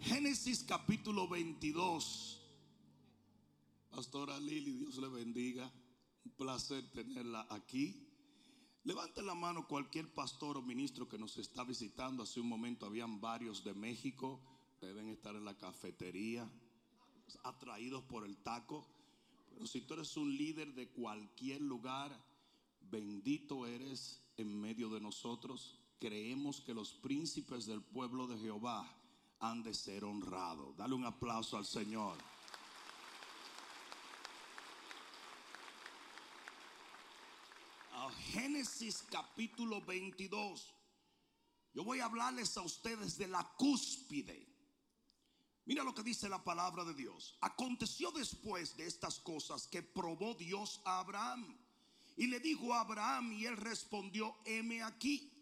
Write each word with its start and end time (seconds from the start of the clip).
Génesis 0.00 0.62
capítulo 0.62 1.26
22. 1.26 2.40
Pastora 3.90 4.38
Lili, 4.38 4.72
Dios 4.72 4.96
le 4.98 5.08
bendiga. 5.08 5.70
Un 6.24 6.32
placer 6.32 6.88
tenerla 6.92 7.46
aquí. 7.50 8.06
Levante 8.84 9.22
la 9.22 9.34
mano 9.34 9.66
cualquier 9.66 10.06
pastor 10.14 10.56
o 10.56 10.62
ministro 10.62 11.08
que 11.08 11.18
nos 11.18 11.36
está 11.36 11.64
visitando. 11.64 12.22
Hace 12.22 12.40
un 12.40 12.48
momento 12.48 12.86
habían 12.86 13.20
varios 13.20 13.64
de 13.64 13.74
México. 13.74 14.40
Deben 14.80 15.08
estar 15.08 15.34
en 15.34 15.44
la 15.44 15.58
cafetería, 15.58 16.48
atraídos 17.42 18.04
por 18.04 18.24
el 18.24 18.36
taco. 18.36 18.86
Pero 19.50 19.66
si 19.66 19.80
tú 19.80 19.94
eres 19.94 20.16
un 20.16 20.34
líder 20.36 20.74
de 20.74 20.88
cualquier 20.90 21.60
lugar, 21.60 22.16
bendito 22.88 23.66
eres 23.66 24.22
en 24.36 24.60
medio 24.60 24.90
de 24.90 25.00
nosotros. 25.00 25.80
Creemos 25.98 26.60
que 26.60 26.72
los 26.72 26.92
príncipes 26.92 27.66
del 27.66 27.82
pueblo 27.82 28.28
de 28.28 28.38
Jehová 28.38 28.97
han 29.40 29.62
de 29.62 29.74
ser 29.74 30.04
honrados. 30.04 30.76
Dale 30.76 30.94
un 30.94 31.04
aplauso 31.04 31.56
al 31.56 31.66
Señor. 31.66 32.16
A 37.92 38.10
Génesis 38.32 39.04
capítulo 39.10 39.80
22. 39.82 40.74
Yo 41.74 41.84
voy 41.84 42.00
a 42.00 42.06
hablarles 42.06 42.56
a 42.56 42.62
ustedes 42.62 43.16
de 43.18 43.28
la 43.28 43.44
cúspide. 43.56 44.48
Mira 45.64 45.84
lo 45.84 45.94
que 45.94 46.02
dice 46.02 46.28
la 46.28 46.42
palabra 46.42 46.84
de 46.84 46.94
Dios. 46.94 47.36
Aconteció 47.42 48.10
después 48.10 48.76
de 48.76 48.86
estas 48.86 49.20
cosas 49.20 49.66
que 49.68 49.82
probó 49.82 50.34
Dios 50.34 50.80
a 50.84 51.00
Abraham. 51.00 51.58
Y 52.16 52.26
le 52.26 52.40
dijo 52.40 52.72
a 52.72 52.80
Abraham 52.80 53.32
y 53.32 53.44
él 53.44 53.56
respondió, 53.56 54.34
heme 54.44 54.82
aquí. 54.82 55.37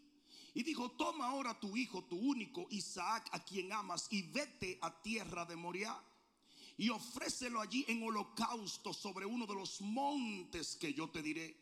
Y 0.57 0.63
dijo, 0.63 0.89
toma 0.89 1.27
ahora 1.27 1.59
tu 1.59 1.77
hijo, 1.77 2.05
tu 2.05 2.15
único, 2.17 2.65
Isaac, 2.71 3.29
a 3.31 3.45
quien 3.45 3.71
amas, 3.71 4.07
y 4.09 4.23
vete 4.23 4.79
a 4.81 5.03
tierra 5.03 5.45
de 5.45 5.55
Moriah. 5.55 6.03
Y 6.77 6.89
ofrécelo 6.89 7.61
allí 7.61 7.85
en 7.87 8.01
holocausto 8.01 8.91
sobre 8.91 9.27
uno 9.27 9.45
de 9.45 9.53
los 9.53 9.81
montes 9.81 10.75
que 10.75 10.95
yo 10.95 11.11
te 11.11 11.21
diré. 11.21 11.55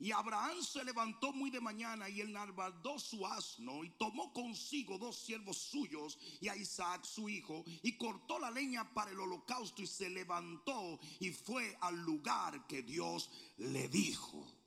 Y 0.00 0.12
Abraham 0.12 0.62
se 0.62 0.82
levantó 0.82 1.34
muy 1.34 1.50
de 1.50 1.60
mañana 1.60 2.08
y 2.08 2.22
enarbaldó 2.22 2.98
su 2.98 3.26
asno 3.26 3.84
y 3.84 3.90
tomó 3.98 4.32
consigo 4.32 4.96
dos 4.96 5.14
siervos 5.18 5.58
suyos 5.58 6.18
y 6.40 6.48
a 6.48 6.56
Isaac 6.56 7.04
su 7.04 7.28
hijo 7.28 7.66
y 7.82 7.98
cortó 7.98 8.38
la 8.38 8.50
leña 8.50 8.94
para 8.94 9.10
el 9.10 9.20
holocausto 9.20 9.82
y 9.82 9.86
se 9.86 10.08
levantó 10.08 10.98
y 11.20 11.32
fue 11.32 11.76
al 11.82 11.98
lugar 12.02 12.66
que 12.66 12.82
Dios 12.82 13.30
le 13.58 13.88
dijo. 13.88 14.61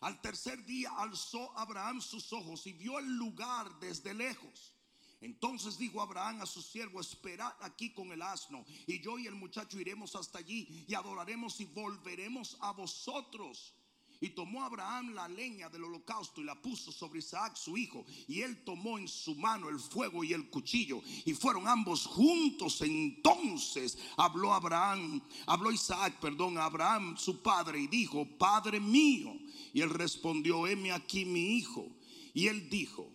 Al 0.00 0.20
tercer 0.20 0.64
día 0.64 0.90
alzó 0.96 1.56
Abraham 1.58 2.00
sus 2.00 2.32
ojos 2.32 2.66
y 2.66 2.72
vio 2.72 2.98
el 2.98 3.16
lugar 3.16 3.78
desde 3.80 4.14
lejos. 4.14 4.72
Entonces 5.20 5.78
dijo 5.78 6.02
Abraham 6.02 6.42
a 6.42 6.46
su 6.46 6.62
siervo, 6.62 7.00
esperad 7.00 7.52
aquí 7.60 7.92
con 7.92 8.12
el 8.12 8.20
asno, 8.20 8.64
y 8.86 9.00
yo 9.00 9.18
y 9.18 9.26
el 9.26 9.34
muchacho 9.34 9.80
iremos 9.80 10.14
hasta 10.14 10.38
allí 10.38 10.84
y 10.86 10.94
adoraremos 10.94 11.60
y 11.60 11.64
volveremos 11.64 12.56
a 12.60 12.72
vosotros. 12.72 13.74
Y 14.20 14.30
tomó 14.30 14.64
Abraham 14.64 15.14
la 15.14 15.28
leña 15.28 15.68
del 15.68 15.84
holocausto 15.84 16.40
y 16.40 16.44
la 16.44 16.60
puso 16.60 16.90
sobre 16.90 17.18
Isaac 17.18 17.56
su 17.56 17.76
hijo. 17.76 18.04
Y 18.28 18.40
él 18.40 18.64
tomó 18.64 18.98
en 18.98 19.08
su 19.08 19.34
mano 19.34 19.68
el 19.68 19.78
fuego 19.78 20.24
y 20.24 20.32
el 20.32 20.48
cuchillo. 20.48 21.02
Y 21.24 21.34
fueron 21.34 21.68
ambos 21.68 22.06
juntos. 22.06 22.80
Entonces 22.80 23.98
habló 24.16 24.54
Abraham, 24.54 25.20
habló 25.46 25.70
Isaac, 25.70 26.18
perdón, 26.20 26.58
a 26.58 26.64
Abraham 26.64 27.16
su 27.18 27.42
padre 27.42 27.80
y 27.80 27.86
dijo, 27.86 28.26
Padre 28.38 28.80
mío. 28.80 29.34
Y 29.72 29.82
él 29.82 29.90
respondió, 29.90 30.66
heme 30.66 30.92
aquí 30.92 31.24
mi 31.24 31.56
hijo. 31.56 31.86
Y 32.32 32.48
él 32.48 32.68
dijo, 32.70 33.10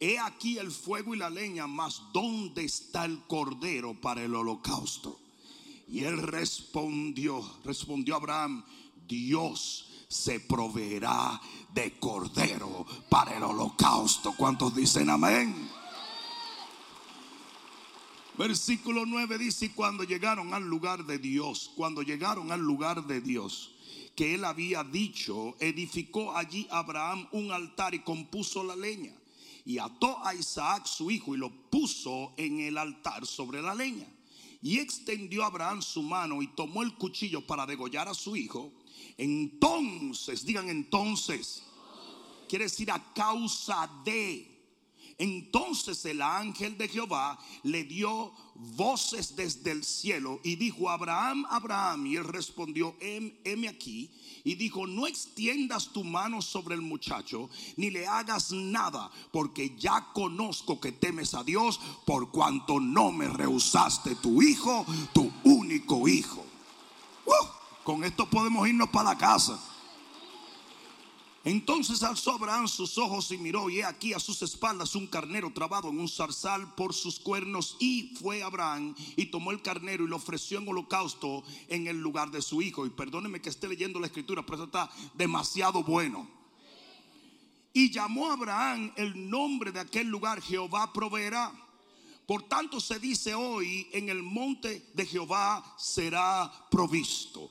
he 0.00 0.18
aquí 0.18 0.58
el 0.58 0.70
fuego 0.70 1.14
y 1.14 1.18
la 1.18 1.30
leña, 1.30 1.66
mas 1.66 2.02
¿dónde 2.12 2.64
está 2.64 3.04
el 3.04 3.20
cordero 3.26 4.00
para 4.00 4.24
el 4.24 4.34
holocausto? 4.34 5.20
Y 5.88 6.04
él 6.04 6.18
respondió, 6.18 7.42
respondió 7.64 8.16
Abraham, 8.16 8.64
Dios 9.06 9.87
se 10.08 10.40
proveerá 10.40 11.38
de 11.72 11.98
cordero 11.98 12.86
para 13.10 13.36
el 13.36 13.42
holocausto. 13.42 14.34
¿Cuántos 14.36 14.74
dicen 14.74 15.10
amén? 15.10 15.70
Versículo 18.38 19.04
9 19.04 19.36
dice, 19.36 19.66
y 19.66 19.68
cuando 19.70 20.04
llegaron 20.04 20.54
al 20.54 20.62
lugar 20.62 21.04
de 21.04 21.18
Dios, 21.18 21.72
cuando 21.76 22.02
llegaron 22.02 22.52
al 22.52 22.60
lugar 22.60 23.06
de 23.06 23.20
Dios, 23.20 23.74
que 24.14 24.34
él 24.34 24.44
había 24.44 24.82
dicho, 24.82 25.56
edificó 25.58 26.36
allí 26.36 26.66
Abraham 26.70 27.28
un 27.32 27.52
altar 27.52 27.94
y 27.94 28.00
compuso 28.00 28.64
la 28.64 28.76
leña. 28.76 29.12
Y 29.64 29.78
ató 29.78 30.24
a 30.24 30.34
Isaac 30.34 30.86
su 30.86 31.10
hijo 31.10 31.34
y 31.34 31.38
lo 31.38 31.50
puso 31.50 32.32
en 32.36 32.60
el 32.60 32.78
altar 32.78 33.26
sobre 33.26 33.60
la 33.60 33.74
leña. 33.74 34.06
Y 34.62 34.78
extendió 34.78 35.44
Abraham 35.44 35.82
su 35.82 36.02
mano 36.02 36.40
y 36.40 36.46
tomó 36.48 36.82
el 36.82 36.94
cuchillo 36.94 37.46
para 37.46 37.66
degollar 37.66 38.08
a 38.08 38.14
su 38.14 38.34
hijo. 38.34 38.72
Entonces, 39.18 40.46
digan 40.46 40.68
entonces, 40.70 41.64
quiere 42.48 42.64
decir 42.64 42.90
a 42.90 43.12
causa 43.12 43.90
de. 44.04 44.54
Entonces 45.20 46.04
el 46.04 46.22
ángel 46.22 46.78
de 46.78 46.86
Jehová 46.86 47.36
le 47.64 47.82
dio 47.82 48.32
voces 48.54 49.34
desde 49.34 49.72
el 49.72 49.82
cielo 49.82 50.40
y 50.44 50.54
dijo, 50.54 50.88
Abraham, 50.88 51.44
Abraham, 51.50 52.06
y 52.06 52.14
él 52.14 52.24
respondió, 52.24 52.94
heme 53.00 53.68
aquí. 53.68 54.12
Y 54.44 54.54
dijo, 54.54 54.86
no 54.86 55.08
extiendas 55.08 55.92
tu 55.92 56.04
mano 56.04 56.40
sobre 56.40 56.76
el 56.76 56.82
muchacho, 56.82 57.50
ni 57.76 57.90
le 57.90 58.06
hagas 58.06 58.52
nada, 58.52 59.10
porque 59.32 59.74
ya 59.76 60.12
conozco 60.14 60.80
que 60.80 60.92
temes 60.92 61.34
a 61.34 61.42
Dios, 61.42 61.80
por 62.06 62.30
cuanto 62.30 62.78
no 62.78 63.10
me 63.10 63.26
rehusaste 63.26 64.14
tu 64.14 64.40
hijo, 64.40 64.86
tu 65.12 65.32
único 65.42 66.06
hijo. 66.06 66.46
¡Uh! 67.26 67.57
Con 67.88 68.04
esto 68.04 68.28
podemos 68.28 68.68
irnos 68.68 68.90
para 68.90 69.14
la 69.14 69.16
casa. 69.16 69.58
Entonces 71.42 72.02
alzó 72.02 72.32
Abraham 72.32 72.68
sus 72.68 72.98
ojos 72.98 73.32
y 73.32 73.38
miró, 73.38 73.70
y 73.70 73.78
he 73.78 73.84
aquí 73.86 74.12
a 74.12 74.20
sus 74.20 74.42
espaldas 74.42 74.94
un 74.94 75.06
carnero 75.06 75.50
trabado 75.54 75.88
en 75.88 75.98
un 75.98 76.06
zarzal 76.06 76.74
por 76.74 76.92
sus 76.92 77.18
cuernos. 77.18 77.78
Y 77.80 78.14
fue 78.20 78.42
Abraham 78.42 78.94
y 79.16 79.24
tomó 79.30 79.52
el 79.52 79.62
carnero 79.62 80.04
y 80.04 80.06
lo 80.06 80.16
ofreció 80.16 80.58
en 80.58 80.68
holocausto 80.68 81.42
en 81.68 81.86
el 81.86 81.98
lugar 81.98 82.30
de 82.30 82.42
su 82.42 82.60
hijo. 82.60 82.84
Y 82.84 82.90
perdóneme 82.90 83.40
que 83.40 83.48
esté 83.48 83.66
leyendo 83.66 83.98
la 83.98 84.08
escritura, 84.08 84.42
pero 84.44 84.64
esto 84.64 84.66
está 84.66 84.94
demasiado 85.14 85.82
bueno. 85.82 86.28
Y 87.72 87.90
llamó 87.90 88.28
a 88.28 88.34
Abraham 88.34 88.92
el 88.96 89.30
nombre 89.30 89.72
de 89.72 89.80
aquel 89.80 90.08
lugar, 90.08 90.42
Jehová 90.42 90.92
proveerá. 90.92 91.54
Por 92.26 92.42
tanto 92.42 92.80
se 92.80 92.98
dice 92.98 93.34
hoy, 93.34 93.88
en 93.92 94.10
el 94.10 94.22
monte 94.22 94.90
de 94.92 95.06
Jehová 95.06 95.74
será 95.78 96.52
provisto. 96.70 97.50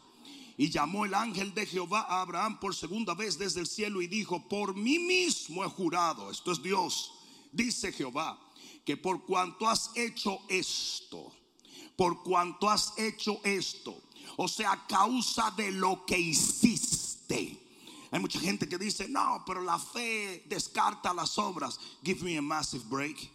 Y 0.58 0.72
llamó 0.72 1.06
el 1.06 1.14
ángel 1.14 1.54
de 1.54 1.68
Jehová 1.68 2.08
a 2.10 2.22
Abraham 2.22 2.60
por 2.60 2.74
segunda 2.74 3.14
vez 3.14 3.38
desde 3.38 3.60
el 3.60 3.68
cielo 3.68 4.02
y 4.02 4.08
dijo, 4.08 4.50
por 4.50 4.76
mí 4.76 4.98
mismo 4.98 5.64
he 5.64 5.70
jurado, 5.70 6.32
esto 6.32 6.52
es 6.52 6.64
Dios, 6.64 7.14
dice 7.52 7.92
Jehová, 7.92 8.40
que 8.84 8.98
por 8.98 9.24
cuanto 9.24 9.70
has 9.70 9.92
hecho 9.96 10.40
esto, 10.50 11.32
por 11.96 12.24
cuanto 12.24 12.70
has 12.70 12.98
hecho 12.98 13.40
esto, 13.44 14.02
o 14.36 14.48
sea, 14.48 14.72
a 14.72 14.88
causa 14.88 15.52
de 15.52 15.72
lo 15.72 16.04
que 16.06 16.18
hiciste. 16.18 17.64
Hay 18.10 18.20
mucha 18.20 18.40
gente 18.40 18.68
que 18.68 18.78
dice, 18.78 19.08
no, 19.08 19.44
pero 19.46 19.62
la 19.62 19.78
fe 19.78 20.44
descarta 20.48 21.14
las 21.14 21.38
obras. 21.38 21.80
Give 22.04 22.24
me 22.24 22.38
a 22.38 22.42
massive 22.42 22.86
break. 22.88 23.30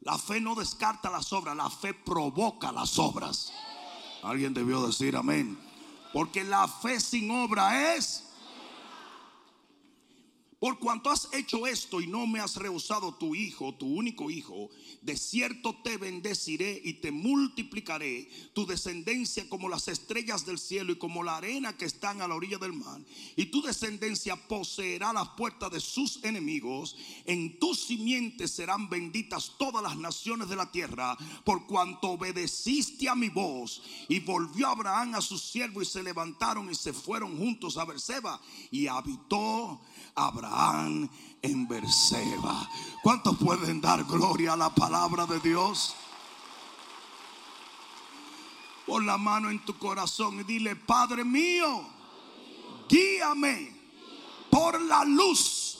La 0.00 0.18
fe 0.18 0.40
no 0.40 0.54
descarta 0.54 1.10
las 1.10 1.32
obras, 1.32 1.56
la 1.56 1.70
fe 1.70 1.94
provoca 1.94 2.72
las 2.72 2.98
obras. 2.98 3.52
Alguien 4.22 4.54
debió 4.54 4.84
decir 4.84 5.14
amén. 5.14 5.58
Porque 6.12 6.44
la 6.44 6.68
fe 6.68 7.00
sin 7.00 7.30
obra 7.30 7.94
es. 7.94 8.24
Por 10.62 10.78
cuanto 10.78 11.10
has 11.10 11.28
hecho 11.32 11.66
esto 11.66 12.00
y 12.00 12.06
no 12.06 12.24
me 12.24 12.38
has 12.38 12.54
rehusado 12.54 13.12
tu 13.16 13.34
hijo, 13.34 13.74
tu 13.74 13.84
único 13.84 14.30
hijo, 14.30 14.70
de 15.00 15.16
cierto 15.16 15.74
te 15.82 15.96
bendeciré 15.96 16.80
y 16.84 16.94
te 17.00 17.10
multiplicaré 17.10 18.30
tu 18.52 18.64
descendencia 18.64 19.48
como 19.48 19.68
las 19.68 19.88
estrellas 19.88 20.46
del 20.46 20.60
cielo 20.60 20.92
y 20.92 20.98
como 20.98 21.24
la 21.24 21.38
arena 21.38 21.76
que 21.76 21.84
están 21.84 22.22
a 22.22 22.28
la 22.28 22.36
orilla 22.36 22.58
del 22.58 22.74
mar. 22.74 23.00
Y 23.34 23.46
tu 23.46 23.60
descendencia 23.60 24.36
poseerá 24.36 25.12
las 25.12 25.30
puertas 25.30 25.72
de 25.72 25.80
sus 25.80 26.22
enemigos. 26.22 26.94
En 27.24 27.58
tu 27.58 27.74
simiente 27.74 28.46
serán 28.46 28.88
benditas 28.88 29.54
todas 29.58 29.82
las 29.82 29.96
naciones 29.96 30.48
de 30.48 30.54
la 30.54 30.70
tierra, 30.70 31.18
por 31.44 31.66
cuanto 31.66 32.10
obedeciste 32.10 33.08
a 33.08 33.16
mi 33.16 33.30
voz. 33.30 33.82
Y 34.08 34.20
volvió 34.20 34.68
Abraham 34.68 35.16
a 35.16 35.22
su 35.22 35.38
siervo 35.38 35.82
y 35.82 35.86
se 35.86 36.04
levantaron 36.04 36.70
y 36.70 36.76
se 36.76 36.92
fueron 36.92 37.36
juntos 37.36 37.76
a 37.78 37.84
Berseba 37.84 38.40
y 38.70 38.86
habitó 38.86 39.80
Abraham 40.14 41.08
en 41.40 41.66
Berseba. 41.66 42.68
¿Cuántos 43.02 43.36
pueden 43.38 43.80
dar 43.80 44.04
gloria 44.04 44.52
a 44.52 44.56
la 44.56 44.70
palabra 44.70 45.26
de 45.26 45.40
Dios? 45.40 45.94
Pon 48.86 49.06
la 49.06 49.16
mano 49.16 49.50
en 49.50 49.64
tu 49.64 49.78
corazón 49.78 50.40
y 50.40 50.44
dile, 50.44 50.76
Padre 50.76 51.24
mío, 51.24 51.84
guíame 52.88 53.74
por 54.50 54.80
la 54.82 55.04
luz 55.04 55.78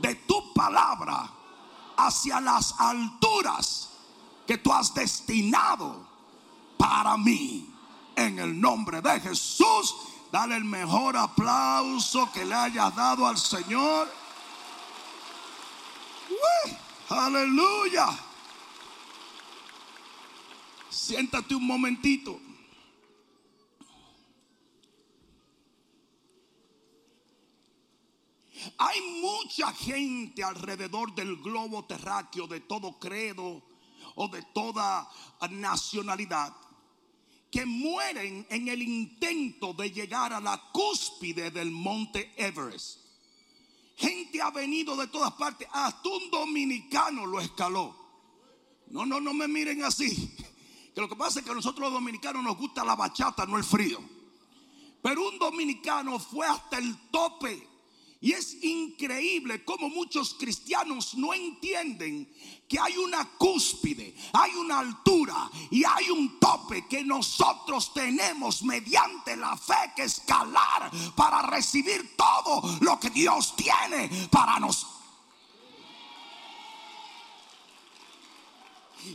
de 0.00 0.14
tu 0.14 0.52
palabra 0.52 1.30
hacia 1.96 2.40
las 2.40 2.74
alturas 2.78 3.90
que 4.46 4.58
tú 4.58 4.72
has 4.72 4.92
destinado 4.94 6.06
para 6.76 7.16
mí. 7.16 7.66
En 8.16 8.38
el 8.38 8.60
nombre 8.60 9.00
de 9.00 9.20
Jesús, 9.20 9.94
dale 10.30 10.56
el 10.56 10.64
mejor 10.64 11.16
aplauso 11.16 12.30
que 12.32 12.44
le 12.44 12.54
hayas 12.54 12.94
dado 12.94 13.26
al 13.26 13.38
Señor. 13.38 14.08
aleluya. 17.08 18.06
Siéntate 20.88 21.54
un 21.54 21.66
momentito. 21.66 22.40
Hay 28.78 29.00
mucha 29.22 29.72
gente 29.72 30.44
alrededor 30.44 31.14
del 31.14 31.36
globo 31.36 31.84
terráqueo 31.86 32.46
de 32.46 32.60
todo 32.60 32.98
credo 32.98 33.62
o 34.14 34.28
de 34.28 34.42
toda 34.54 35.08
nacionalidad 35.50 36.54
que 37.50 37.66
mueren 37.66 38.46
en 38.48 38.68
el 38.68 38.82
intento 38.82 39.72
de 39.72 39.90
llegar 39.90 40.32
a 40.32 40.40
la 40.40 40.70
cúspide 40.72 41.50
del 41.50 41.70
monte 41.70 42.32
Everest. 42.36 42.98
Gente 43.96 44.40
ha 44.40 44.50
venido 44.50 44.96
de 44.96 45.08
todas 45.08 45.32
partes, 45.32 45.68
hasta 45.72 46.08
un 46.08 46.30
dominicano 46.30 47.26
lo 47.26 47.40
escaló. 47.40 47.94
No, 48.88 49.04
no, 49.04 49.20
no 49.20 49.34
me 49.34 49.46
miren 49.46 49.84
así. 49.84 50.36
Que 50.94 51.00
lo 51.00 51.08
que 51.08 51.16
pasa 51.16 51.40
es 51.40 51.44
que 51.44 51.50
a 51.50 51.54
nosotros 51.54 51.80
los 51.80 51.92
dominicanos 51.92 52.42
nos 52.42 52.56
gusta 52.56 52.84
la 52.84 52.96
bachata, 52.96 53.46
no 53.46 53.56
el 53.56 53.64
frío. 53.64 54.00
Pero 55.02 55.28
un 55.28 55.38
dominicano 55.38 56.18
fue 56.18 56.46
hasta 56.46 56.78
el 56.78 56.96
tope 57.10 57.69
y 58.22 58.32
es 58.32 58.62
increíble 58.62 59.64
cómo 59.64 59.88
muchos 59.88 60.34
cristianos 60.34 61.14
no 61.14 61.32
entienden 61.32 62.30
que 62.68 62.78
hay 62.78 62.96
una 62.98 63.24
cúspide, 63.38 64.14
hay 64.34 64.54
una 64.56 64.80
altura 64.80 65.50
y 65.70 65.82
hay 65.84 66.10
un 66.10 66.38
tope 66.38 66.86
que 66.86 67.02
nosotros 67.02 67.94
tenemos 67.94 68.62
mediante 68.62 69.36
la 69.36 69.56
fe 69.56 69.92
que 69.96 70.02
escalar 70.02 70.90
para 71.16 71.42
recibir 71.42 72.14
todo 72.14 72.78
lo 72.82 73.00
que 73.00 73.08
Dios 73.08 73.56
tiene 73.56 74.10
para 74.30 74.60
nosotros. 74.60 74.99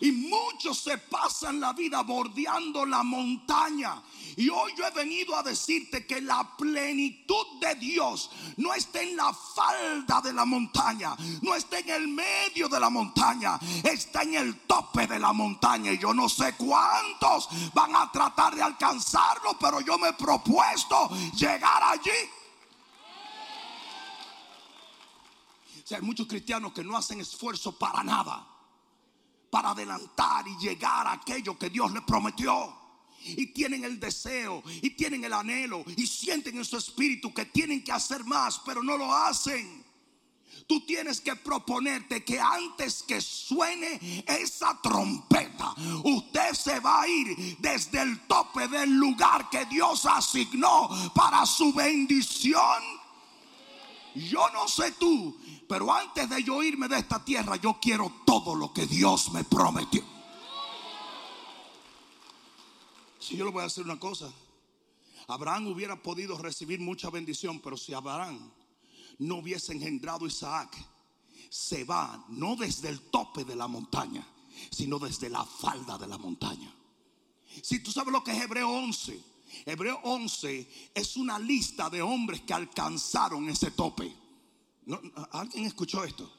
Y 0.01 0.11
muchos 0.11 0.79
se 0.79 0.97
pasan 0.97 1.59
la 1.59 1.73
vida 1.73 2.01
bordeando 2.01 2.85
la 2.85 3.03
montaña. 3.03 4.01
Y 4.37 4.49
hoy 4.49 4.73
yo 4.77 4.85
he 4.85 4.91
venido 4.91 5.35
a 5.35 5.43
decirte 5.43 6.05
que 6.05 6.21
la 6.21 6.55
plenitud 6.57 7.59
de 7.61 7.75
Dios 7.75 8.29
no 8.57 8.73
está 8.73 9.01
en 9.01 9.15
la 9.15 9.33
falda 9.33 10.21
de 10.21 10.33
la 10.33 10.45
montaña, 10.45 11.15
no 11.41 11.55
está 11.55 11.79
en 11.79 11.89
el 11.89 12.07
medio 12.07 12.67
de 12.67 12.79
la 12.79 12.89
montaña, 12.89 13.57
está 13.83 14.23
en 14.23 14.35
el 14.35 14.61
tope 14.61 15.07
de 15.07 15.19
la 15.19 15.31
montaña. 15.31 15.93
Y 15.93 15.99
yo 15.99 16.13
no 16.13 16.27
sé 16.27 16.55
cuántos 16.55 17.47
van 17.73 17.95
a 17.95 18.11
tratar 18.11 18.55
de 18.55 18.63
alcanzarlo, 18.63 19.57
pero 19.59 19.79
yo 19.81 19.97
me 19.97 20.09
he 20.09 20.13
propuesto 20.13 21.09
llegar 21.33 21.81
allí. 21.83 22.11
O 25.83 25.87
sea, 25.87 25.99
hay 25.99 26.03
muchos 26.03 26.27
cristianos 26.27 26.73
que 26.73 26.83
no 26.83 26.97
hacen 26.97 27.21
esfuerzo 27.21 27.77
para 27.77 28.03
nada 28.03 28.54
para 29.49 29.71
adelantar 29.71 30.47
y 30.47 30.57
llegar 30.57 31.07
a 31.07 31.13
aquello 31.13 31.57
que 31.57 31.69
Dios 31.69 31.91
les 31.91 32.03
prometió. 32.03 32.73
Y 33.25 33.47
tienen 33.47 33.83
el 33.83 33.99
deseo 33.99 34.61
y 34.67 34.91
tienen 34.91 35.23
el 35.23 35.33
anhelo 35.33 35.83
y 35.97 36.05
sienten 36.05 36.57
en 36.57 36.65
su 36.65 36.77
espíritu 36.77 37.33
que 37.33 37.45
tienen 37.45 37.83
que 37.83 37.91
hacer 37.91 38.23
más, 38.23 38.61
pero 38.65 38.83
no 38.83 38.97
lo 38.97 39.13
hacen. 39.13 39.83
Tú 40.67 40.81
tienes 40.81 41.21
que 41.21 41.35
proponerte 41.35 42.23
que 42.23 42.39
antes 42.39 43.03
que 43.03 43.21
suene 43.21 44.23
esa 44.25 44.79
trompeta, 44.81 45.75
usted 46.03 46.53
se 46.53 46.79
va 46.79 47.03
a 47.03 47.07
ir 47.07 47.57
desde 47.59 48.01
el 48.01 48.21
tope 48.21 48.67
del 48.67 48.91
lugar 48.91 49.49
que 49.49 49.65
Dios 49.65 50.05
asignó 50.05 50.89
para 51.13 51.45
su 51.45 51.71
bendición. 51.71 53.04
Yo 54.15 54.49
no 54.53 54.67
sé 54.67 54.93
tú, 54.93 55.37
pero 55.67 55.91
antes 55.93 56.29
de 56.29 56.43
yo 56.43 56.63
irme 56.63 56.87
de 56.87 56.99
esta 56.99 57.23
tierra, 57.23 57.57
yo 57.57 57.77
quiero 57.81 58.11
todo 58.25 58.55
lo 58.55 58.71
que 58.71 58.85
Dios 58.85 59.31
me 59.31 59.43
prometió. 59.43 60.03
Si 63.19 63.35
yo 63.35 63.45
le 63.45 63.51
voy 63.51 63.61
a 63.61 63.63
decir 63.65 63.83
una 63.83 63.99
cosa, 63.99 64.31
Abraham 65.27 65.67
hubiera 65.67 66.01
podido 66.01 66.37
recibir 66.37 66.79
mucha 66.79 67.09
bendición, 67.09 67.59
pero 67.59 67.75
si 67.75 67.93
Abraham 67.93 68.51
no 69.19 69.35
hubiese 69.37 69.73
engendrado 69.73 70.25
Isaac, 70.25 70.75
se 71.49 71.83
va 71.83 72.23
no 72.29 72.55
desde 72.55 72.89
el 72.89 73.01
tope 73.09 73.43
de 73.43 73.55
la 73.55 73.67
montaña, 73.67 74.25
sino 74.71 74.99
desde 74.99 75.29
la 75.29 75.43
falda 75.43 75.97
de 75.97 76.07
la 76.07 76.17
montaña. 76.17 76.73
Si 77.61 77.79
tú 77.79 77.91
sabes 77.91 78.11
lo 78.11 78.23
que 78.23 78.31
es 78.31 78.41
Hebreo 78.41 78.69
11, 78.69 79.34
Hebreo 79.65 79.99
11 80.03 80.91
es 80.93 81.17
una 81.17 81.39
lista 81.39 81.89
de 81.89 82.01
hombres 82.01 82.41
que 82.41 82.53
alcanzaron 82.53 83.49
ese 83.49 83.71
tope. 83.71 84.15
¿Alguien 85.31 85.65
escuchó 85.65 86.03
esto? 86.03 86.31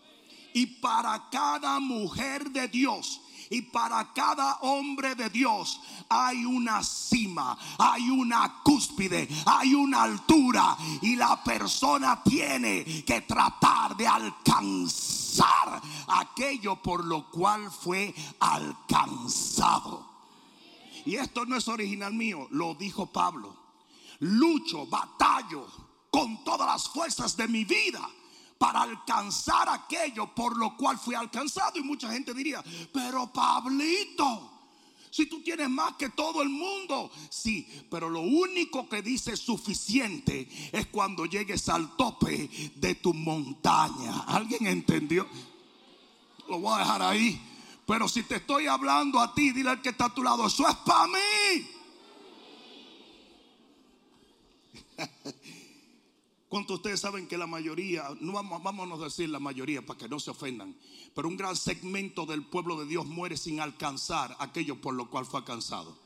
Y 0.55 0.67
para 0.67 1.29
cada 1.31 1.79
mujer 1.81 2.51
de 2.51 2.69
Dios 2.69 3.21
y 3.51 3.63
para 3.63 4.13
cada 4.13 4.57
hombre 4.63 5.15
de 5.15 5.31
Dios 5.31 5.81
hay 6.09 6.45
una 6.45 6.83
cima, 6.83 7.59
hay 7.79 8.09
una 8.11 8.63
cúspide, 8.63 9.29
hay 9.45 9.75
una 9.75 10.03
altura 10.03 10.77
y 11.03 11.17
la 11.17 11.43
persona 11.43 12.23
tiene 12.23 12.85
que 13.05 13.21
tratar 13.23 13.97
de 13.97 14.07
alcanzar 14.07 15.83
aquello 16.09 16.77
por 16.77 17.05
lo 17.05 17.31
cual 17.31 17.71
fue 17.71 18.15
alcanzado. 18.41 20.16
Y 21.07 21.15
esto 21.15 21.47
no 21.47 21.57
es 21.57 21.69
original 21.69 22.13
mío, 22.13 22.49
lo 22.51 22.75
dijo 22.75 23.07
Pablo. 23.07 23.57
Lucho, 24.19 24.87
batallo 24.87 25.67
con 26.11 26.43
todas 26.45 26.67
las 26.67 26.89
fuerzas 26.89 27.37
de 27.37 27.47
mi 27.47 27.65
vida 27.65 28.07
para 28.59 28.83
alcanzar 28.83 29.69
aquello 29.69 30.35
por 30.35 30.57
lo 30.57 30.77
cual 30.77 30.99
fui 30.99 31.15
alcanzado. 31.15 31.79
Y 31.79 31.83
mucha 31.83 32.11
gente 32.11 32.35
diría, 32.35 32.63
pero 32.93 33.33
Pablito, 33.33 34.51
si 35.11 35.27
tú 35.27 35.43
tienes 35.43 35.71
más 35.71 35.95
que 35.97 36.09
todo 36.09 36.43
el 36.43 36.49
mundo, 36.49 37.11
sí, 37.31 37.69
pero 37.89 38.11
lo 38.11 38.23
único 38.23 38.89
que 38.89 39.01
dice 39.01 39.37
suficiente 39.37 40.49
es 40.73 40.87
cuando 40.89 41.25
llegues 41.27 41.69
al 41.69 41.97
tope 41.97 42.51
de 42.75 42.97
tu 42.97 43.15
montaña. 43.15 44.25
¿Alguien 44.27 44.67
entendió? 44.67 45.27
Lo 46.49 46.59
voy 46.59 46.75
a 46.75 46.79
dejar 46.79 47.03
ahí. 47.03 47.56
Pero 47.87 48.09
si 48.09 48.25
te 48.25 48.37
estoy 48.37 48.67
hablando 48.67 49.21
a 49.21 49.33
ti, 49.33 49.53
dile 49.53 49.71
al 49.71 49.81
que 49.81 49.91
está 49.91 50.07
a 50.07 50.15
tu 50.15 50.23
lado, 50.23 50.47
eso 50.47 50.69
es 50.69 50.75
para 50.77 51.07
mí. 51.07 51.71
¿Cuántos 56.49 56.77
ustedes 56.77 57.01
saben 57.01 57.29
que 57.29 57.39
la 57.39 57.47
mayoría, 57.47 58.09
no 58.21 58.33
vamos, 58.33 58.63
vámonos 58.63 59.01
a 59.01 59.05
decir 59.05 59.29
la 59.29 59.39
mayoría 59.39 59.85
para 59.85 59.99
que 59.99 60.09
no 60.09 60.19
se 60.19 60.31
ofendan, 60.31 60.77
pero 61.15 61.29
un 61.29 61.37
gran 61.37 61.55
segmento 61.57 62.27
del 62.27 62.45
pueblo 62.45 62.79
de 62.81 62.87
Dios 62.87 63.07
muere 63.07 63.37
sin 63.37 63.61
alcanzar 63.61 64.37
aquello 64.41 64.81
por 64.81 64.95
lo 64.95 65.09
cual 65.09 65.27
fue 65.27 65.41
alcanzado? 65.41 65.97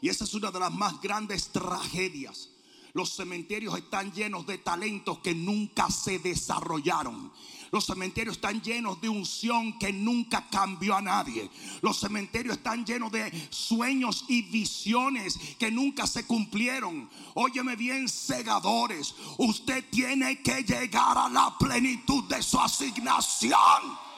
Y 0.00 0.08
esa 0.08 0.24
es 0.24 0.34
una 0.34 0.50
de 0.50 0.60
las 0.60 0.72
más 0.72 1.00
grandes 1.00 1.48
tragedias. 1.48 2.50
Los 2.94 3.14
cementerios 3.14 3.76
están 3.76 4.12
llenos 4.12 4.46
de 4.46 4.58
talentos 4.58 5.18
que 5.18 5.34
nunca 5.34 5.90
se 5.90 6.18
desarrollaron. 6.18 7.32
Los 7.70 7.84
cementerios 7.84 8.36
están 8.36 8.62
llenos 8.62 9.00
de 9.00 9.08
unción 9.08 9.78
que 9.78 9.92
nunca 9.92 10.48
cambió 10.50 10.96
a 10.96 11.02
nadie. 11.02 11.50
Los 11.82 12.00
cementerios 12.00 12.56
están 12.56 12.84
llenos 12.86 13.12
de 13.12 13.30
sueños 13.50 14.24
y 14.28 14.42
visiones 14.42 15.38
que 15.58 15.70
nunca 15.70 16.06
se 16.06 16.26
cumplieron. 16.26 17.10
Óyeme 17.34 17.76
bien, 17.76 18.08
segadores. 18.08 19.14
Usted 19.36 19.84
tiene 19.90 20.40
que 20.42 20.62
llegar 20.62 21.18
a 21.18 21.28
la 21.28 21.56
plenitud 21.58 22.24
de 22.24 22.42
su 22.42 22.58
asignación. 22.58 24.08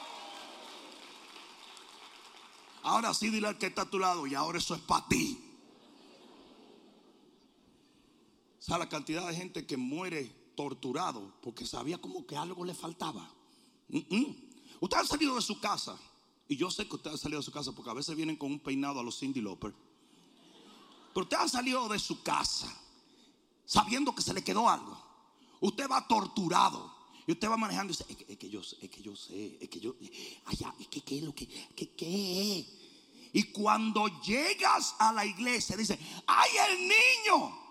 Ahora 2.83 3.13
sí, 3.13 3.29
dile 3.29 3.49
al 3.49 3.57
que 3.57 3.67
está 3.67 3.83
a 3.83 3.89
tu 3.89 3.99
lado, 3.99 4.25
y 4.25 4.33
ahora 4.33 4.57
eso 4.57 4.73
es 4.75 4.81
para 4.81 5.05
ti. 5.07 5.50
¿Sabe 8.61 8.83
la 8.83 8.89
cantidad 8.89 9.27
de 9.27 9.35
gente 9.35 9.65
que 9.65 9.75
muere 9.75 10.31
torturado 10.55 11.33
porque 11.41 11.65
sabía 11.65 11.97
como 11.97 12.27
que 12.27 12.37
algo 12.37 12.63
le 12.63 12.75
faltaba? 12.75 13.27
Usted 14.79 14.97
ha 14.97 15.03
salido 15.03 15.35
de 15.35 15.41
su 15.41 15.59
casa. 15.59 15.97
Y 16.47 16.57
yo 16.57 16.69
sé 16.69 16.87
que 16.87 16.95
usted 16.95 17.09
ha 17.09 17.17
salido 17.17 17.39
de 17.39 17.45
su 17.45 17.51
casa 17.51 17.71
porque 17.71 17.89
a 17.89 17.95
veces 17.95 18.15
vienen 18.15 18.35
con 18.35 18.51
un 18.51 18.59
peinado 18.59 18.99
a 18.99 19.03
los 19.03 19.17
Cindy 19.17 19.41
Lauper. 19.41 19.73
Pero 21.11 21.23
usted 21.23 21.37
ha 21.37 21.47
salido 21.49 21.89
de 21.89 21.97
su 21.97 22.21
casa 22.21 22.71
sabiendo 23.65 24.13
que 24.13 24.21
se 24.21 24.33
le 24.33 24.43
quedó 24.43 24.69
algo. 24.69 24.95
Usted 25.59 25.89
va 25.89 26.07
torturado. 26.07 26.93
Y 27.25 27.31
usted 27.31 27.49
va 27.49 27.57
manejando 27.57 27.93
y 27.93 27.97
dice, 27.97 28.05
es 28.27 28.37
que, 28.37 28.49
yo 28.49 28.61
sé, 28.61 28.77
es 28.79 28.89
que 28.91 29.01
yo 29.01 29.15
sé, 29.15 29.57
es 29.59 29.69
que 29.69 29.79
yo, 29.79 29.95
allá, 30.45 30.73
es 30.79 30.87
qué 30.87 31.17
es 31.17 31.23
lo 31.23 31.33
que, 31.33 31.47
que 31.47 32.65
Y 33.33 33.43
cuando 33.51 34.07
llegas 34.21 34.95
a 34.99 35.11
la 35.13 35.25
iglesia, 35.25 35.75
dice, 35.75 35.97
¡ay, 36.27 36.49
el 36.69 36.79
niño! 36.81 37.61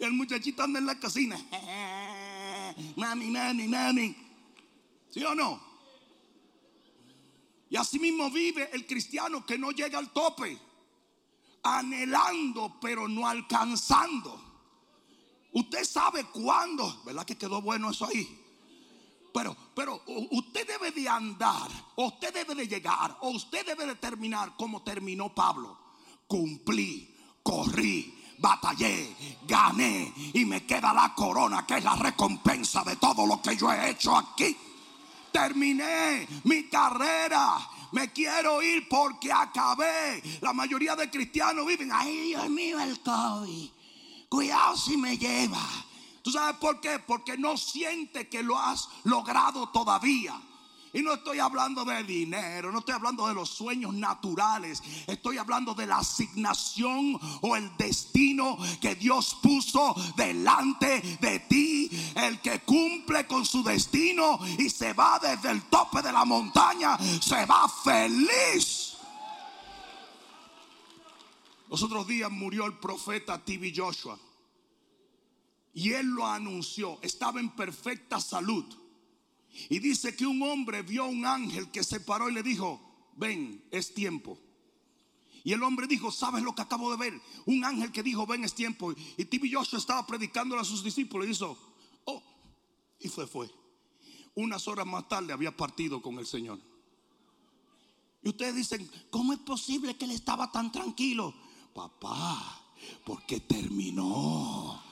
El 0.00 0.12
muchachito 0.12 0.62
anda 0.62 0.78
en 0.78 0.86
la 0.86 0.98
cocina 0.98 1.38
mami, 2.96 3.30
mami, 3.30 3.68
mami. 3.68 4.16
¿Sí 5.10 5.22
o 5.24 5.34
no? 5.34 5.60
Y 7.68 7.76
así 7.76 7.98
mismo 7.98 8.30
vive 8.30 8.68
el 8.72 8.86
cristiano 8.86 9.44
que 9.46 9.56
no 9.58 9.70
llega 9.70 9.98
al 9.98 10.12
tope, 10.12 10.58
anhelando 11.62 12.78
pero 12.80 13.06
no 13.06 13.28
alcanzando. 13.28 14.50
Usted 15.52 15.84
sabe 15.84 16.24
cuándo, 16.24 17.02
¿verdad 17.04 17.24
que 17.24 17.36
quedó 17.36 17.60
bueno 17.60 17.90
eso 17.90 18.06
ahí? 18.06 18.38
Pero, 19.32 19.56
pero 19.74 20.02
usted 20.30 20.66
debe 20.66 20.90
de 20.90 21.08
andar, 21.08 21.70
o 21.96 22.06
usted 22.06 22.32
debe 22.34 22.54
de 22.54 22.66
llegar, 22.66 23.16
o 23.20 23.30
usted 23.30 23.64
debe 23.64 23.86
de 23.86 23.94
terminar 23.96 24.56
como 24.56 24.82
terminó 24.82 25.32
Pablo. 25.32 25.78
Cumplí, 26.26 27.16
corrí, 27.42 28.16
batallé, 28.40 29.14
gané 29.46 30.12
y 30.34 30.44
me 30.44 30.64
queda 30.64 30.92
la 30.92 31.14
corona 31.14 31.66
que 31.66 31.76
es 31.76 31.84
la 31.84 31.94
recompensa 31.94 32.82
de 32.82 32.96
todo 32.96 33.26
lo 33.26 33.40
que 33.40 33.56
yo 33.56 33.70
he 33.70 33.90
hecho 33.90 34.16
aquí. 34.16 34.56
Terminé 35.30 36.26
mi 36.44 36.64
carrera. 36.64 37.58
Me 37.92 38.12
quiero 38.12 38.62
ir 38.62 38.88
porque 38.88 39.32
acabé. 39.32 40.22
La 40.40 40.52
mayoría 40.52 40.96
de 40.96 41.10
cristianos 41.10 41.66
viven, 41.66 41.90
ay 41.92 42.28
Dios 42.28 42.48
mío, 42.48 42.80
el 42.80 43.00
COVID. 43.00 43.70
Cuidado 44.28 44.76
si 44.76 44.96
me 44.96 45.18
lleva. 45.18 45.62
¿Tú 46.22 46.30
sabes 46.30 46.56
por 46.56 46.80
qué? 46.80 46.98
Porque 46.98 47.36
no 47.36 47.56
siente 47.56 48.28
que 48.28 48.42
lo 48.42 48.58
has 48.58 48.88
logrado 49.04 49.68
todavía. 49.70 50.40
Y 50.92 51.02
no 51.02 51.14
estoy 51.14 51.38
hablando 51.38 51.84
de 51.84 52.02
dinero, 52.02 52.72
no 52.72 52.80
estoy 52.80 52.94
hablando 52.94 53.28
de 53.28 53.34
los 53.34 53.48
sueños 53.48 53.94
naturales, 53.94 54.82
estoy 55.06 55.38
hablando 55.38 55.72
de 55.74 55.86
la 55.86 55.98
asignación 55.98 57.18
o 57.42 57.54
el 57.54 57.76
destino 57.76 58.58
que 58.80 58.96
Dios 58.96 59.36
puso 59.40 59.94
delante 60.16 61.18
de 61.20 61.40
ti. 61.40 61.90
El 62.16 62.40
que 62.40 62.60
cumple 62.60 63.26
con 63.26 63.46
su 63.46 63.62
destino 63.62 64.40
y 64.58 64.68
se 64.68 64.92
va 64.92 65.20
desde 65.20 65.50
el 65.50 65.62
tope 65.62 66.02
de 66.02 66.12
la 66.12 66.24
montaña, 66.24 66.98
se 66.98 67.46
va 67.46 67.68
feliz. 67.68 68.96
Los 71.68 71.84
otros 71.84 72.04
días 72.08 72.30
murió 72.32 72.66
el 72.66 72.78
profeta 72.78 73.38
Tibi 73.44 73.72
Joshua. 73.74 74.18
Y 75.72 75.92
él 75.92 76.06
lo 76.06 76.26
anunció. 76.26 76.98
Estaba 77.00 77.38
en 77.38 77.50
perfecta 77.50 78.20
salud. 78.20 78.64
Y 79.68 79.78
dice 79.78 80.14
que 80.14 80.26
un 80.26 80.42
hombre 80.42 80.82
vio 80.82 81.04
a 81.04 81.08
un 81.08 81.24
ángel 81.26 81.70
que 81.70 81.82
se 81.82 82.00
paró 82.00 82.28
y 82.28 82.32
le 82.34 82.42
dijo, 82.42 82.80
ven, 83.16 83.64
es 83.70 83.94
tiempo. 83.94 84.38
Y 85.42 85.52
el 85.52 85.62
hombre 85.62 85.86
dijo, 85.86 86.10
¿sabes 86.10 86.42
lo 86.42 86.54
que 86.54 86.62
acabo 86.62 86.90
de 86.90 86.96
ver? 86.96 87.20
Un 87.46 87.64
ángel 87.64 87.92
que 87.92 88.02
dijo, 88.02 88.26
ven, 88.26 88.44
es 88.44 88.54
tiempo. 88.54 88.94
Y 89.16 89.24
Tibi 89.24 89.52
Joshua 89.52 89.78
estaba 89.78 90.06
predicando 90.06 90.58
a 90.58 90.64
sus 90.64 90.84
discípulos 90.84 91.26
y 91.26 91.30
dijo, 91.30 91.58
oh, 92.04 92.22
y 92.98 93.08
fue, 93.08 93.26
fue. 93.26 93.50
Unas 94.34 94.68
horas 94.68 94.86
más 94.86 95.08
tarde 95.08 95.32
había 95.32 95.56
partido 95.56 96.00
con 96.00 96.18
el 96.18 96.26
Señor. 96.26 96.60
Y 98.22 98.28
ustedes 98.28 98.54
dicen, 98.54 98.90
¿cómo 99.10 99.32
es 99.32 99.38
posible 99.38 99.96
que 99.96 100.04
él 100.04 100.10
estaba 100.10 100.52
tan 100.52 100.70
tranquilo? 100.70 101.34
Papá, 101.74 102.60
porque 103.04 103.40
terminó. 103.40 104.82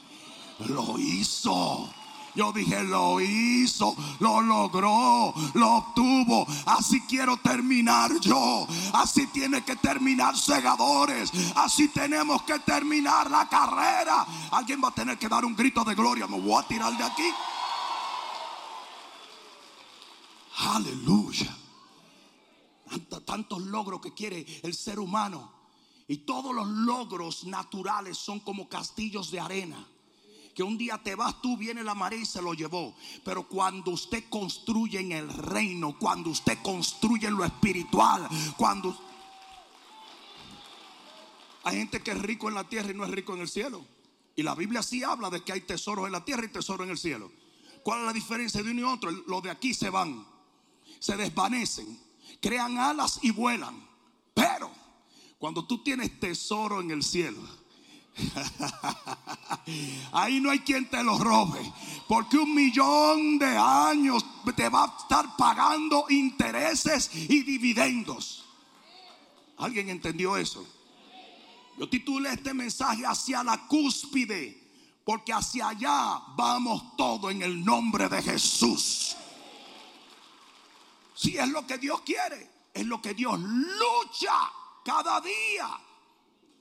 Lo 0.67 0.99
hizo. 0.99 1.93
Yo 2.39 2.53
dije, 2.53 2.85
lo 2.85 3.21
hizo, 3.21 3.97
lo 4.21 4.41
logró, 4.41 5.35
lo 5.55 5.75
obtuvo. 5.75 6.47
Así 6.67 7.01
quiero 7.01 7.37
terminar 7.39 8.13
yo. 8.21 8.65
Así 8.93 9.27
tiene 9.27 9.65
que 9.65 9.75
terminar 9.75 10.37
segadores. 10.37 11.33
Así 11.57 11.89
tenemos 11.89 12.43
que 12.43 12.61
terminar 12.61 13.29
la 13.29 13.49
carrera. 13.49 14.25
Alguien 14.53 14.81
va 14.81 14.91
a 14.91 14.95
tener 14.95 15.19
que 15.19 15.29
dar 15.29 15.45
un 15.45 15.57
grito 15.57 15.83
de 15.83 15.97
gloria. 15.97 16.29
Me 16.29 16.39
voy 16.39 16.63
a 16.63 16.69
tirar 16.69 16.97
de 16.97 17.03
aquí. 17.03 17.29
Aleluya. 20.59 21.57
Tantos 23.27 23.63
logros 23.63 24.01
que 24.01 24.15
quiere 24.15 24.47
el 24.63 24.75
ser 24.75 25.01
humano. 25.01 25.51
Y 26.07 26.19
todos 26.19 26.55
los 26.55 26.69
logros 26.69 27.47
naturales 27.47 28.17
son 28.17 28.39
como 28.39 28.69
castillos 28.69 29.33
de 29.33 29.41
arena 29.41 29.85
que 30.59 30.65
un 30.65 30.77
día 30.77 30.99
te 30.99 31.15
vas 31.15 31.41
tú, 31.41 31.57
viene 31.57 31.85
la 31.85 31.95
marea 31.95 32.19
y 32.19 32.27
se 32.27 32.43
lo 32.43 32.53
llevó. 32.53 32.93
Pero 33.25 33.47
cuando 33.47 33.93
usted 33.93 34.25
construye 34.29 34.99
en 34.99 35.13
el 35.13 35.33
reino, 35.33 35.97
cuando 35.97 36.31
usted 36.31 36.59
construye 36.65 37.29
en 37.29 37.37
lo 37.37 37.45
espiritual, 37.45 38.29
cuando... 38.57 39.01
Hay 41.63 41.77
gente 41.77 42.03
que 42.03 42.11
es 42.11 42.21
rico 42.21 42.49
en 42.49 42.57
la 42.57 42.65
tierra 42.65 42.91
y 42.91 42.95
no 42.95 43.05
es 43.05 43.11
rico 43.13 43.35
en 43.35 43.43
el 43.43 43.49
cielo. 43.49 43.87
Y 44.35 44.43
la 44.43 44.57
Biblia 44.57 44.83
sí 44.83 45.05
habla 45.05 45.31
de 45.31 45.45
que 45.45 45.53
hay 45.53 45.61
tesoros 45.61 46.07
en 46.07 46.11
la 46.11 46.25
tierra 46.25 46.45
y 46.45 46.49
tesoros 46.49 46.85
en 46.87 46.91
el 46.91 46.99
cielo. 46.99 47.31
¿Cuál 47.85 48.01
es 48.01 48.07
la 48.07 48.13
diferencia 48.13 48.61
de 48.61 48.73
uno 48.73 48.81
y 48.81 48.83
otro? 48.83 49.13
Los 49.13 49.41
de 49.45 49.51
aquí 49.51 49.73
se 49.73 49.91
van, 49.91 50.27
se 50.99 51.17
desvanecen, 51.17 52.01
crean 52.41 52.79
alas 52.79 53.21
y 53.23 53.31
vuelan. 53.31 53.81
Pero 54.35 54.73
cuando 55.39 55.65
tú 55.65 55.85
tienes 55.85 56.19
tesoro 56.19 56.81
en 56.81 56.91
el 56.91 57.05
cielo, 57.05 57.43
Ahí 60.13 60.41
no 60.41 60.51
hay 60.51 60.61
quien 60.61 60.89
te 60.89 61.03
lo 61.03 61.19
robe. 61.19 61.61
Porque 62.09 62.39
un 62.39 62.55
millón 62.55 63.39
de 63.39 63.57
años 63.57 64.25
te 64.57 64.69
va 64.69 64.85
a 64.85 64.97
estar 64.99 65.37
pagando 65.37 66.07
intereses 66.09 67.11
y 67.15 67.43
dividendos. 67.43 68.45
¿Alguien 69.59 69.91
entendió 69.91 70.37
eso? 70.37 70.67
Yo 71.77 71.89
titulé 71.89 72.33
este 72.33 72.55
mensaje 72.55 73.05
hacia 73.07 73.45
la 73.45 73.67
cúspide. 73.67 74.67
Porque 75.05 75.33
hacia 75.33 75.69
allá 75.69 76.21
vamos 76.37 76.97
todo 76.97 77.31
en 77.31 77.43
el 77.43 77.65
nombre 77.65 78.09
de 78.09 78.23
Jesús. 78.23 79.17
Si 81.15 81.37
es 81.37 81.49
lo 81.49 81.67
que 81.67 81.79
Dios 81.79 82.03
quiere, 82.03 82.51
es 82.75 82.87
lo 82.87 83.01
que 83.01 83.15
Dios 83.15 83.41
lucha 83.41 84.35
cada 84.85 85.21
día 85.21 85.88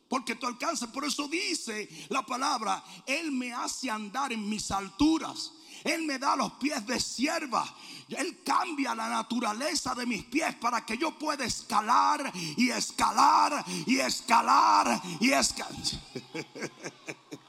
porque 0.09 0.35
tú 0.35 0.45
alcanzas. 0.47 0.89
Por 0.89 1.05
eso 1.05 1.27
dice 1.27 1.89
la 2.09 2.25
palabra, 2.25 2.83
Él 3.05 3.31
me 3.31 3.53
hace 3.53 3.89
andar 3.89 4.31
en 4.31 4.47
mis 4.49 4.71
alturas. 4.71 5.53
Él 5.83 6.03
me 6.03 6.17
da 6.17 6.35
los 6.35 6.53
pies 6.53 6.85
de 6.85 6.99
sierva. 6.99 7.65
Él 8.09 8.41
cambia 8.43 8.95
la 8.95 9.09
naturaleza 9.09 9.93
de 9.95 10.05
mis 10.05 10.23
pies 10.25 10.55
para 10.55 10.85
que 10.85 10.97
yo 10.97 11.17
pueda 11.17 11.45
escalar 11.45 12.31
y 12.35 12.69
escalar 12.69 13.63
y 13.85 13.99
escalar 13.99 15.01
y 15.19 15.31
escalar. 15.31 15.75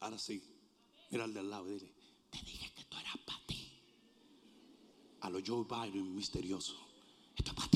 Ahora 0.00 0.18
sí, 0.18 0.42
mira 1.10 1.24
al 1.24 1.34
del 1.34 1.48
lado 1.50 1.66
dile, 1.66 1.90
te 2.30 2.38
dije 2.38 2.70
que 2.74 2.82
esto 2.82 2.98
era 2.98 3.12
para 3.24 3.44
ti. 3.46 3.72
A 5.22 5.30
lo 5.30 5.40
Joe 5.44 5.64
Biden 5.64 6.14
misterioso. 6.14 6.76
Esto 7.36 7.50
es 7.50 7.56
para 7.56 7.68
ti. 7.68 7.75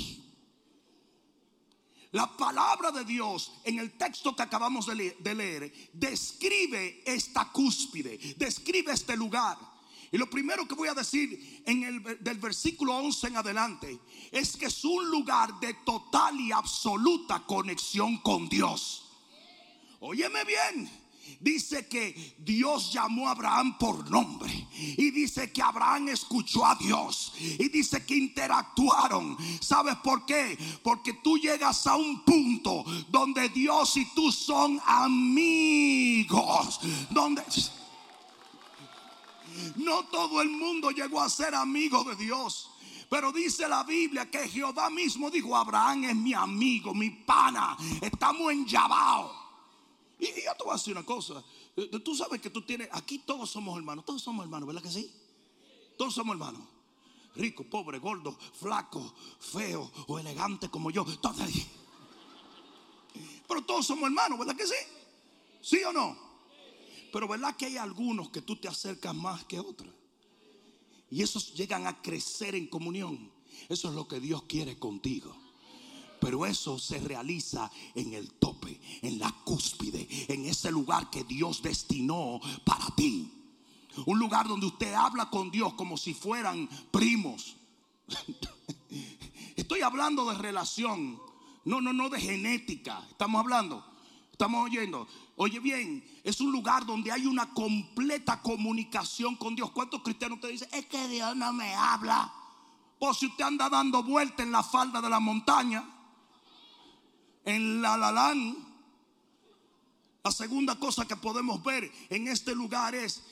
La 2.12 2.36
palabra 2.36 2.90
de 2.90 3.04
Dios 3.04 3.52
en 3.64 3.78
el 3.78 3.96
texto 3.96 4.34
que 4.34 4.42
acabamos 4.42 4.86
de 4.86 5.34
leer, 5.34 5.90
describe 5.92 7.02
esta 7.06 7.50
cúspide, 7.52 8.18
describe 8.36 8.92
este 8.92 9.16
lugar. 9.16 9.56
Y 10.12 10.18
lo 10.18 10.28
primero 10.28 10.66
que 10.66 10.74
voy 10.74 10.88
a 10.88 10.94
decir 10.94 11.62
en 11.66 11.84
el 11.84 12.18
del 12.20 12.38
versículo 12.38 12.96
11 12.96 13.28
en 13.28 13.36
adelante 13.36 14.00
es 14.32 14.56
que 14.56 14.66
es 14.66 14.84
un 14.84 15.08
lugar 15.08 15.60
de 15.60 15.74
total 15.86 16.40
y 16.40 16.50
absoluta 16.50 17.46
conexión 17.46 18.18
con 18.18 18.48
Dios. 18.48 19.06
Óyeme 20.00 20.44
bien, 20.44 20.90
dice 21.38 21.86
que 21.86 22.34
Dios 22.38 22.92
llamó 22.92 23.28
a 23.28 23.32
Abraham 23.32 23.78
por 23.78 24.10
nombre. 24.10 24.68
Y 24.96 25.10
dice 25.10 25.52
que 25.52 25.62
Abraham 25.62 26.08
escuchó 26.08 26.64
a 26.64 26.74
Dios. 26.74 27.32
Y 27.38 27.68
dice 27.68 28.04
que 28.04 28.16
interactuaron. 28.16 29.36
¿Sabes 29.60 29.96
por 29.96 30.26
qué? 30.26 30.58
Porque 30.82 31.14
tú 31.14 31.38
llegas 31.38 31.86
a 31.86 31.96
un 31.96 32.24
punto 32.24 32.84
donde 33.08 33.48
Dios 33.50 33.96
y 33.96 34.06
tú 34.14 34.32
son 34.32 34.80
amigos. 34.86 36.80
Donde... 37.10 37.42
No 39.76 40.04
todo 40.04 40.40
el 40.40 40.50
mundo 40.50 40.90
llegó 40.90 41.20
a 41.20 41.28
ser 41.28 41.54
amigo 41.54 42.04
de 42.04 42.16
Dios. 42.16 42.70
Pero 43.10 43.32
dice 43.32 43.68
la 43.68 43.82
Biblia 43.82 44.30
que 44.30 44.48
Jehová 44.48 44.88
mismo 44.88 45.30
dijo, 45.30 45.56
Abraham 45.56 46.04
es 46.04 46.14
mi 46.14 46.32
amigo, 46.32 46.94
mi 46.94 47.10
pana. 47.10 47.76
Estamos 48.00 48.52
en. 48.52 48.64
Y 50.20 50.26
yo 50.44 50.54
te 50.56 50.64
voy 50.64 50.72
a 50.72 50.76
decir 50.76 50.92
una 50.92 51.04
cosa. 51.04 51.42
Eh, 51.76 51.98
tú 52.04 52.14
sabes 52.14 52.40
que 52.40 52.50
tú 52.50 52.62
tienes, 52.62 52.88
aquí 52.92 53.20
todos 53.20 53.50
somos 53.50 53.76
hermanos, 53.76 54.04
todos 54.04 54.22
somos 54.22 54.44
hermanos, 54.44 54.66
¿verdad 54.66 54.82
que 54.82 54.90
sí? 54.90 55.10
Todos 55.96 56.14
somos 56.14 56.34
hermanos. 56.34 56.60
Rico, 57.36 57.64
pobre, 57.64 57.98
gordo, 57.98 58.36
flaco, 58.54 59.14
feo 59.38 59.90
o 60.08 60.18
elegante 60.18 60.68
como 60.68 60.90
yo. 60.90 61.04
Todos. 61.04 61.48
Pero 63.48 63.62
todos 63.62 63.86
somos 63.86 64.04
hermanos, 64.04 64.38
¿verdad 64.38 64.56
que 64.56 64.66
sí? 64.66 64.74
¿Sí 65.62 65.82
o 65.84 65.92
no? 65.92 66.16
Pero 67.12 67.26
¿verdad 67.26 67.56
que 67.56 67.66
hay 67.66 67.76
algunos 67.76 68.30
que 68.30 68.42
tú 68.42 68.56
te 68.56 68.68
acercas 68.68 69.14
más 69.14 69.44
que 69.44 69.58
otros? 69.58 69.92
Y 71.10 71.22
esos 71.22 71.54
llegan 71.54 71.86
a 71.86 72.00
crecer 72.00 72.54
en 72.54 72.68
comunión. 72.68 73.32
Eso 73.68 73.88
es 73.88 73.94
lo 73.94 74.06
que 74.06 74.20
Dios 74.20 74.44
quiere 74.44 74.78
contigo. 74.78 75.36
Pero 76.20 76.44
eso 76.44 76.78
se 76.78 76.98
realiza 76.98 77.70
en 77.94 78.14
el 78.14 78.32
tope, 78.34 78.80
en 79.02 79.18
la 79.18 79.30
cúspide, 79.44 80.06
en 80.28 80.44
ese 80.46 80.70
lugar 80.70 81.10
que 81.10 81.24
Dios 81.24 81.62
destinó 81.62 82.40
para 82.64 82.86
ti. 82.94 83.32
Un 84.06 84.18
lugar 84.18 84.46
donde 84.46 84.66
usted 84.66 84.92
habla 84.94 85.30
con 85.30 85.50
Dios 85.50 85.74
como 85.74 85.96
si 85.96 86.14
fueran 86.14 86.68
primos. 86.90 87.56
Estoy 89.56 89.82
hablando 89.82 90.28
de 90.30 90.38
relación. 90.38 91.20
No, 91.64 91.80
no, 91.80 91.92
no 91.92 92.08
de 92.08 92.20
genética. 92.20 93.06
Estamos 93.10 93.40
hablando. 93.40 93.84
Estamos 94.30 94.64
oyendo. 94.64 95.06
Oye 95.36 95.58
bien, 95.58 96.04
es 96.24 96.40
un 96.40 96.52
lugar 96.52 96.86
donde 96.86 97.12
hay 97.12 97.26
una 97.26 97.52
completa 97.52 98.40
comunicación 98.40 99.36
con 99.36 99.54
Dios. 99.54 99.70
¿Cuántos 99.70 100.02
cristianos 100.02 100.40
te 100.40 100.48
dicen? 100.48 100.68
Es 100.72 100.86
que 100.86 101.08
Dios 101.08 101.36
no 101.36 101.52
me 101.52 101.74
habla. 101.74 102.32
Pues 102.98 103.18
si 103.18 103.26
usted 103.26 103.44
anda 103.44 103.68
dando 103.68 104.02
vuelta 104.02 104.42
en 104.42 104.52
la 104.52 104.62
falda 104.62 105.00
de 105.00 105.08
la 105.08 105.20
montaña, 105.20 105.84
en 107.44 107.82
la 107.82 107.96
lalán, 107.96 108.56
la 110.22 110.30
segunda 110.30 110.78
cosa 110.78 111.06
que 111.06 111.16
podemos 111.16 111.62
ver 111.62 111.90
en 112.10 112.28
este 112.28 112.54
lugar 112.54 112.94
es 112.94 113.22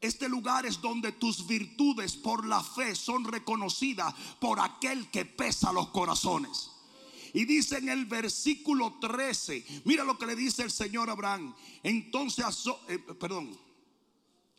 este 0.00 0.28
lugar 0.28 0.66
es 0.66 0.82
donde 0.82 1.12
tus 1.12 1.46
virtudes 1.46 2.14
por 2.14 2.46
la 2.46 2.62
fe 2.62 2.94
son 2.94 3.24
reconocidas 3.24 4.14
por 4.38 4.60
aquel 4.60 5.10
que 5.10 5.24
pesa 5.24 5.72
los 5.72 5.88
corazones. 5.88 6.70
Y 7.32 7.46
dice 7.46 7.78
en 7.78 7.88
el 7.88 8.04
versículo 8.04 8.98
13, 9.00 9.82
mira 9.84 10.04
lo 10.04 10.18
que 10.18 10.26
le 10.26 10.36
dice 10.36 10.62
el 10.62 10.70
Señor 10.70 11.08
Abraham. 11.08 11.54
Entonces, 11.82 12.44
eh, 12.88 12.98
perdón, 12.98 13.58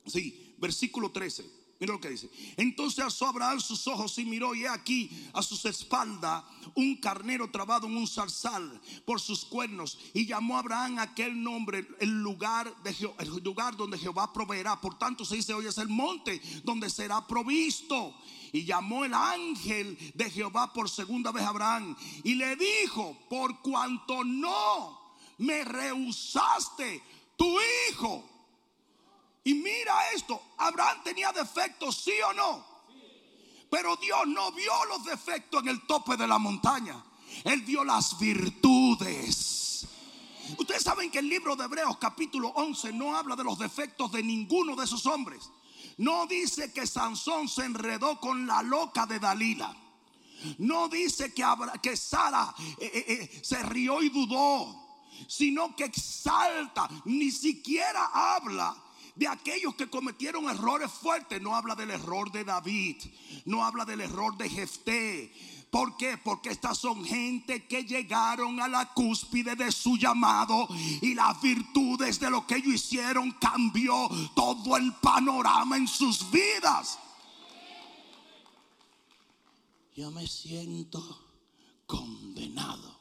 sí, 0.06 0.56
versículo 0.58 1.12
13. 1.12 1.46
Mira 1.80 1.94
lo 1.94 2.00
que 2.00 2.10
dice. 2.10 2.30
Entonces 2.56 3.04
alzó 3.04 3.28
Abraham 3.28 3.60
sus 3.60 3.86
ojos 3.88 4.18
y 4.18 4.26
miró 4.26 4.56
y 4.56 4.66
aquí 4.66 5.10
a 5.34 5.42
sus 5.42 5.66
espaldas 5.66 6.44
un 6.74 6.96
carnero 6.96 7.52
trabado 7.52 7.88
en 7.88 7.98
un 7.98 8.08
zarzal 8.08 8.82
por 9.04 9.20
sus 9.20 9.44
cuernos 9.44 10.00
y 10.14 10.26
llamó 10.26 10.58
Abraham 10.58 11.00
aquel 11.00 11.42
nombre 11.42 11.86
el 12.00 12.22
lugar 12.22 12.74
de 12.84 12.96
el 13.20 13.44
lugar 13.44 13.76
donde 13.76 13.98
Jehová 13.98 14.32
proveerá. 14.32 14.80
Por 14.80 14.98
tanto 14.98 15.26
se 15.26 15.36
dice 15.36 15.54
hoy 15.54 15.68
es 15.68 15.78
el 15.78 15.90
monte 15.90 16.42
donde 16.64 16.90
será 16.90 17.28
provisto. 17.28 18.16
Y 18.54 18.64
llamó 18.64 19.04
el 19.04 19.14
ángel 19.14 19.98
de 20.14 20.32
Jehová 20.32 20.72
por 20.72 20.90
segunda 20.90 21.34
vez 21.34 21.44
a 21.44 21.50
Abraham 21.50 21.94
y 22.24 22.36
le 22.36 22.56
dijo, 22.56 23.18
por 23.30 23.62
cuanto 23.62 24.24
no 24.24 24.98
me 25.40 25.66
rehusaste 25.66 27.04
tu 27.36 27.58
hijo 27.90 28.35
y 29.46 29.54
mira 29.54 30.12
esto, 30.12 30.42
Abraham 30.58 31.04
tenía 31.04 31.32
defectos, 31.32 31.98
sí 31.98 32.14
o 32.28 32.34
no. 32.34 32.66
Pero 33.70 33.96
Dios 33.98 34.28
no 34.28 34.52
vio 34.52 34.74
los 34.86 35.06
defectos 35.06 35.62
en 35.62 35.70
el 35.70 35.86
tope 35.86 36.18
de 36.18 36.26
la 36.26 36.40
montaña. 36.40 37.04
Él 37.44 37.62
vio 37.62 37.84
las 37.84 38.18
virtudes. 38.18 39.86
Ustedes 40.58 40.82
saben 40.82 41.12
que 41.12 41.20
el 41.20 41.30
libro 41.30 41.56
de 41.56 41.66
Hebreos 41.66 41.98
capítulo 42.00 42.48
11 42.56 42.92
no 42.94 43.16
habla 43.16 43.36
de 43.36 43.44
los 43.44 43.60
defectos 43.60 44.12
de 44.12 44.24
ninguno 44.24 44.76
de 44.76 44.86
esos 44.86 45.06
hombres. 45.06 45.52
No 45.98 46.26
dice 46.26 46.74
que 46.74 46.88
Sansón 46.88 47.48
se 47.48 47.66
enredó 47.66 48.20
con 48.20 48.48
la 48.48 48.64
loca 48.64 49.06
de 49.06 49.20
Dalila. 49.20 49.78
No 50.58 50.90
dice 50.90 51.36
que, 51.36 51.46
que 51.84 51.96
Sara 51.96 52.52
eh, 52.80 52.92
eh, 52.92 53.06
eh, 53.08 53.42
se 53.44 53.62
rió 53.62 54.02
y 54.02 54.10
dudó. 54.10 54.84
Sino 55.28 55.76
que 55.76 55.86
exalta, 55.86 56.90
ni 57.06 57.30
siquiera 57.30 58.10
habla 58.12 58.85
de 59.16 59.28
aquellos 59.28 59.76
que 59.76 59.90
cometieron 59.90 60.50
errores 60.50 60.92
fuertes. 60.92 61.42
No 61.42 61.56
habla 61.56 61.76
del 61.76 61.92
error 61.92 62.32
de 62.32 62.44
David, 62.44 62.98
no 63.46 63.64
habla 63.64 63.86
del 63.86 64.02
error 64.02 64.38
de 64.38 64.50
Jefté. 64.50 65.34
¿Por 65.70 65.98
qué? 65.98 66.18
Porque 66.18 66.52
estas 66.52 66.78
son 66.78 67.04
gente 67.04 67.66
que 67.68 67.84
llegaron 67.84 68.62
a 68.62 68.68
la 68.68 68.94
cúspide 68.94 69.56
de 69.56 69.72
su 69.72 69.98
llamado 69.98 70.68
y 71.02 71.14
las 71.14 71.42
virtudes 71.42 72.20
de 72.20 72.30
lo 72.30 72.48
que 72.48 72.56
ellos 72.56 72.76
hicieron 72.76 73.32
cambió 73.34 74.10
todo 74.36 74.78
el 74.78 74.94
panorama 74.94 75.76
en 75.76 75.88
sus 75.88 76.32
vidas. 76.32 76.98
Yo 79.96 80.12
me 80.12 80.28
siento 80.28 81.02
condenado 81.86 83.00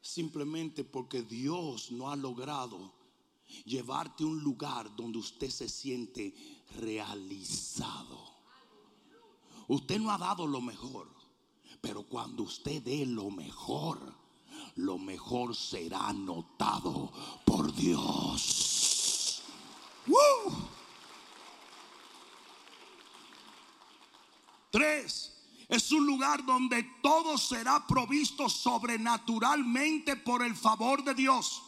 simplemente 0.00 0.84
porque 0.84 1.22
Dios 1.22 1.92
no 1.92 2.10
ha 2.10 2.16
logrado 2.16 2.95
llevarte 3.64 4.24
a 4.24 4.26
un 4.26 4.42
lugar 4.42 4.94
donde 4.94 5.18
usted 5.18 5.50
se 5.50 5.68
siente 5.68 6.34
realizado. 6.80 8.34
Usted 9.68 9.98
no 9.98 10.10
ha 10.10 10.18
dado 10.18 10.46
lo 10.46 10.60
mejor, 10.60 11.08
pero 11.80 12.04
cuando 12.04 12.44
usted 12.44 12.82
dé 12.82 13.04
lo 13.04 13.30
mejor, 13.30 14.14
lo 14.76 14.98
mejor 14.98 15.54
será 15.56 16.12
notado 16.12 17.12
por 17.44 17.74
Dios. 17.74 19.42
Tres, 24.70 25.32
es 25.68 25.90
un 25.90 26.06
lugar 26.06 26.44
donde 26.44 26.82
todo 27.02 27.38
será 27.38 27.86
provisto 27.86 28.48
sobrenaturalmente 28.48 30.16
por 30.16 30.42
el 30.42 30.54
favor 30.54 31.02
de 31.02 31.14
Dios. 31.14 31.62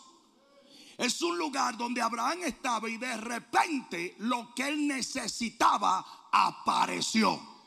Es 0.98 1.22
un 1.22 1.38
lugar 1.38 1.76
donde 1.76 2.02
Abraham 2.02 2.40
estaba 2.44 2.90
y 2.90 2.96
de 2.96 3.16
repente 3.16 4.16
lo 4.18 4.52
que 4.52 4.66
él 4.66 4.88
necesitaba 4.88 6.04
apareció. 6.32 7.57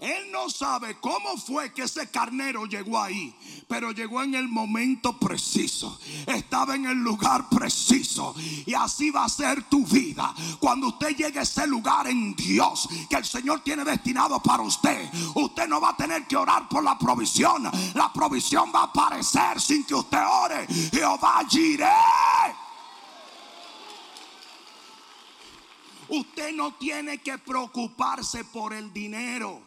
Él 0.00 0.30
no 0.30 0.50
sabe 0.50 0.98
cómo 1.00 1.36
fue 1.38 1.72
que 1.72 1.82
ese 1.82 2.10
carnero 2.10 2.66
llegó 2.66 3.00
ahí, 3.00 3.34
pero 3.66 3.92
llegó 3.92 4.22
en 4.22 4.34
el 4.34 4.46
momento 4.46 5.18
preciso. 5.18 5.98
Estaba 6.26 6.74
en 6.74 6.86
el 6.86 6.98
lugar 6.98 7.48
preciso. 7.48 8.34
Y 8.66 8.74
así 8.74 9.10
va 9.10 9.24
a 9.24 9.28
ser 9.28 9.64
tu 9.64 9.86
vida. 9.86 10.34
Cuando 10.60 10.88
usted 10.88 11.16
llegue 11.16 11.38
a 11.38 11.42
ese 11.42 11.66
lugar 11.66 12.06
en 12.08 12.36
Dios 12.36 12.88
que 13.08 13.16
el 13.16 13.24
Señor 13.24 13.60
tiene 13.60 13.84
destinado 13.84 14.40
para 14.42 14.62
usted, 14.62 15.10
usted 15.34 15.66
no 15.66 15.80
va 15.80 15.90
a 15.90 15.96
tener 15.96 16.26
que 16.26 16.36
orar 16.36 16.68
por 16.68 16.84
la 16.84 16.98
provisión. 16.98 17.70
La 17.94 18.12
provisión 18.12 18.70
va 18.74 18.80
a 18.80 18.84
aparecer 18.84 19.60
sin 19.60 19.84
que 19.84 19.94
usted 19.94 20.20
ore. 20.44 20.66
Jehová 20.92 21.42
iré. 21.52 22.65
Usted 26.08 26.52
no 26.52 26.74
tiene 26.74 27.18
que 27.18 27.38
preocuparse 27.38 28.44
por 28.44 28.72
el 28.72 28.92
dinero. 28.92 29.60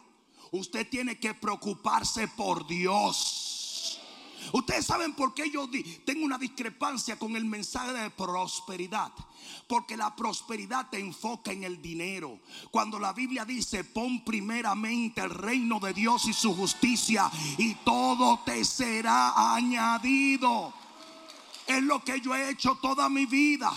Usted 0.51 0.87
tiene 0.89 1.19
que 1.19 1.33
preocuparse 1.33 2.27
por 2.27 2.65
Dios. 2.65 3.99
Ustedes 4.53 4.85
saben 4.85 5.13
por 5.13 5.33
qué 5.33 5.51
yo 5.51 5.69
tengo 6.05 6.25
una 6.25 6.37
discrepancia 6.37 7.19
con 7.19 7.35
el 7.35 7.45
mensaje 7.45 7.93
de 7.93 8.09
prosperidad. 8.09 9.11
Porque 9.67 9.97
la 9.97 10.15
prosperidad 10.15 10.89
te 10.89 10.99
enfoca 10.99 11.51
en 11.51 11.63
el 11.63 11.81
dinero. 11.81 12.39
Cuando 12.71 12.99
la 12.99 13.13
Biblia 13.13 13.45
dice, 13.45 13.83
pon 13.83 14.23
primeramente 14.23 15.21
el 15.21 15.29
reino 15.29 15.79
de 15.79 15.93
Dios 15.93 16.25
y 16.27 16.33
su 16.33 16.55
justicia 16.55 17.29
y 17.57 17.75
todo 17.75 18.39
te 18.45 18.63
será 18.65 19.53
añadido. 19.55 20.73
Es 21.67 21.83
lo 21.83 22.03
que 22.03 22.19
yo 22.19 22.33
he 22.33 22.49
hecho 22.49 22.75
toda 22.81 23.09
mi 23.09 23.25
vida. 23.25 23.71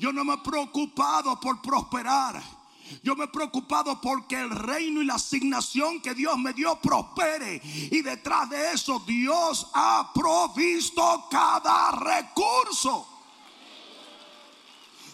Yo 0.00 0.14
no 0.14 0.24
me 0.24 0.32
he 0.32 0.38
preocupado 0.38 1.38
por 1.38 1.60
prosperar. 1.60 2.42
Yo 3.02 3.14
me 3.14 3.24
he 3.24 3.28
preocupado 3.28 4.00
porque 4.00 4.40
el 4.40 4.48
reino 4.48 5.02
y 5.02 5.04
la 5.04 5.16
asignación 5.16 6.00
que 6.00 6.14
Dios 6.14 6.38
me 6.38 6.54
dio 6.54 6.74
prospere. 6.80 7.60
Y 7.62 8.00
detrás 8.00 8.48
de 8.48 8.72
eso 8.72 8.98
Dios 9.06 9.66
ha 9.74 10.10
provisto 10.14 11.26
cada 11.30 11.90
recurso. 11.92 13.06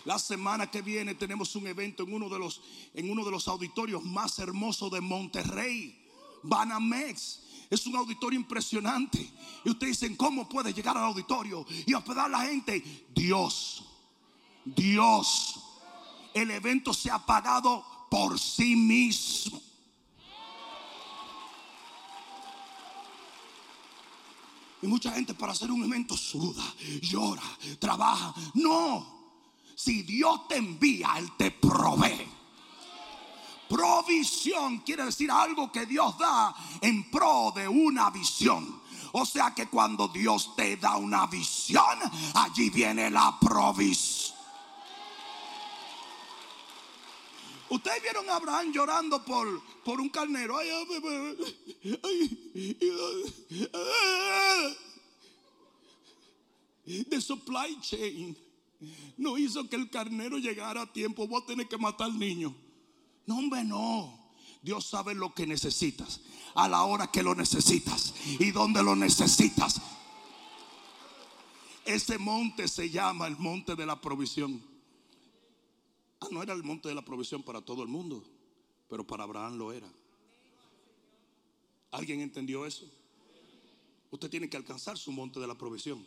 La 0.05 0.21
semana 0.21 0.71
que 0.71 0.83
viene 0.83 1.17
tenemos 1.17 1.57
un 1.57 1.67
evento 1.67 2.05
en 2.05 2.15
uno 2.15 2.29
de 2.29 2.39
los, 2.39 2.61
en 2.95 3.11
uno 3.11 3.25
de 3.25 3.33
los 3.33 3.49
auditorios 3.49 4.05
más 4.05 4.39
hermosos 4.39 4.93
de 4.93 5.01
Monterrey, 5.01 5.99
Banamex. 6.45 7.41
Es 7.69 7.89
un 7.89 7.97
auditorio 7.97 8.39
impresionante. 8.39 9.29
Y 9.65 9.71
ustedes 9.71 9.99
dicen, 9.99 10.15
¿cómo 10.15 10.49
puede 10.49 10.73
llegar 10.73 10.97
al 10.97 11.07
auditorio 11.07 11.67
y 11.85 11.93
hospedar 11.93 12.27
a 12.27 12.29
la 12.29 12.41
gente? 12.43 13.09
Dios 13.13 13.83
Dios. 14.67 15.61
El 16.35 16.51
evento 16.51 16.93
se 16.93 17.11
ha 17.11 17.19
pagado 17.19 17.85
por 18.11 18.39
sí 18.39 18.77
mismo. 18.77 19.61
Y 24.83 24.87
mucha 24.87 25.13
gente 25.13 25.33
para 25.33 25.53
hacer 25.53 25.71
un 25.71 25.83
evento 25.85 26.17
suda, 26.17 26.63
llora, 27.01 27.43
trabaja. 27.79 28.35
No. 28.55 29.15
Si 29.75 30.03
Dios 30.03 30.47
te 30.49 30.57
envía, 30.57 31.15
Él 31.17 31.31
te 31.37 31.51
provee. 31.51 32.29
Provisión 33.69 34.79
quiere 34.79 35.05
decir 35.05 35.31
algo 35.31 35.73
que 35.73 35.87
Dios 35.87 36.17
da 36.19 36.55
en 36.81 37.11
pro 37.11 37.53
de 37.55 37.67
una 37.67 38.11
visión. 38.11 38.81
O 39.13 39.25
sea 39.25 39.55
que 39.55 39.67
cuando 39.69 40.09
Dios 40.09 40.55
te 40.57 40.77
da 40.77 40.97
una 40.97 41.27
visión, 41.27 41.99
allí 42.35 42.71
viene 42.71 43.11
la 43.11 43.37
provisión. 43.41 44.16
Ustedes 47.69 48.03
vieron 48.03 48.29
a 48.31 48.37
Abraham 48.37 48.73
llorando 48.73 49.25
por, 49.25 49.61
por 49.85 50.01
un 50.01 50.09
carnero. 50.09 50.57
The 56.85 57.21
supply 57.21 57.81
chain 57.81 58.37
no 59.17 59.39
hizo 59.39 59.69
que 59.69 59.77
el 59.77 59.91
carnero 59.91 60.39
llegara 60.39 60.83
a 60.83 60.93
tiempo. 60.93 61.27
Vos 61.27 61.47
tenés 61.47 61.69
que 61.69 61.79
matar 61.79 62.07
al 62.07 62.19
niño. 62.19 62.55
No, 63.27 63.39
hombre, 63.39 63.65
no. 63.65 64.27
Dios 64.63 64.87
sabe 64.87 65.15
lo 65.15 65.33
que 65.33 65.47
necesitas, 65.47 66.21
a 66.55 66.69
la 66.69 66.83
hora 66.83 67.11
que 67.11 67.23
lo 67.23 67.35
necesitas 67.35 68.15
y 68.39 68.51
donde 68.51 68.83
lo 68.83 68.97
necesitas. 68.97 69.81
Ese 71.85 72.19
monte 72.19 72.67
se 72.67 72.91
llama 72.91 73.29
el 73.29 73.37
monte 73.37 73.77
de 73.77 73.87
la 73.87 74.01
provisión. 74.01 74.61
Ah, 76.21 76.29
no 76.31 76.43
era 76.43 76.55
el 76.55 76.63
monte 76.63 76.89
de 76.89 76.95
la 76.95 77.05
provisión 77.05 77.43
para 77.43 77.61
todo 77.61 77.83
el 77.83 77.89
mundo, 77.89 78.25
pero 78.89 79.07
para 79.07 79.25
Abraham 79.25 79.57
lo 79.57 79.73
era. 79.73 79.91
¿Alguien 81.91 82.21
entendió 82.21 82.67
eso? 82.67 82.85
Usted 84.11 84.31
tiene 84.31 84.49
que 84.49 84.57
alcanzar 84.57 84.97
su 84.97 85.13
monte 85.13 85.41
de 85.41 85.47
la 85.47 85.57
provisión. 85.57 86.05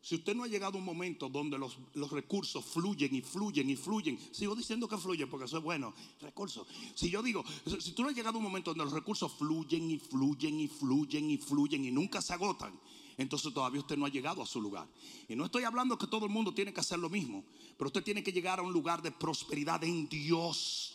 Si 0.00 0.14
usted 0.14 0.34
no 0.34 0.44
ha 0.44 0.48
llegado 0.48 0.76
a 0.76 0.78
un 0.78 0.84
momento 0.84 1.28
donde 1.28 1.58
los, 1.58 1.76
recursos 2.10 2.64
fluyen 2.64 3.14
y 3.14 3.20
fluyen 3.20 3.68
y 3.68 3.76
fluyen, 3.76 4.18
sigo 4.32 4.54
diciendo 4.54 4.88
que 4.88 4.96
fluyen 4.96 5.28
porque 5.28 5.46
eso 5.46 5.58
es 5.58 5.62
bueno, 5.62 5.92
recursos. 6.20 6.66
Si 6.94 7.10
yo 7.10 7.22
digo, 7.22 7.44
si 7.80 7.92
tú 7.92 8.02
no 8.02 8.08
has 8.08 8.14
llegado 8.14 8.36
a 8.36 8.38
un 8.38 8.44
momento 8.44 8.70
donde 8.70 8.84
los 8.84 8.92
recursos 8.92 9.32
fluyen 9.32 9.90
y 9.90 9.98
fluyen 9.98 10.60
y 10.60 10.68
fluyen 10.68 11.30
y 11.30 11.38
fluyen 11.38 11.84
y 11.84 11.90
nunca 11.90 12.22
se 12.22 12.32
agotan, 12.32 12.78
entonces 13.18 13.52
todavía 13.52 13.80
usted 13.80 13.96
no 13.96 14.06
ha 14.06 14.08
llegado 14.08 14.40
a 14.40 14.46
su 14.46 14.60
lugar. 14.60 14.86
Y 15.28 15.34
no 15.34 15.44
estoy 15.44 15.64
hablando 15.64 15.98
que 15.98 16.06
todo 16.06 16.24
el 16.24 16.30
mundo 16.30 16.54
tiene 16.54 16.72
que 16.72 16.80
hacer 16.80 17.00
lo 17.00 17.10
mismo, 17.10 17.44
pero 17.76 17.88
usted 17.88 18.04
tiene 18.04 18.22
que 18.22 18.32
llegar 18.32 18.60
a 18.60 18.62
un 18.62 18.72
lugar 18.72 19.02
de 19.02 19.10
prosperidad 19.10 19.82
en 19.82 20.08
Dios. 20.08 20.94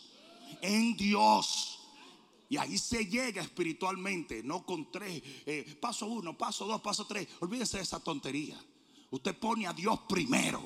En 0.62 0.96
Dios. 0.96 1.80
Y 2.48 2.56
ahí 2.56 2.78
se 2.78 3.04
llega 3.06 3.42
espiritualmente, 3.42 4.42
no 4.42 4.64
con 4.64 4.90
tres, 4.90 5.22
eh, 5.44 5.76
paso 5.78 6.06
uno, 6.06 6.36
paso 6.36 6.66
dos, 6.66 6.80
paso 6.80 7.06
tres. 7.06 7.28
Olvídese 7.40 7.76
de 7.76 7.82
esa 7.82 8.00
tontería. 8.00 8.58
Usted 9.10 9.38
pone 9.38 9.66
a 9.66 9.74
Dios 9.74 10.00
primero. 10.08 10.62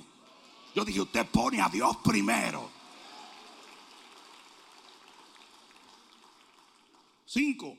Yo 0.77 0.85
dije, 0.85 1.01
usted 1.01 1.27
pone 1.27 1.61
a 1.61 1.69
Dios 1.69 1.97
primero. 2.05 2.71
Cinco, 7.27 7.77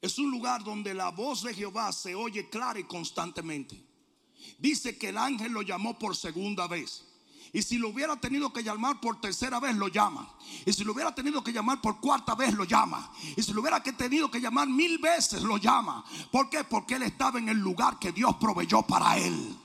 es 0.00 0.18
un 0.18 0.30
lugar 0.30 0.62
donde 0.62 0.94
la 0.94 1.10
voz 1.10 1.42
de 1.42 1.54
Jehová 1.54 1.92
se 1.92 2.14
oye 2.14 2.48
clara 2.48 2.78
y 2.78 2.84
constantemente. 2.84 3.84
Dice 4.58 4.96
que 4.96 5.08
el 5.08 5.18
ángel 5.18 5.52
lo 5.52 5.62
llamó 5.62 5.98
por 5.98 6.16
segunda 6.16 6.68
vez. 6.68 7.04
Y 7.52 7.62
si 7.62 7.78
lo 7.78 7.88
hubiera 7.88 8.14
tenido 8.16 8.52
que 8.52 8.62
llamar 8.62 9.00
por 9.00 9.20
tercera 9.20 9.58
vez, 9.58 9.74
lo 9.74 9.88
llama. 9.88 10.32
Y 10.66 10.72
si 10.72 10.84
lo 10.84 10.92
hubiera 10.92 11.12
tenido 11.14 11.42
que 11.42 11.52
llamar 11.52 11.80
por 11.80 11.98
cuarta 12.00 12.34
vez, 12.34 12.52
lo 12.54 12.64
llama. 12.64 13.10
Y 13.36 13.42
si 13.42 13.52
lo 13.52 13.62
hubiera 13.62 13.82
tenido 13.82 14.30
que 14.30 14.40
llamar 14.40 14.68
mil 14.68 14.98
veces, 14.98 15.42
lo 15.42 15.56
llama. 15.56 16.04
¿Por 16.30 16.50
qué? 16.50 16.64
Porque 16.64 16.96
él 16.96 17.04
estaba 17.04 17.38
en 17.38 17.48
el 17.48 17.56
lugar 17.58 17.98
que 17.98 18.12
Dios 18.12 18.36
proveyó 18.36 18.82
para 18.82 19.16
él. 19.16 19.56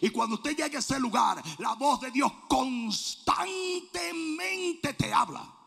Y 0.00 0.08
cuando 0.10 0.36
usted 0.36 0.56
llegue 0.56 0.76
a 0.76 0.80
ese 0.80 0.98
lugar, 0.98 1.42
la 1.58 1.74
voz 1.74 2.00
de 2.00 2.10
Dios 2.10 2.32
constantemente 2.48 4.94
te 4.94 5.12
habla. 5.12 5.59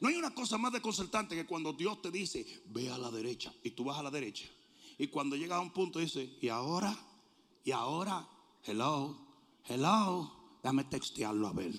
No 0.00 0.08
hay 0.08 0.16
una 0.16 0.34
cosa 0.34 0.58
más 0.58 0.72
desconcertante 0.72 1.34
que 1.34 1.46
cuando 1.46 1.72
Dios 1.72 2.02
te 2.02 2.10
dice, 2.10 2.46
ve 2.66 2.90
a 2.90 2.98
la 2.98 3.10
derecha, 3.10 3.52
y 3.62 3.70
tú 3.70 3.84
vas 3.84 3.98
a 3.98 4.02
la 4.02 4.10
derecha. 4.10 4.46
Y 4.98 5.08
cuando 5.08 5.36
llegas 5.36 5.58
a 5.58 5.62
un 5.62 5.72
punto 5.72 5.98
dice, 5.98 6.36
y 6.40 6.48
ahora, 6.48 6.96
y 7.64 7.70
ahora, 7.70 8.28
hello, 8.64 9.16
hello, 9.64 10.58
dame 10.62 10.84
textearlo 10.84 11.46
a 11.48 11.52
ver. 11.52 11.74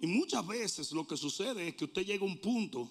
Y 0.00 0.06
muchas 0.06 0.46
veces 0.46 0.92
lo 0.92 1.06
que 1.06 1.16
sucede 1.16 1.68
es 1.68 1.76
que 1.76 1.86
usted 1.86 2.04
llega 2.04 2.22
a 2.24 2.28
un 2.28 2.38
punto 2.38 2.90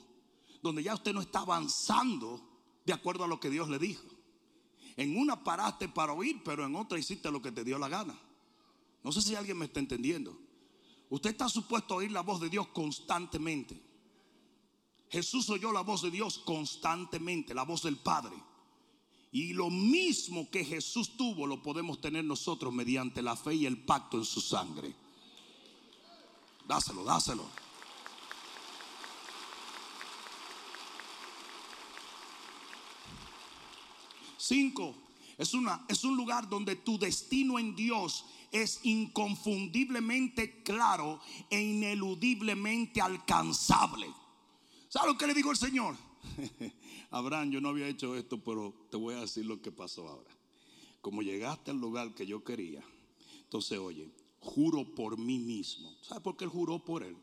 donde 0.62 0.82
ya 0.82 0.96
usted 0.96 1.14
no 1.14 1.22
está 1.22 1.40
avanzando 1.40 2.42
de 2.86 2.94
acuerdo 2.94 3.24
a 3.24 3.28
lo 3.28 3.40
que 3.40 3.50
Dios 3.50 3.70
le 3.70 3.78
dijo. 3.78 4.04
En 4.96 5.18
una 5.18 5.44
paraste 5.44 5.90
para 5.90 6.14
oír, 6.14 6.42
pero 6.44 6.66
en 6.66 6.76
otra 6.76 6.98
hiciste 6.98 7.30
lo 7.32 7.42
que 7.42 7.52
te 7.52 7.64
dio 7.64 7.78
la 7.78 7.90
gana. 7.90 8.18
No 9.04 9.12
sé 9.12 9.22
si 9.22 9.36
alguien 9.36 9.58
me 9.58 9.66
está 9.66 9.80
entendiendo. 9.80 10.38
Usted 11.14 11.30
está 11.30 11.48
supuesto 11.48 11.94
a 11.94 11.98
oír 11.98 12.12
la 12.12 12.22
voz 12.22 12.42
de 12.42 12.50
Dios 12.50 12.70
constantemente. 12.70 13.80
Jesús 15.12 15.48
oyó 15.52 15.72
la 15.72 15.82
voz 15.82 16.02
de 16.02 16.10
Dios 16.10 16.40
constantemente, 16.40 17.54
la 17.54 17.62
voz 17.62 17.84
del 17.84 17.98
Padre. 17.98 18.36
Y 19.32 19.54
lo 19.54 19.70
mismo 19.70 20.50
que 20.50 20.66
Jesús 20.66 21.16
tuvo 21.16 21.46
lo 21.46 21.62
podemos 21.62 22.02
tener 22.02 22.26
nosotros 22.26 22.74
mediante 22.74 23.22
la 23.22 23.36
fe 23.36 23.54
y 23.54 23.68
el 23.68 23.78
pacto 23.78 24.18
en 24.18 24.26
su 24.26 24.42
sangre. 24.42 24.96
Dáselo, 26.68 27.04
dáselo. 27.04 27.46
Cinco, 34.36 34.96
es, 35.38 35.54
una, 35.54 35.86
es 35.88 36.04
un 36.04 36.18
lugar 36.18 36.50
donde 36.50 36.76
tu 36.76 36.98
destino 36.98 37.60
en 37.60 37.76
Dios 37.76 38.26
es 38.54 38.80
inconfundiblemente 38.84 40.62
claro 40.62 41.20
e 41.50 41.60
ineludiblemente 41.60 43.02
alcanzable. 43.02 44.08
¿Sabe 44.88 45.08
lo 45.08 45.18
que 45.18 45.26
le 45.26 45.34
dijo 45.34 45.50
el 45.50 45.58
Señor? 45.58 45.98
Abraham, 47.10 47.50
yo 47.50 47.60
no 47.60 47.70
había 47.70 47.88
hecho 47.88 48.16
esto, 48.16 48.42
pero 48.44 48.88
te 48.92 48.98
voy 48.98 49.16
a 49.16 49.22
decir 49.22 49.46
lo 49.46 49.60
que 49.60 49.72
pasó 49.72 50.08
ahora. 50.08 50.30
Como 51.02 51.24
llegaste 51.24 51.72
al 51.72 51.78
lugar 51.78 52.14
que 52.14 52.28
yo 52.28 52.44
quería, 52.44 52.84
entonces 53.42 53.80
oye, 53.80 54.10
juro 54.40 54.94
por 54.94 55.18
mí 55.18 55.40
mismo. 55.40 55.98
¿Sabe 56.02 56.22
por 56.22 56.38
qué 56.38 56.44
él 56.44 56.52
juró 56.52 56.86
por 56.86 57.04
él? 57.04 57.18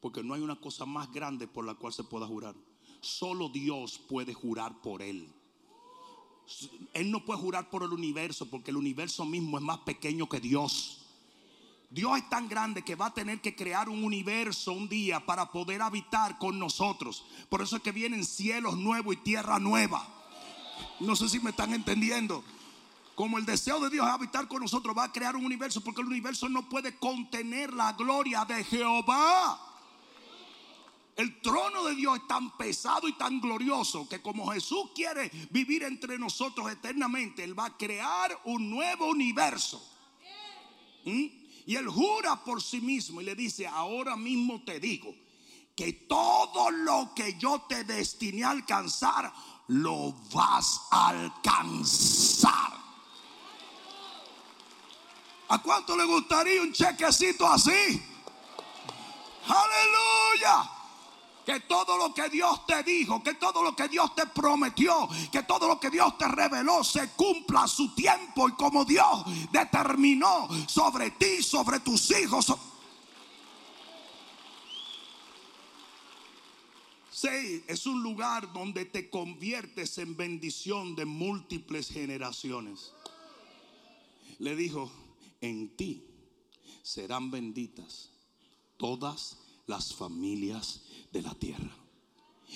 Porque 0.00 0.22
no 0.22 0.34
hay 0.34 0.42
una 0.42 0.60
cosa 0.60 0.84
más 0.84 1.10
grande 1.10 1.48
por 1.48 1.64
la 1.64 1.74
cual 1.74 1.94
se 1.94 2.04
pueda 2.04 2.26
jurar. 2.26 2.54
Solo 3.00 3.48
Dios 3.48 3.98
puede 3.98 4.34
jurar 4.34 4.82
por 4.82 5.00
él. 5.00 5.32
Él 6.92 7.10
no 7.10 7.24
puede 7.24 7.40
jurar 7.40 7.70
por 7.70 7.82
el 7.82 7.92
universo 7.92 8.46
porque 8.46 8.70
el 8.70 8.76
universo 8.76 9.24
mismo 9.24 9.58
es 9.58 9.64
más 9.64 9.78
pequeño 9.78 10.28
que 10.28 10.40
Dios. 10.40 11.00
Dios 11.90 12.18
es 12.18 12.28
tan 12.28 12.48
grande 12.48 12.82
que 12.82 12.96
va 12.96 13.06
a 13.06 13.14
tener 13.14 13.40
que 13.40 13.54
crear 13.54 13.88
un 13.88 14.02
universo 14.02 14.72
un 14.72 14.88
día 14.88 15.24
para 15.24 15.52
poder 15.52 15.80
habitar 15.80 16.38
con 16.38 16.58
nosotros. 16.58 17.24
Por 17.48 17.62
eso 17.62 17.76
es 17.76 17.82
que 17.82 17.92
vienen 17.92 18.24
cielos 18.24 18.76
nuevos 18.76 19.14
y 19.14 19.18
tierra 19.18 19.58
nueva. 19.60 20.06
No 21.00 21.14
sé 21.14 21.28
si 21.28 21.38
me 21.38 21.50
están 21.50 21.72
entendiendo. 21.72 22.42
Como 23.14 23.38
el 23.38 23.46
deseo 23.46 23.78
de 23.78 23.90
Dios 23.90 24.04
es 24.06 24.12
habitar 24.12 24.48
con 24.48 24.60
nosotros, 24.60 24.96
va 24.96 25.04
a 25.04 25.12
crear 25.12 25.36
un 25.36 25.44
universo 25.44 25.82
porque 25.82 26.00
el 26.00 26.08
universo 26.08 26.48
no 26.48 26.68
puede 26.68 26.98
contener 26.98 27.72
la 27.72 27.92
gloria 27.92 28.44
de 28.44 28.64
Jehová. 28.64 29.73
El 31.16 31.40
trono 31.40 31.84
de 31.84 31.94
Dios 31.94 32.18
es 32.18 32.26
tan 32.26 32.56
pesado 32.56 33.06
y 33.06 33.12
tan 33.12 33.40
glorioso 33.40 34.08
que 34.08 34.20
como 34.20 34.50
Jesús 34.50 34.90
quiere 34.94 35.30
vivir 35.50 35.84
entre 35.84 36.18
nosotros 36.18 36.70
eternamente, 36.72 37.44
Él 37.44 37.56
va 37.58 37.66
a 37.66 37.76
crear 37.76 38.36
un 38.44 38.68
nuevo 38.68 39.06
universo. 39.06 39.80
¿Mm? 41.04 41.26
Y 41.66 41.76
Él 41.76 41.88
jura 41.88 42.42
por 42.42 42.60
sí 42.60 42.80
mismo 42.80 43.20
y 43.20 43.24
le 43.24 43.36
dice, 43.36 43.66
ahora 43.66 44.16
mismo 44.16 44.62
te 44.64 44.80
digo 44.80 45.14
que 45.76 45.92
todo 45.92 46.70
lo 46.70 47.12
que 47.14 47.38
yo 47.38 47.64
te 47.68 47.84
destiné 47.84 48.44
a 48.44 48.50
alcanzar, 48.50 49.32
lo 49.68 50.12
vas 50.32 50.82
a 50.90 51.08
alcanzar. 51.08 52.72
¿A 55.48 55.62
cuánto 55.62 55.96
le 55.96 56.04
gustaría 56.04 56.60
un 56.60 56.72
chequecito 56.72 57.46
así? 57.46 58.02
Aleluya 59.46 60.73
que 61.44 61.60
todo 61.60 61.96
lo 61.98 62.14
que 62.14 62.28
Dios 62.28 62.66
te 62.66 62.82
dijo, 62.82 63.22
que 63.22 63.34
todo 63.34 63.62
lo 63.62 63.76
que 63.76 63.88
Dios 63.88 64.14
te 64.14 64.26
prometió, 64.26 65.08
que 65.30 65.42
todo 65.42 65.68
lo 65.68 65.78
que 65.78 65.90
Dios 65.90 66.16
te 66.18 66.26
reveló 66.26 66.82
se 66.82 67.10
cumpla 67.10 67.64
a 67.64 67.68
su 67.68 67.94
tiempo 67.94 68.48
y 68.48 68.52
como 68.52 68.84
Dios 68.84 69.24
determinó 69.52 70.48
sobre 70.66 71.10
ti, 71.12 71.42
sobre 71.42 71.80
tus 71.80 72.10
hijos. 72.10 72.52
Seis, 77.10 77.62
es 77.68 77.86
un 77.86 78.02
lugar 78.02 78.52
donde 78.52 78.84
te 78.84 79.08
conviertes 79.08 79.98
en 79.98 80.16
bendición 80.16 80.96
de 80.96 81.04
múltiples 81.04 81.88
generaciones. 81.88 82.92
Le 84.38 84.56
dijo, 84.56 84.90
en 85.40 85.76
ti 85.76 86.04
serán 86.82 87.30
benditas 87.30 88.10
todas 88.76 89.43
las 89.66 89.94
familias 89.94 90.82
de 91.12 91.22
la 91.22 91.34
tierra. 91.34 91.76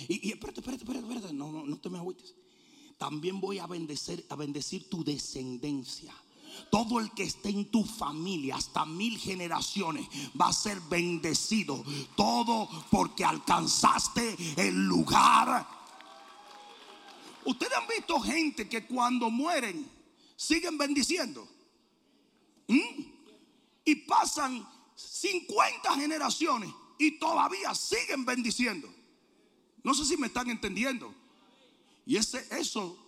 Y, 0.08 0.30
espérate, 0.30 0.60
espérate, 0.60 0.84
espérate, 0.84 1.06
espérate, 1.06 1.34
no, 1.34 1.50
no, 1.50 1.64
no 1.64 1.78
te 1.78 1.90
me 1.90 1.98
agüites. 1.98 2.34
También 2.98 3.40
voy 3.40 3.58
a 3.58 3.66
bendecir, 3.66 4.24
a 4.28 4.36
bendecir 4.36 4.88
tu 4.88 5.04
descendencia. 5.04 6.14
Todo 6.70 6.98
el 6.98 7.12
que 7.12 7.22
esté 7.22 7.50
en 7.50 7.70
tu 7.70 7.84
familia, 7.84 8.56
hasta 8.56 8.84
mil 8.84 9.18
generaciones, 9.18 10.06
va 10.40 10.48
a 10.48 10.52
ser 10.52 10.80
bendecido. 10.82 11.84
Todo 12.16 12.68
porque 12.90 13.24
alcanzaste 13.24 14.36
el 14.56 14.74
lugar. 14.86 15.66
Ustedes 17.44 17.72
han 17.72 17.88
visto 17.88 18.20
gente 18.20 18.68
que 18.68 18.86
cuando 18.86 19.30
mueren 19.30 19.88
siguen 20.36 20.76
bendiciendo. 20.76 21.48
¿Mm? 22.66 23.02
Y 23.84 23.94
pasan 23.94 24.68
50 24.94 25.94
generaciones 25.94 26.70
y 26.98 27.18
todavía 27.18 27.74
siguen 27.74 28.24
bendiciendo. 28.24 28.88
No 29.82 29.94
sé 29.94 30.04
si 30.04 30.16
me 30.16 30.26
están 30.26 30.50
entendiendo. 30.50 31.14
Y 32.04 32.16
ese, 32.16 32.46
eso 32.50 32.98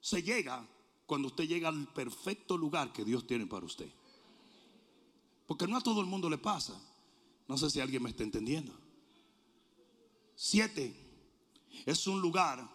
se 0.00 0.22
llega 0.22 0.66
cuando 1.06 1.28
usted 1.28 1.44
llega 1.44 1.68
al 1.68 1.86
perfecto 1.92 2.56
lugar 2.56 2.92
que 2.92 3.04
Dios 3.04 3.26
tiene 3.26 3.46
para 3.46 3.66
usted. 3.66 3.90
Porque 5.46 5.66
no 5.66 5.76
a 5.76 5.80
todo 5.80 6.00
el 6.00 6.06
mundo 6.06 6.28
le 6.28 6.38
pasa. 6.38 6.80
No 7.46 7.56
sé 7.56 7.70
si 7.70 7.80
alguien 7.80 8.02
me 8.02 8.10
está 8.10 8.24
entendiendo. 8.24 8.72
Siete, 10.34 10.94
es 11.84 12.06
un 12.06 12.20
lugar 12.20 12.68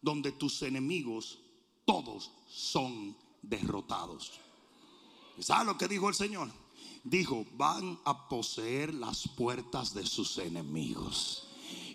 donde 0.00 0.32
tus 0.32 0.62
enemigos 0.62 1.38
todos 1.84 2.32
son 2.48 3.16
derrotados. 3.42 4.40
¿Sabes 5.38 5.66
lo 5.66 5.76
que 5.76 5.88
dijo 5.88 6.08
el 6.08 6.14
Señor? 6.14 6.50
Dijo, 7.04 7.44
van 7.56 7.98
a 8.06 8.28
poseer 8.28 8.94
las 8.94 9.28
puertas 9.28 9.92
de 9.92 10.06
sus 10.06 10.38
enemigos. 10.38 11.46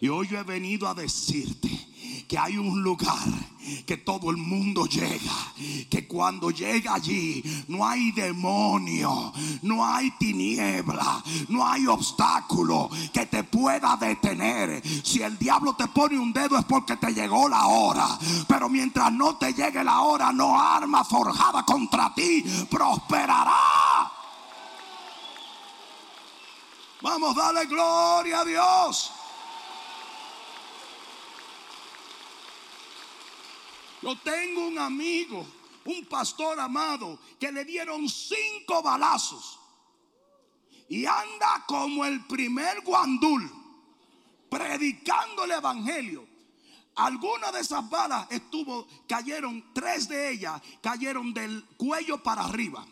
Y 0.02 0.08
hoy 0.08 0.28
yo 0.28 0.39
he 0.39 0.43
venido 0.43 0.88
a 0.88 0.93
decirte 0.93 1.67
que 2.28 2.38
hay 2.38 2.58
un 2.58 2.82
lugar 2.84 3.28
que 3.86 3.98
todo 3.98 4.30
el 4.30 4.38
mundo 4.38 4.86
llega, 4.86 5.54
que 5.89 6.08
cuando 6.08 6.52
llega 6.52 6.93
allí 6.93 7.43
no 7.67 7.86
hay 7.86 8.12
demonio, 8.12 9.34
no 9.63 9.86
hay 9.86 10.12
tiniebla, 10.12 11.24
no 11.50 11.67
hay 11.67 11.88
obstáculo 11.88 12.89
que 13.12 13.26
te 13.26 13.43
pueda 13.43 13.98
detener. 13.98 14.82
Si 15.04 15.22
el 15.22 15.38
diablo 15.38 15.76
te 15.76 15.88
pone 15.88 16.17
un 16.17 16.32
dedo 16.32 16.58
es 16.58 16.65
porque 16.65 16.95
te 16.95 17.12
llegó 17.12 17.50
la 17.50 17.65
hora, 17.67 18.08
pero 18.48 18.69
mientras 18.69 19.12
no 19.12 19.36
te 19.38 19.54
llegue 19.54 19.84
la 19.84 20.02
hora, 20.02 20.32
no 20.32 20.58
arma 20.60 21.04
forjada 21.04 21.65
contra 21.65 22.13
ti 22.13 22.45
prosperará. 22.69 23.88
Vamos, 27.02 27.36
dale 27.36 27.66
gloria 27.66 28.42
a 28.42 28.46
Dios. 28.46 29.12
Yo 34.02 34.18
tengo 34.18 34.68
un 34.68 34.80
amigo, 34.80 35.46
un 35.86 36.06
pastor 36.06 36.60
amado, 36.60 37.20
que 37.40 37.52
le 37.52 37.66
dieron 37.66 38.08
cinco 38.08 38.82
balazos. 38.82 39.60
Y 40.90 41.06
anda 41.06 41.64
como 41.68 42.04
el 42.06 42.26
primer 42.26 42.82
guandul, 42.82 43.50
predicando 44.50 45.44
el 45.46 45.52
evangelio. 45.52 46.28
Algunas 46.96 47.54
de 47.54 47.62
esas 47.62 47.90
balas 47.90 48.28
estuvo, 48.30 48.88
cayeron, 49.08 49.74
tres 49.74 50.10
de 50.10 50.32
ellas 50.32 50.62
cayeron 50.82 51.34
del 51.34 51.64
cuello 51.78 52.22
para 52.22 52.44
arriba. 52.44 52.86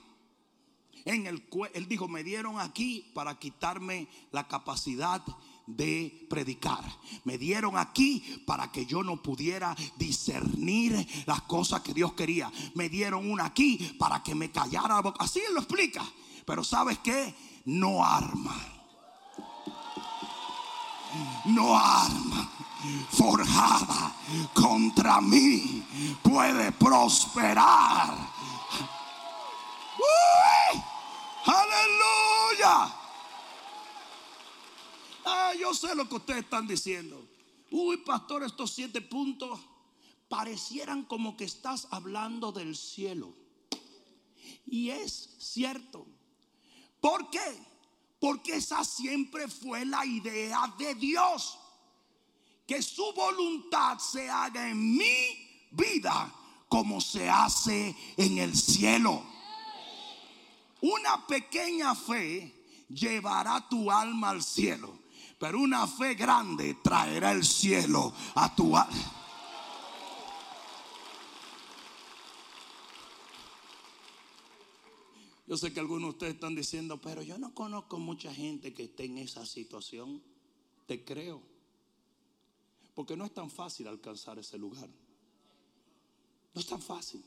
El, 1.07 1.47
él 1.73 1.87
dijo, 1.87 2.07
me 2.07 2.23
dieron 2.23 2.59
aquí 2.59 3.11
para 3.13 3.39
quitarme 3.39 4.07
la 4.31 4.47
capacidad 4.47 5.23
de 5.65 6.27
predicar. 6.29 6.83
Me 7.23 7.37
dieron 7.37 7.77
aquí 7.77 8.43
para 8.45 8.71
que 8.71 8.85
yo 8.85 9.03
no 9.03 9.21
pudiera 9.21 9.75
discernir 9.97 11.07
las 11.25 11.41
cosas 11.43 11.81
que 11.81 11.93
Dios 11.93 12.13
quería. 12.13 12.51
Me 12.75 12.89
dieron 12.89 13.29
una 13.29 13.45
aquí 13.45 13.95
para 13.97 14.21
que 14.23 14.35
me 14.35 14.51
callara 14.51 14.95
la 14.95 15.01
boca. 15.01 15.23
Así 15.23 15.39
él 15.39 15.53
lo 15.53 15.59
explica. 15.61 16.03
Pero 16.45 16.63
¿sabes 16.63 16.99
qué? 16.99 17.33
No 17.65 18.03
arma. 18.03 18.55
No 21.45 21.77
arma 21.77 22.51
forjada 23.11 24.15
contra 24.53 25.21
mí 25.21 25.83
puede 26.21 26.71
prosperar. 26.73 28.37
Aleluya. 31.47 32.93
Ah, 35.23 35.53
yo 35.57 35.73
sé 35.73 35.95
lo 35.95 36.07
que 36.07 36.15
ustedes 36.15 36.43
están 36.43 36.67
diciendo. 36.67 37.25
Uy, 37.71 37.97
pastor, 37.97 38.43
estos 38.43 38.71
siete 38.71 39.01
puntos 39.01 39.59
parecieran 40.27 41.03
como 41.03 41.37
que 41.37 41.45
estás 41.45 41.87
hablando 41.91 42.51
del 42.51 42.75
cielo. 42.75 43.33
Y 44.65 44.89
es 44.89 45.35
cierto. 45.39 46.05
¿Por 46.99 47.29
qué? 47.29 47.65
Porque 48.19 48.55
esa 48.55 48.83
siempre 48.83 49.47
fue 49.47 49.85
la 49.85 50.05
idea 50.05 50.73
de 50.77 50.95
Dios. 50.95 51.57
Que 52.65 52.81
su 52.81 53.13
voluntad 53.13 53.99
se 53.99 54.29
haga 54.29 54.69
en 54.69 54.97
mi 54.97 55.69
vida 55.71 56.33
como 56.67 56.99
se 56.99 57.29
hace 57.29 57.95
en 58.17 58.37
el 58.37 58.53
cielo. 58.53 59.36
Una 60.81 61.25
pequeña 61.25 61.95
fe 61.95 62.53
llevará 62.89 63.67
tu 63.69 63.91
alma 63.91 64.29
al 64.29 64.43
cielo. 64.43 64.99
Pero 65.39 65.59
una 65.59 65.85
fe 65.87 66.15
grande 66.15 66.77
traerá 66.83 67.31
el 67.31 67.45
cielo 67.45 68.13
a 68.35 68.55
tu 68.55 68.75
alma. 68.75 69.13
Yo 75.47 75.55
sé 75.55 75.71
que 75.71 75.79
algunos 75.79 76.09
de 76.09 76.09
ustedes 76.09 76.33
están 76.33 76.55
diciendo, 76.55 76.99
pero 76.99 77.21
yo 77.21 77.37
no 77.37 77.53
conozco 77.53 77.99
mucha 77.99 78.33
gente 78.33 78.73
que 78.73 78.83
esté 78.83 79.05
en 79.05 79.19
esa 79.19 79.45
situación. 79.45 80.21
Te 80.87 81.05
creo. 81.05 81.41
Porque 82.93 83.15
no 83.15 83.25
es 83.25 83.33
tan 83.33 83.49
fácil 83.49 83.87
alcanzar 83.87 84.39
ese 84.39 84.57
lugar. 84.57 84.89
No 86.53 86.59
es 86.59 86.67
tan 86.67 86.81
fácil. 86.81 87.23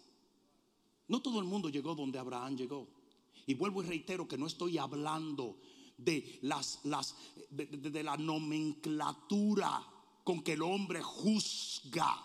No 1.08 1.22
todo 1.22 1.38
el 1.38 1.46
mundo 1.46 1.68
llegó 1.68 1.94
donde 1.94 2.18
Abraham 2.18 2.56
llegó. 2.56 2.99
Y 3.46 3.54
vuelvo 3.54 3.82
y 3.82 3.86
reitero 3.86 4.28
que 4.28 4.38
no 4.38 4.46
estoy 4.46 4.78
hablando 4.78 5.58
de, 5.96 6.38
las, 6.42 6.80
las, 6.84 7.16
de, 7.50 8.02
la 8.02 8.16
nomenclatura 8.16 9.84
con 10.24 10.42
que 10.42 10.52
el 10.52 10.62
hombre 10.62 11.02
juzga 11.02 12.22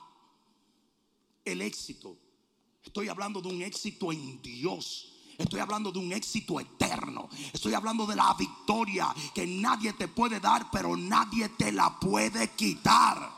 el 1.44 1.62
éxito. 1.62 2.18
Estoy 2.84 3.08
hablando 3.08 3.42
de 3.42 3.50
un 3.50 3.62
éxito 3.62 4.12
en 4.12 4.42
Dios. 4.42 5.12
Estoy 5.38 5.60
hablando 5.60 5.92
de 5.92 6.00
un 6.00 6.14
éxito 6.14 6.60
eterno. 6.60 7.30
Estoy 7.52 7.74
hablando 7.74 8.06
de 8.06 8.16
la 8.16 8.34
victoria 8.38 9.14
que 9.34 9.46
nadie 9.46 9.94
te 9.94 10.08
puede 10.08 10.40
dar, 10.40 10.70
pero 10.72 10.96
nadie 10.96 11.50
te 11.50 11.72
la 11.72 12.00
puede 12.00 12.52
quitar. 12.52 13.32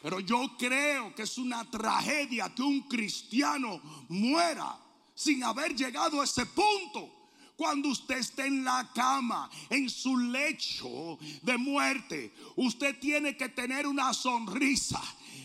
Pero 0.00 0.18
yo 0.20 0.56
creo 0.58 1.14
que 1.14 1.22
es 1.22 1.38
una 1.38 1.68
tragedia 1.70 2.52
que 2.54 2.62
un 2.62 2.88
cristiano 2.88 3.80
muera 4.08 4.76
sin 5.22 5.44
haber 5.44 5.74
llegado 5.74 6.20
a 6.20 6.24
ese 6.24 6.46
punto 6.46 7.22
cuando 7.56 7.90
usted 7.90 8.18
esté 8.18 8.46
en 8.46 8.64
la 8.64 8.90
cama, 8.92 9.48
en 9.70 9.88
su 9.88 10.16
lecho 10.16 11.18
de 11.42 11.56
muerte, 11.58 12.34
usted 12.56 12.98
tiene 12.98 13.36
que 13.36 13.50
tener 13.50 13.86
una 13.86 14.12
sonrisa 14.12 15.00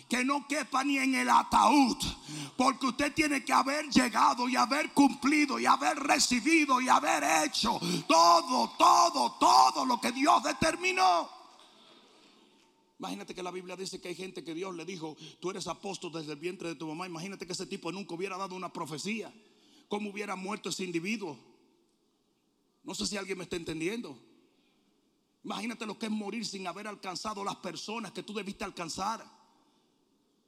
que 0.09 0.23
no 0.23 0.47
quepa 0.47 0.83
ni 0.83 0.97
en 0.97 1.15
el 1.15 1.29
ataúd. 1.29 1.97
Porque 2.55 2.87
usted 2.87 3.13
tiene 3.13 3.43
que 3.43 3.53
haber 3.53 3.89
llegado 3.89 4.49
y 4.49 4.55
haber 4.55 4.93
cumplido 4.93 5.59
y 5.59 5.65
haber 5.65 5.99
recibido 5.99 6.81
y 6.81 6.89
haber 6.89 7.23
hecho 7.45 7.79
todo, 8.07 8.71
todo, 8.77 9.33
todo 9.33 9.85
lo 9.85 9.99
que 9.99 10.11
Dios 10.11 10.41
determinó. 10.43 11.29
Imagínate 12.99 13.35
que 13.35 13.43
la 13.43 13.51
Biblia 13.51 13.75
dice 13.75 14.01
que 14.01 14.07
hay 14.07 14.15
gente 14.15 14.43
que 14.43 14.55
Dios 14.55 14.73
le 14.73 14.85
dijo, 14.85 15.15
tú 15.39 15.51
eres 15.51 15.67
apóstol 15.67 16.11
desde 16.11 16.31
el 16.31 16.39
vientre 16.39 16.69
de 16.69 16.75
tu 16.75 16.87
mamá. 16.87 17.05
Imagínate 17.05 17.45
que 17.45 17.53
ese 17.53 17.67
tipo 17.67 17.91
nunca 17.91 18.15
hubiera 18.15 18.37
dado 18.37 18.55
una 18.55 18.73
profecía. 18.73 19.31
¿Cómo 19.87 20.09
hubiera 20.09 20.35
muerto 20.35 20.69
ese 20.69 20.83
individuo? 20.83 21.37
No 22.83 22.93
sé 22.95 23.05
si 23.07 23.17
alguien 23.17 23.37
me 23.37 23.43
está 23.45 23.55
entendiendo. 23.55 24.17
Imagínate 25.43 25.85
lo 25.85 25.97
que 25.97 26.07
es 26.07 26.11
morir 26.11 26.45
sin 26.45 26.67
haber 26.67 26.87
alcanzado 26.87 27.43
las 27.43 27.55
personas 27.57 28.11
que 28.11 28.23
tú 28.23 28.33
debiste 28.33 28.63
alcanzar. 28.63 29.25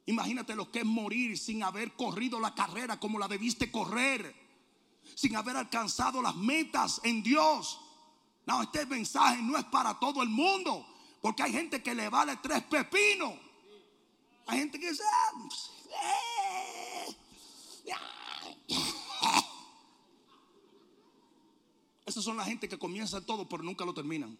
Imagínate 0.06 0.54
lo 0.54 0.70
que 0.70 0.80
es 0.80 0.84
morir 0.84 1.38
sin 1.38 1.62
haber 1.62 1.92
corrido 1.94 2.40
la 2.40 2.54
carrera 2.54 2.98
como 2.98 3.18
la 3.18 3.28
debiste 3.28 3.70
correr. 3.70 4.34
Sin 5.14 5.36
haber 5.36 5.56
alcanzado 5.56 6.20
las 6.20 6.36
metas 6.36 7.00
en 7.04 7.22
Dios. 7.22 7.80
No, 8.46 8.62
este 8.62 8.84
mensaje 8.86 9.42
no 9.42 9.56
es 9.56 9.64
para 9.64 9.98
todo 9.98 10.22
el 10.22 10.28
mundo. 10.28 10.86
Porque 11.20 11.42
hay 11.42 11.52
gente 11.52 11.82
que 11.82 11.94
le 11.94 12.08
vale 12.08 12.36
tres 12.42 12.62
pepinos. 12.64 13.34
Hay 14.46 14.58
gente 14.58 14.80
que 14.80 14.90
dice, 14.90 15.02
ah, 15.06 15.32
pues, 15.38 15.70
eh, 15.86 17.16
Esas 22.10 22.24
son 22.24 22.36
la 22.36 22.44
gente 22.44 22.68
que 22.68 22.76
comienza 22.76 23.24
todo 23.24 23.48
pero 23.48 23.62
nunca 23.62 23.84
lo 23.84 23.94
terminan. 23.94 24.36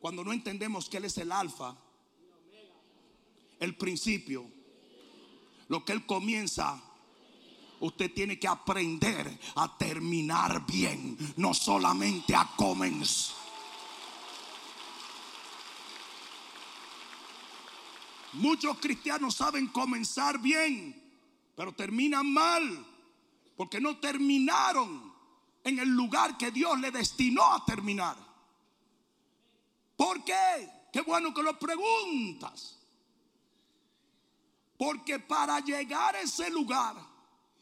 Cuando 0.00 0.24
no 0.24 0.32
entendemos 0.32 0.88
que 0.88 0.96
Él 0.96 1.04
es 1.04 1.18
el 1.18 1.30
alfa, 1.30 1.76
el 3.60 3.76
principio, 3.76 4.50
lo 5.68 5.84
que 5.84 5.92
Él 5.92 6.06
comienza, 6.06 6.82
usted 7.80 8.10
tiene 8.14 8.38
que 8.38 8.48
aprender 8.48 9.38
a 9.54 9.76
terminar 9.76 10.64
bien, 10.66 11.18
no 11.36 11.52
solamente 11.52 12.34
a 12.34 12.50
comenzar. 12.56 13.36
Muchos 18.32 18.78
cristianos 18.78 19.34
saben 19.34 19.66
comenzar 19.66 20.40
bien, 20.40 20.98
pero 21.54 21.74
terminan 21.74 22.32
mal, 22.32 22.86
porque 23.58 23.78
no 23.78 23.98
terminaron 23.98 25.11
en 25.64 25.78
el 25.78 25.88
lugar 25.88 26.36
que 26.36 26.50
Dios 26.50 26.78
le 26.80 26.90
destinó 26.90 27.52
a 27.52 27.64
terminar. 27.64 28.16
¿Por 29.96 30.24
qué? 30.24 30.70
Qué 30.92 31.00
bueno 31.02 31.32
que 31.32 31.42
lo 31.42 31.58
preguntas. 31.58 32.78
Porque 34.76 35.18
para 35.20 35.60
llegar 35.60 36.16
a 36.16 36.20
ese 36.20 36.50
lugar 36.50 36.96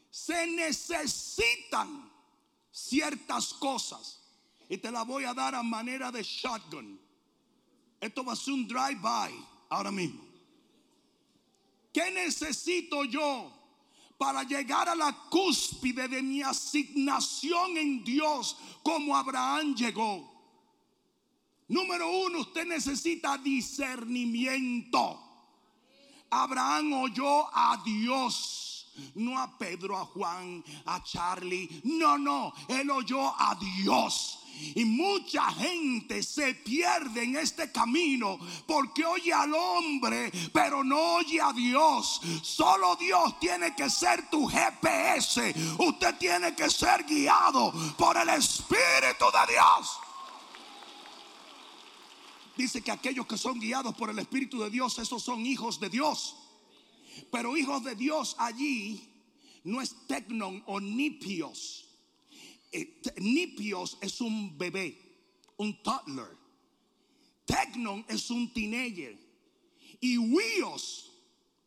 se 0.09 0.47
necesitan 0.47 2.11
ciertas 2.71 3.53
cosas. 3.53 4.19
Y 4.67 4.77
te 4.77 4.91
la 4.91 5.03
voy 5.03 5.25
a 5.25 5.33
dar 5.33 5.53
a 5.53 5.63
manera 5.63 6.11
de 6.11 6.23
shotgun. 6.23 6.99
Esto 7.99 8.23
va 8.23 8.33
a 8.33 8.35
ser 8.35 8.53
un 8.53 8.67
drive-by 8.67 9.33
ahora 9.69 9.91
mismo. 9.91 10.23
¿Qué 11.93 12.09
necesito 12.11 13.03
yo 13.03 13.60
para 14.21 14.43
llegar 14.43 14.87
a 14.87 14.93
la 14.93 15.11
cúspide 15.31 16.07
de 16.07 16.21
mi 16.21 16.43
asignación 16.43 17.75
en 17.75 18.03
Dios 18.03 18.55
como 18.83 19.17
Abraham 19.17 19.73
llegó? 19.73 20.31
Número 21.67 22.07
uno, 22.07 22.41
usted 22.41 22.67
necesita 22.67 23.39
discernimiento. 23.39 25.19
Abraham 26.29 26.93
oyó 26.93 27.49
a 27.51 27.81
Dios, 27.83 28.91
no 29.15 29.39
a 29.39 29.57
Pedro, 29.57 29.97
a 29.97 30.05
Juan, 30.05 30.63
a 30.85 31.03
Charlie. 31.03 31.81
No, 31.83 32.19
no, 32.19 32.53
él 32.67 32.91
oyó 32.91 33.33
a 33.35 33.55
Dios. 33.55 34.40
Y 34.75 34.85
mucha 34.85 35.51
gente 35.51 36.23
se 36.23 36.53
pierde 36.55 37.23
en 37.23 37.37
este 37.37 37.71
camino 37.71 38.39
porque 38.67 39.05
oye 39.05 39.33
al 39.33 39.53
hombre, 39.53 40.31
pero 40.53 40.83
no 40.83 41.15
oye 41.15 41.41
a 41.41 41.51
Dios. 41.53 42.21
Solo 42.41 42.95
Dios 42.95 43.39
tiene 43.39 43.75
que 43.75 43.89
ser 43.89 44.29
tu 44.29 44.47
GPS. 44.47 45.53
Usted 45.79 46.15
tiene 46.17 46.55
que 46.55 46.69
ser 46.69 47.03
guiado 47.03 47.73
por 47.97 48.17
el 48.17 48.29
Espíritu 48.29 49.25
de 49.25 49.53
Dios. 49.53 49.99
Dice 52.55 52.81
que 52.81 52.91
aquellos 52.91 53.25
que 53.25 53.37
son 53.37 53.59
guiados 53.59 53.95
por 53.95 54.09
el 54.09 54.19
Espíritu 54.19 54.61
de 54.61 54.69
Dios, 54.69 54.99
esos 54.99 55.23
son 55.23 55.45
hijos 55.45 55.79
de 55.79 55.89
Dios. 55.89 56.35
Pero 57.31 57.57
hijos 57.57 57.83
de 57.83 57.95
Dios 57.95 58.35
allí 58.37 59.09
no 59.63 59.81
es 59.81 59.95
tecnon 60.07 60.63
o 60.67 60.79
nipios. 60.79 61.80
Eh, 62.71 63.01
nipios 63.17 63.97
es 64.01 64.21
un 64.21 64.57
bebé, 64.57 64.97
un 65.57 65.81
toddler. 65.83 66.37
Tecnon 67.45 68.05
es 68.07 68.29
un 68.29 68.53
teenager. 68.53 69.17
Y 69.99 70.17
huios 70.17 71.11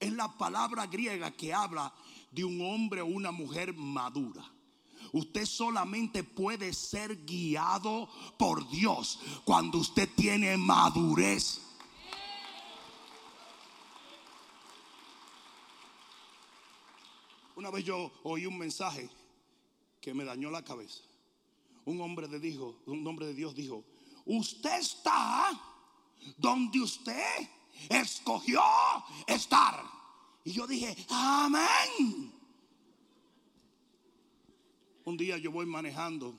es 0.01 0.13
la 0.13 0.37
palabra 0.37 0.87
griega 0.87 1.31
que 1.31 1.53
habla 1.53 1.93
de 2.31 2.45
un 2.45 2.61
hombre 2.63 3.01
o 3.01 3.07
una 3.07 3.31
mujer 3.31 3.75
madura. 3.75 4.51
Usted 5.13 5.47
solamente 5.47 6.25
puede 6.25 6.73
ser 6.73 7.25
guiado 7.25 8.09
por 8.37 8.69
Dios 8.69 9.21
cuando 9.45 9.79
usted 9.79 10.09
tiene 10.17 10.57
madurez. 10.57 11.61
Una 17.55 17.71
vez 17.71 17.85
yo 17.85 18.11
oí 18.25 18.47
un 18.47 18.59
mensaje 18.59 19.09
que 20.05 20.13
me 20.13 20.25
dañó 20.25 20.51
la 20.51 20.63
cabeza. 20.63 21.01
Un 21.87 21.99
hombre 22.03 22.29
de 22.29 22.39
dijo, 22.39 22.83
un 22.85 23.07
hombre 23.07 23.25
de 23.25 23.33
Dios 23.33 23.55
dijo, 23.55 23.87
"Usted 24.27 24.79
está 24.79 25.51
donde 26.37 26.79
usted 26.83 27.49
escogió 27.89 28.61
estar." 29.27 29.83
Y 30.45 30.53
yo 30.53 30.67
dije, 30.67 30.95
"Amén." 31.09 32.31
Un 35.07 35.17
día 35.17 35.39
yo 35.39 35.51
voy 35.51 35.65
manejando 35.65 36.39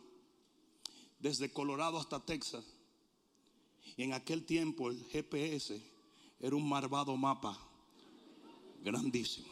desde 1.17 1.51
Colorado 1.51 1.97
hasta 1.97 2.23
Texas. 2.23 2.63
Y 3.97 4.03
en 4.03 4.13
aquel 4.13 4.45
tiempo 4.45 4.91
el 4.91 5.03
GPS 5.05 5.81
era 6.39 6.55
un 6.55 6.69
marvado 6.69 7.17
mapa 7.17 7.57
grandísimo. 8.83 9.47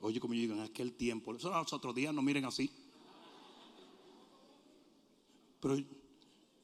Oye, 0.00 0.18
como 0.18 0.32
yo 0.32 0.40
digo, 0.40 0.54
en 0.54 0.60
aquel 0.60 0.94
tiempo. 0.94 1.30
los 1.34 1.44
otros 1.44 1.94
días 1.94 2.14
no 2.14 2.22
miren 2.22 2.46
así. 2.46 2.87
Pero 5.60 5.76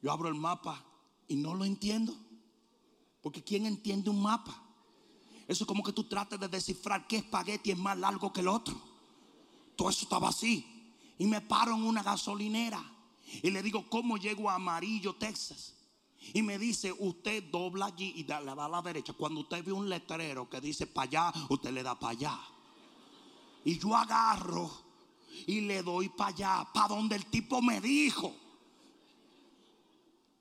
yo 0.01 0.11
abro 0.11 0.29
el 0.29 0.35
mapa 0.35 0.83
y 1.27 1.35
no 1.35 1.53
lo 1.53 1.65
entiendo. 1.65 2.15
Porque 3.21 3.43
¿quién 3.43 3.65
entiende 3.65 4.09
un 4.09 4.21
mapa? 4.21 4.61
Eso 5.47 5.63
es 5.63 5.67
como 5.67 5.83
que 5.83 5.93
tú 5.93 6.03
trates 6.05 6.39
de 6.39 6.47
descifrar 6.47 7.07
qué 7.07 7.17
espagueti 7.17 7.71
es 7.71 7.77
más 7.77 7.97
largo 7.97 8.31
que 8.33 8.41
el 8.41 8.47
otro. 8.47 8.79
Todo 9.75 9.89
eso 9.89 10.03
estaba 10.03 10.29
así 10.29 10.93
y 11.17 11.25
me 11.25 11.41
paro 11.41 11.75
en 11.75 11.83
una 11.83 12.03
gasolinera 12.03 12.83
y 13.41 13.49
le 13.49 13.61
digo, 13.61 13.89
¿cómo 13.89 14.17
llego 14.17 14.49
a 14.49 14.55
Amarillo, 14.55 15.15
Texas? 15.15 15.73
Y 16.33 16.41
me 16.41 16.57
dice, 16.57 16.91
usted 16.91 17.43
dobla 17.51 17.87
allí 17.87 18.13
y 18.15 18.23
le 18.23 18.53
va 18.53 18.65
a 18.65 18.69
la 18.69 18.81
derecha. 18.81 19.13
Cuando 19.13 19.41
usted 19.41 19.63
ve 19.63 19.71
un 19.71 19.89
letrero 19.89 20.49
que 20.49 20.59
dice 20.59 20.87
para 20.87 21.07
allá, 21.07 21.33
usted 21.49 21.71
le 21.71 21.83
da 21.83 21.97
para 21.97 22.11
allá. 22.11 22.39
Y 23.63 23.77
yo 23.77 23.95
agarro 23.95 24.71
y 25.45 25.61
le 25.61 25.83
doy 25.83 26.09
para 26.09 26.29
allá, 26.29 26.67
para 26.73 26.87
donde 26.87 27.15
el 27.15 27.25
tipo 27.27 27.61
me 27.61 27.79
dijo. 27.81 28.35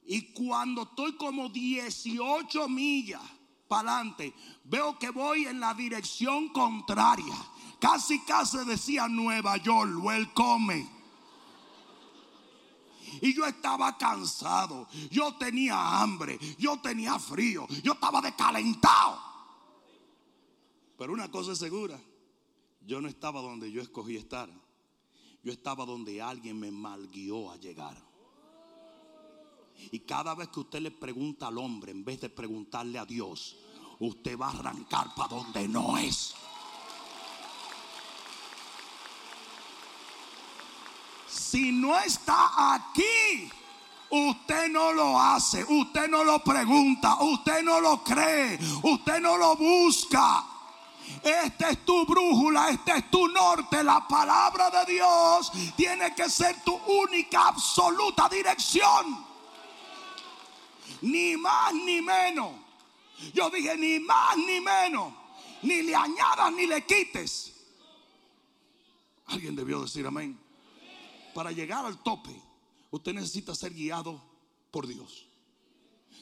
Y 0.07 0.33
cuando 0.33 0.83
estoy 0.83 1.17
como 1.17 1.49
18 1.49 2.69
millas 2.69 3.23
para 3.69 3.97
adelante, 3.97 4.35
veo 4.65 4.99
que 4.99 5.11
voy 5.11 5.47
en 5.47 5.61
la 5.61 5.75
dirección 5.75 6.51
contraria. 6.51 7.35
Casi 7.81 8.21
casi 8.21 8.59
decía 8.65 9.09
Nueva 9.09 9.57
York, 9.57 9.93
welcome. 10.03 10.91
Y 13.21 13.35
yo 13.35 13.47
estaba 13.47 13.97
cansado, 13.97 14.89
yo 15.11 15.35
tenía 15.37 16.01
hambre, 16.01 16.39
yo 16.59 16.79
tenía 16.81 17.19
frío, 17.19 17.67
yo 17.83 17.93
estaba 17.93 18.21
descalentado. 18.21 19.21
Pero 20.99 21.13
una 21.13 21.31
cosa 21.31 21.53
es 21.53 21.59
segura, 21.59 22.01
yo 22.87 23.01
no 23.01 23.09
estaba 23.09 23.41
donde 23.41 23.71
yo 23.71 23.81
escogí 23.81 24.17
estar. 24.17 24.51
Yo 25.43 25.53
estaba 25.53 25.85
donde 25.85 26.23
alguien 26.23 26.59
me 26.59 26.71
malguió 26.71 27.51
a 27.51 27.57
llegar. 27.57 28.14
Y 29.91 30.01
cada 30.01 30.35
vez 30.35 30.49
que 30.49 30.61
usted 30.61 30.81
le 30.81 30.91
pregunta 30.91 31.49
al 31.49 31.59
hombre, 31.59 31.93
en 31.93 32.05
vez 32.05 32.21
de 32.21 32.29
preguntarle 32.29 32.99
a 32.99 33.05
Dios, 33.05 33.57
usted 34.01 34.39
va 34.39 34.49
a 34.49 34.51
arrancar 34.51 35.15
para 35.15 35.29
donde 35.29 35.69
no 35.69 35.97
es. 35.99 36.35
Si 41.29 41.73
no 41.73 41.99
está 41.99 42.75
aquí, 42.75 43.51
usted 44.11 44.69
no 44.71 44.93
lo 44.93 45.21
hace, 45.21 45.65
usted 45.65 46.09
no 46.09 46.25
lo 46.25 46.43
pregunta, 46.43 47.17
usted 47.21 47.63
no 47.63 47.81
lo 47.81 48.03
cree, 48.03 48.59
usted 48.83 49.21
no 49.21 49.37
lo 49.37 49.57
busca. 49.57 50.45
Esta 51.23 51.71
es 51.71 51.85
tu 51.85 52.05
brújula, 52.07 52.71
este 52.71 52.93
es 52.93 53.11
tu 53.11 53.29
norte. 53.29 53.83
La 53.83 54.07
palabra 54.07 54.71
de 54.71 54.93
Dios 54.93 55.53
tiene 55.77 56.15
que 56.15 56.29
ser 56.29 56.63
tu 56.63 56.75
única, 56.75 57.49
absoluta 57.49 58.29
dirección. 58.29 59.24
Ni 61.05 61.37
más 61.37 61.73
ni 61.75 62.01
menos. 62.01 62.53
Yo 63.33 63.51
dije 63.51 63.77
ni 63.77 64.01
más 64.01 64.37
ni 64.37 64.61
menos. 64.61 65.13
Ni 65.63 65.83
le 65.83 65.95
añadas 65.95 66.53
ni 66.53 66.67
le 66.67 66.85
quites. 66.85 67.53
Alguien 69.27 69.57
debió 69.57 69.81
decir 69.81 70.07
amén 70.07 70.45
para 71.35 71.51
llegar 71.53 71.85
al 71.85 72.03
tope, 72.03 72.41
usted 72.91 73.13
necesita 73.13 73.55
ser 73.55 73.75
guiado 73.75 74.23
por 74.71 74.87
Dios. 74.87 75.27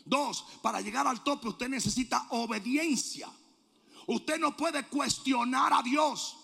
Dos, 0.04 0.44
para 0.62 0.80
llegar 0.80 1.06
al 1.06 1.22
tope 1.22 1.48
usted 1.48 1.68
necesita 1.68 2.26
obediencia. 2.30 3.30
Usted 4.06 4.38
no 4.40 4.56
puede 4.56 4.84
cuestionar 4.88 5.72
a 5.72 5.82
Dios. 5.82 6.36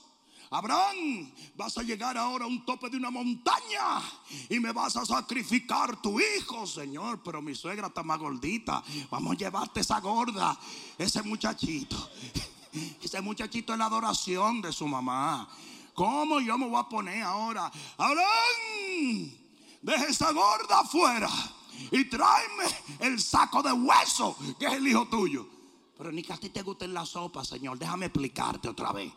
Abraham, 0.50 1.30
vas 1.56 1.76
a 1.76 1.82
llegar 1.82 2.16
ahora 2.16 2.44
a 2.44 2.48
un 2.48 2.64
tope 2.64 2.88
de 2.88 2.96
una 2.96 3.10
montaña 3.10 4.00
y 4.48 4.58
me 4.60 4.72
vas 4.72 4.96
a 4.96 5.04
sacrificar 5.04 6.00
tu 6.00 6.18
hijo, 6.20 6.66
Señor. 6.66 7.22
Pero 7.22 7.42
mi 7.42 7.54
suegra 7.54 7.88
está 7.88 8.02
más 8.02 8.18
gordita. 8.18 8.82
Vamos 9.10 9.34
a 9.34 9.38
llevarte 9.38 9.80
esa 9.80 10.00
gorda, 10.00 10.58
ese 10.96 11.22
muchachito. 11.22 11.96
Ese 13.02 13.22
muchachito 13.22 13.72
es 13.72 13.78
la 13.78 13.86
adoración 13.86 14.60
de 14.60 14.72
su 14.72 14.86
mamá. 14.86 15.48
¿Cómo 15.94 16.38
yo 16.38 16.56
me 16.58 16.68
voy 16.68 16.78
a 16.78 16.88
poner 16.88 17.22
ahora? 17.22 17.72
Abraham, 17.96 19.32
deja 19.80 20.04
esa 20.04 20.32
gorda 20.32 20.80
afuera 20.80 21.30
y 21.90 22.04
tráeme 22.04 22.64
el 23.00 23.20
saco 23.20 23.62
de 23.62 23.72
hueso 23.72 24.36
que 24.58 24.66
es 24.66 24.74
el 24.74 24.86
hijo 24.86 25.08
tuyo. 25.08 25.48
Pero 25.96 26.12
ni 26.12 26.22
que 26.22 26.32
a 26.32 26.36
ti 26.36 26.50
te 26.50 26.62
guste 26.62 26.86
la 26.86 27.04
sopa, 27.04 27.44
Señor. 27.44 27.78
Déjame 27.78 28.06
explicarte 28.06 28.68
otra 28.68 28.92
vez. 28.92 29.12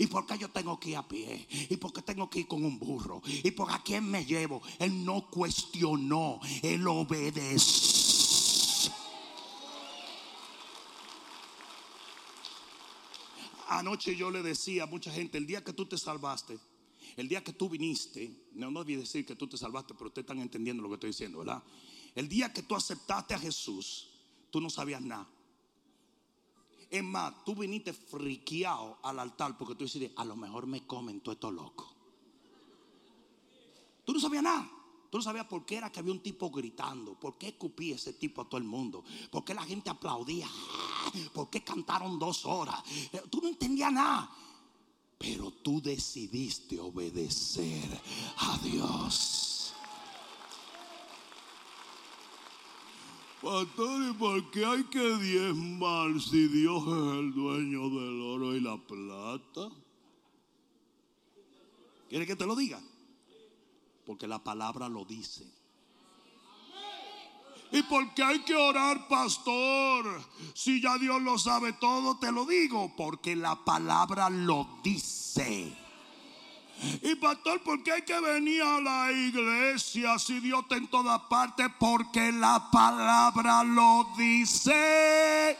¿Y 0.00 0.06
por 0.06 0.24
qué 0.26 0.38
yo 0.38 0.48
tengo 0.48 0.78
que 0.78 0.90
ir 0.90 0.96
a 0.96 1.06
pie? 1.06 1.46
¿Y 1.68 1.76
por 1.76 1.92
qué 1.92 2.02
tengo 2.02 2.30
que 2.30 2.40
ir 2.40 2.46
con 2.46 2.64
un 2.64 2.78
burro? 2.78 3.20
¿Y 3.26 3.50
por 3.50 3.72
a 3.72 3.82
quién 3.82 4.08
me 4.08 4.24
llevo? 4.24 4.62
Él 4.78 5.04
no 5.04 5.28
cuestionó, 5.28 6.40
él 6.62 6.86
obedeció. 6.86 7.98
Anoche 13.68 14.14
yo 14.16 14.30
le 14.30 14.42
decía 14.42 14.84
a 14.84 14.86
mucha 14.86 15.12
gente, 15.12 15.36
el 15.36 15.46
día 15.46 15.64
que 15.64 15.72
tú 15.72 15.84
te 15.84 15.98
salvaste, 15.98 16.58
el 17.16 17.28
día 17.28 17.42
que 17.42 17.52
tú 17.52 17.68
viniste, 17.68 18.30
no, 18.54 18.70
no 18.70 18.84
decir 18.84 19.26
que 19.26 19.34
tú 19.34 19.48
te 19.48 19.58
salvaste, 19.58 19.94
pero 19.94 20.06
ustedes 20.06 20.24
están 20.24 20.38
entendiendo 20.38 20.82
lo 20.82 20.88
que 20.88 20.94
estoy 20.94 21.10
diciendo, 21.10 21.38
¿verdad? 21.38 21.62
El 22.14 22.28
día 22.28 22.52
que 22.52 22.62
tú 22.62 22.76
aceptaste 22.76 23.34
a 23.34 23.38
Jesús, 23.38 24.08
tú 24.50 24.60
no 24.60 24.70
sabías 24.70 25.02
nada. 25.02 25.28
Es 26.90 27.04
más, 27.04 27.44
tú 27.44 27.54
viniste 27.54 27.92
friqueado 27.92 28.98
al 29.02 29.18
altar 29.18 29.56
porque 29.58 29.74
tú 29.74 29.84
dices, 29.84 30.10
a 30.16 30.24
lo 30.24 30.36
mejor 30.36 30.66
me 30.66 30.86
comen 30.86 31.20
todo 31.20 31.32
esto 31.32 31.50
loco. 31.50 31.92
Tú 34.04 34.14
no 34.14 34.20
sabías 34.20 34.42
nada. 34.42 34.70
Tú 35.10 35.16
no 35.18 35.22
sabías 35.22 35.46
por 35.46 35.64
qué 35.64 35.76
era 35.76 35.90
que 35.90 36.00
había 36.00 36.12
un 36.12 36.20
tipo 36.20 36.50
gritando, 36.50 37.14
por 37.14 37.38
qué 37.38 37.48
escupía 37.48 37.94
ese 37.94 38.12
tipo 38.12 38.42
a 38.42 38.44
todo 38.44 38.58
el 38.58 38.64
mundo, 38.64 39.02
por 39.30 39.42
qué 39.42 39.54
la 39.54 39.62
gente 39.62 39.88
aplaudía, 39.88 40.48
por 41.32 41.48
qué 41.48 41.64
cantaron 41.64 42.18
dos 42.18 42.44
horas. 42.44 42.82
Eh, 43.12 43.22
tú 43.30 43.40
no 43.40 43.48
entendías 43.48 43.92
nada. 43.92 44.30
Pero 45.16 45.50
tú 45.50 45.80
decidiste 45.82 46.78
obedecer 46.78 48.00
a 48.36 48.58
Dios. 48.58 49.57
Pastor, 53.42 54.10
¿y 54.10 54.12
por 54.14 54.50
qué 54.50 54.64
hay 54.64 54.82
que 54.84 55.16
diezmar 55.16 56.20
si 56.20 56.48
Dios 56.48 56.82
es 56.82 57.18
el 57.20 57.32
dueño 57.32 57.88
del 57.88 58.20
oro 58.20 58.56
y 58.56 58.60
la 58.60 58.76
plata? 58.76 59.72
¿Quiere 62.08 62.26
que 62.26 62.34
te 62.34 62.46
lo 62.46 62.56
diga? 62.56 62.80
Porque 64.04 64.26
la 64.26 64.42
palabra 64.42 64.88
lo 64.88 65.04
dice. 65.04 65.46
¿Y 67.70 67.82
por 67.82 68.12
qué 68.14 68.24
hay 68.24 68.40
que 68.40 68.56
orar, 68.56 69.06
pastor? 69.08 70.20
Si 70.54 70.80
ya 70.80 70.98
Dios 70.98 71.22
lo 71.22 71.38
sabe 71.38 71.74
todo, 71.74 72.18
te 72.18 72.32
lo 72.32 72.44
digo. 72.44 72.92
Porque 72.96 73.36
la 73.36 73.62
palabra 73.64 74.30
lo 74.30 74.80
dice. 74.82 75.76
Y 77.02 77.14
pastor, 77.16 77.62
¿por 77.62 77.82
qué 77.82 77.92
hay 77.92 78.02
que 78.02 78.18
venir 78.20 78.62
a 78.62 78.80
la 78.80 79.12
iglesia 79.12 80.18
si 80.18 80.40
Dios 80.40 80.62
está 80.62 80.76
en 80.76 80.88
todas 80.88 81.20
partes? 81.22 81.66
Porque 81.78 82.30
la 82.32 82.70
palabra 82.70 83.64
lo 83.64 84.06
dice. 84.16 85.58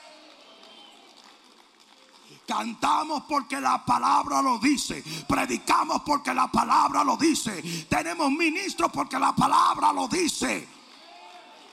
Cantamos 2.46 3.24
porque 3.28 3.60
la 3.60 3.84
palabra 3.84 4.40
lo 4.40 4.58
dice. 4.58 5.04
Predicamos 5.28 6.02
porque 6.02 6.32
la 6.32 6.48
palabra 6.48 7.04
lo 7.04 7.16
dice. 7.16 7.62
Tenemos 7.88 8.30
ministros 8.30 8.90
porque 8.92 9.18
la 9.18 9.34
palabra 9.34 9.92
lo 9.92 10.08
dice. 10.08 10.66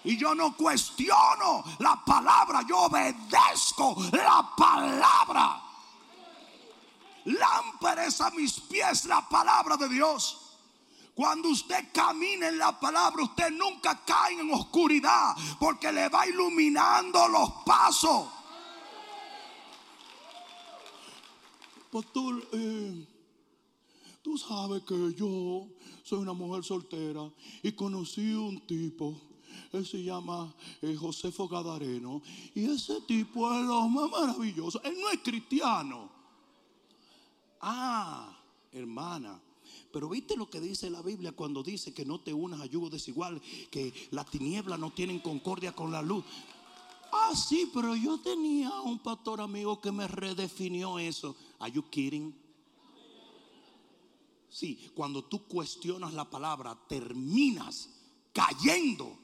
Y 0.04 0.18
yo 0.18 0.36
no 0.36 0.56
cuestiono 0.56 1.64
la 1.80 1.96
palabra, 2.06 2.62
yo 2.68 2.78
obedezco 2.78 3.96
la 4.12 4.50
palabra. 4.56 5.64
Lámparas 7.26 8.21
a 8.21 8.30
mis 8.32 8.59
pies 8.61 9.05
la 9.05 9.28
palabra 9.28 9.78
de 9.78 9.89
Dios. 9.89 10.45
Cuando 11.15 11.49
usted 11.49 11.91
camina 11.93 12.49
en 12.49 12.57
la 12.57 12.78
palabra, 12.78 13.23
usted 13.23 13.49
nunca 13.51 14.03
cae 14.05 14.39
en 14.39 14.53
oscuridad 14.53 15.34
porque 15.59 15.91
le 15.91 16.09
va 16.09 16.28
iluminando 16.28 17.28
los 17.30 17.49
pasos. 17.65 18.28
Pastor, 21.89 22.45
eh, 22.51 23.07
tú 24.21 24.38
sabes 24.38 24.84
que 24.84 25.13
yo 25.13 25.69
soy 26.03 26.19
una 26.19 26.34
mujer 26.34 26.65
soltera 26.65 27.32
y 27.63 27.71
conocí 27.71 28.34
un 28.34 28.67
tipo. 28.67 29.15
Él 29.71 29.86
se 29.86 30.03
llama 30.03 30.53
eh, 30.82 30.95
Josefo 30.95 31.47
Gadareno. 31.47 32.21
Y 32.53 32.65
ese 32.69 32.99
tipo 33.01 33.51
es 33.53 33.65
lo 33.65 33.88
más 33.88 34.11
maravilloso. 34.11 34.82
Él 34.84 34.97
no 34.99 35.09
es 35.09 35.19
cristiano. 35.19 36.14
Ah, 37.68 38.38
hermana. 38.72 39.41
Pero 39.91 40.07
viste 40.07 40.38
lo 40.38 40.47
que 40.47 40.61
dice 40.61 40.88
la 40.91 41.01
Biblia 41.01 41.32
cuando 41.32 41.63
dice 41.63 41.95
que 41.95 42.05
no 42.05 42.20
te 42.20 42.32
unas 42.32 42.61
a 42.61 42.68
yugo 42.68 42.91
desigual, 42.91 43.41
que 43.72 43.91
las 44.11 44.30
tinieblas 44.30 44.78
no 44.78 44.91
tienen 44.91 45.20
concordia 45.20 45.72
con 45.72 45.91
la 45.91 46.03
luz. 46.03 46.24
Ah, 47.11 47.34
sí, 47.36 47.72
pero 47.74 47.95
yo 47.95 48.20
tenía 48.20 48.70
un 48.82 48.99
pastor 48.99 49.41
amigo 49.41 49.82
que 49.82 49.91
me 49.91 50.07
redefinió 50.07 50.99
eso. 50.99 51.36
Are 51.57 51.72
you 51.72 51.89
kidding? 51.89 52.36
Sí, 54.47 54.91
cuando 54.93 55.24
tú 55.24 55.47
cuestionas 55.47 56.13
la 56.13 56.30
palabra, 56.30 56.78
terminas 56.88 57.89
cayendo 58.32 59.18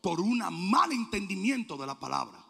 por 0.00 0.20
un 0.20 0.38
mal 0.68 0.90
entendimiento 0.90 1.76
de 1.76 1.86
la 1.86 2.00
palabra. 2.00 2.41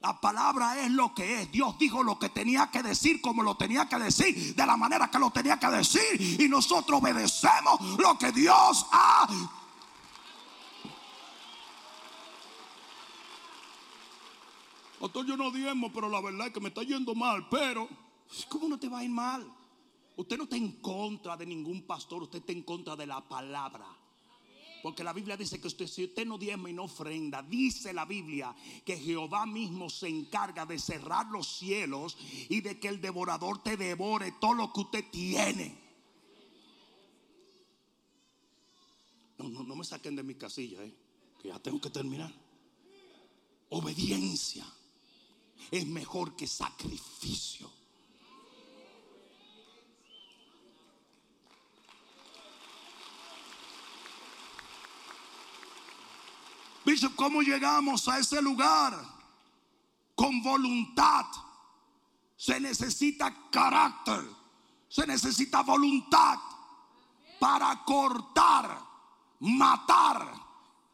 La 0.00 0.18
palabra 0.18 0.80
es 0.80 0.90
lo 0.90 1.14
que 1.14 1.42
es. 1.42 1.52
Dios 1.52 1.78
dijo 1.78 2.02
lo 2.02 2.18
que 2.18 2.30
tenía 2.30 2.70
que 2.70 2.82
decir 2.82 3.20
como 3.20 3.42
lo 3.42 3.56
tenía 3.56 3.86
que 3.86 3.98
decir, 3.98 4.54
de 4.54 4.66
la 4.66 4.76
manera 4.76 5.10
que 5.10 5.18
lo 5.18 5.30
tenía 5.30 5.58
que 5.58 5.68
decir. 5.68 6.40
Y 6.40 6.48
nosotros 6.48 7.00
obedecemos 7.00 7.98
lo 7.98 8.18
que 8.18 8.32
Dios 8.32 8.86
ha 8.92 9.28
Doctor, 15.00 15.24
yo 15.24 15.34
no 15.34 15.50
diezmo, 15.50 15.90
pero 15.90 16.10
la 16.10 16.20
verdad 16.20 16.48
es 16.48 16.52
que 16.52 16.60
me 16.60 16.68
está 16.68 16.82
yendo 16.82 17.14
mal. 17.14 17.48
Pero, 17.48 17.88
¿cómo 18.50 18.68
no 18.68 18.78
te 18.78 18.86
va 18.86 18.98
a 18.98 19.04
ir 19.04 19.10
mal? 19.10 19.50
Usted 20.16 20.36
no 20.36 20.44
está 20.44 20.56
en 20.56 20.72
contra 20.82 21.38
de 21.38 21.46
ningún 21.46 21.86
pastor, 21.86 22.22
usted 22.24 22.40
está 22.40 22.52
en 22.52 22.62
contra 22.62 22.96
de 22.96 23.06
la 23.06 23.26
palabra. 23.26 23.86
Porque 24.82 25.04
la 25.04 25.12
Biblia 25.12 25.36
dice 25.36 25.60
que 25.60 25.68
usted, 25.68 25.86
si 25.86 26.04
usted 26.04 26.26
no 26.26 26.38
diezma 26.38 26.70
y 26.70 26.72
no 26.72 26.84
ofrenda, 26.84 27.42
dice 27.42 27.92
la 27.92 28.04
Biblia 28.04 28.54
que 28.84 28.96
Jehová 28.96 29.46
mismo 29.46 29.90
se 29.90 30.08
encarga 30.08 30.66
de 30.66 30.78
cerrar 30.78 31.26
los 31.26 31.46
cielos 31.58 32.16
y 32.48 32.60
de 32.60 32.78
que 32.78 32.88
el 32.88 33.00
devorador 33.00 33.62
te 33.62 33.76
devore 33.76 34.32
todo 34.40 34.54
lo 34.54 34.72
que 34.72 34.80
usted 34.80 35.04
tiene. 35.10 35.78
No, 39.38 39.48
no, 39.48 39.62
no 39.62 39.76
me 39.76 39.84
saquen 39.84 40.16
de 40.16 40.22
mi 40.22 40.34
casilla, 40.34 40.82
eh, 40.82 40.94
que 41.40 41.48
ya 41.48 41.58
tengo 41.58 41.80
que 41.80 41.90
terminar. 41.90 42.32
Obediencia 43.70 44.66
es 45.70 45.86
mejor 45.86 46.36
que 46.36 46.46
sacrificio. 46.46 47.79
Bishop, 56.84 57.14
¿cómo 57.14 57.42
llegamos 57.42 58.08
a 58.08 58.18
ese 58.18 58.40
lugar? 58.40 58.98
Con 60.14 60.42
voluntad. 60.42 61.26
Se 62.36 62.58
necesita 62.58 63.50
carácter. 63.50 64.24
Se 64.88 65.06
necesita 65.06 65.62
voluntad 65.62 66.38
para 67.38 67.84
cortar, 67.84 68.78
matar, 69.40 70.34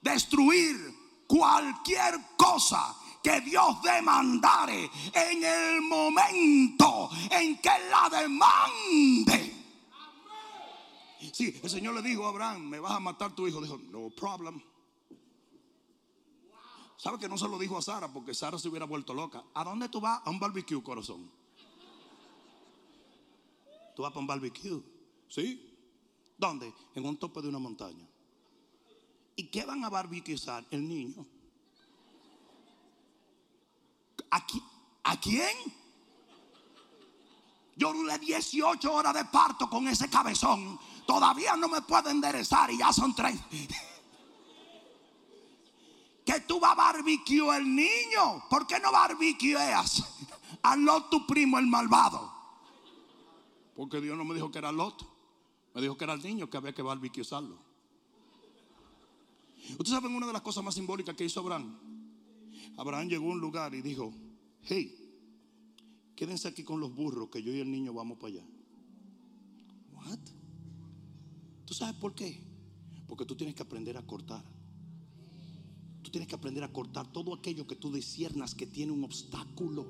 destruir 0.02 1.24
cualquier 1.26 2.36
cosa 2.36 2.94
que 3.22 3.40
Dios 3.40 3.82
demandare 3.82 4.90
en 5.12 5.42
el 5.42 5.82
momento 5.82 7.10
en 7.30 7.58
que 7.58 7.70
la 7.90 8.08
demande. 8.20 9.56
Sí, 11.32 11.58
el 11.62 11.70
Señor 11.70 11.94
le 11.94 12.02
dijo 12.02 12.24
a 12.24 12.28
Abraham, 12.28 12.68
me 12.68 12.78
vas 12.78 12.92
a 12.92 13.00
matar 13.00 13.34
tu 13.34 13.48
hijo. 13.48 13.60
Dijo, 13.60 13.78
no 13.90 14.10
problem. 14.10 14.62
¿Sabe 16.96 17.18
que 17.18 17.28
no 17.28 17.36
se 17.36 17.48
lo 17.48 17.58
dijo 17.58 17.76
a 17.76 17.82
Sara? 17.82 18.12
Porque 18.12 18.34
Sara 18.34 18.58
se 18.58 18.68
hubiera 18.68 18.86
vuelto 18.86 19.12
loca. 19.12 19.44
¿A 19.54 19.64
dónde 19.64 19.88
tú 19.88 20.00
vas? 20.00 20.22
A 20.24 20.30
un 20.30 20.40
barbecue, 20.40 20.82
corazón. 20.82 21.30
Tú 23.94 24.02
vas 24.02 24.10
para 24.10 24.20
un 24.20 24.26
barbecue. 24.26 24.82
¿Sí? 25.28 25.74
¿Dónde? 26.38 26.72
En 26.94 27.04
un 27.04 27.16
tope 27.16 27.42
de 27.42 27.48
una 27.48 27.58
montaña. 27.58 28.06
¿Y 29.36 29.48
qué 29.48 29.64
van 29.64 29.84
a 29.84 29.90
barbecuear? 29.90 30.64
El 30.70 30.88
niño. 30.88 31.26
¿A, 34.30 35.20
quién? 35.20 35.56
Yo 37.76 37.92
duré 37.92 38.18
18 38.18 38.92
horas 38.92 39.14
de 39.14 39.24
parto 39.26 39.68
con 39.68 39.86
ese 39.88 40.08
cabezón. 40.10 40.78
Todavía 41.06 41.56
no 41.56 41.68
me 41.68 41.82
puedo 41.82 42.10
enderezar 42.10 42.70
y 42.70 42.78
ya 42.78 42.92
son 42.92 43.14
tres. 43.14 43.38
Que 46.26 46.40
tú 46.40 46.58
vas 46.58 46.72
a 46.72 46.74
barbecue 46.74 47.56
el 47.56 47.74
niño. 47.74 48.44
¿Por 48.50 48.66
qué 48.66 48.80
no 48.80 48.90
barbecueas 48.90 50.04
a 50.60 50.76
Lot 50.76 51.08
tu 51.08 51.24
primo 51.24 51.56
el 51.58 51.66
malvado? 51.68 52.32
Porque 53.76 54.00
Dios 54.00 54.18
no 54.18 54.24
me 54.24 54.34
dijo 54.34 54.50
que 54.50 54.58
era 54.58 54.72
Lot. 54.72 55.06
Me 55.72 55.80
dijo 55.80 55.96
que 55.96 56.04
era 56.04 56.14
el 56.14 56.22
niño 56.22 56.50
que 56.50 56.56
había 56.56 56.74
que 56.74 56.82
barbecuearlo. 56.82 57.58
Ustedes 59.70 59.90
saben 59.90 60.14
una 60.14 60.26
de 60.26 60.32
las 60.32 60.42
cosas 60.42 60.64
más 60.64 60.74
simbólicas 60.74 61.14
que 61.14 61.24
hizo 61.24 61.40
Abraham. 61.40 61.78
Abraham 62.76 63.08
llegó 63.08 63.26
a 63.26 63.32
un 63.32 63.40
lugar 63.40 63.74
y 63.74 63.82
dijo, 63.82 64.12
hey, 64.62 64.94
quédense 66.16 66.48
aquí 66.48 66.64
con 66.64 66.80
los 66.80 66.92
burros 66.94 67.28
que 67.28 67.42
yo 67.42 67.52
y 67.52 67.60
el 67.60 67.70
niño 67.70 67.92
vamos 67.92 68.18
para 68.18 68.34
allá. 68.34 68.44
What? 69.92 70.18
¿Tú 71.64 71.74
sabes 71.74 71.94
por 71.96 72.14
qué? 72.14 72.42
Porque 73.06 73.24
tú 73.24 73.36
tienes 73.36 73.54
que 73.54 73.62
aprender 73.62 73.96
a 73.96 74.02
cortar. 74.04 74.55
Tú 76.06 76.12
tienes 76.12 76.28
que 76.28 76.36
aprender 76.36 76.62
a 76.62 76.72
cortar 76.72 77.08
todo 77.08 77.34
aquello 77.34 77.66
que 77.66 77.74
tú 77.74 77.90
disiernas 77.92 78.54
que 78.54 78.64
tiene 78.64 78.92
un 78.92 79.02
obstáculo 79.02 79.84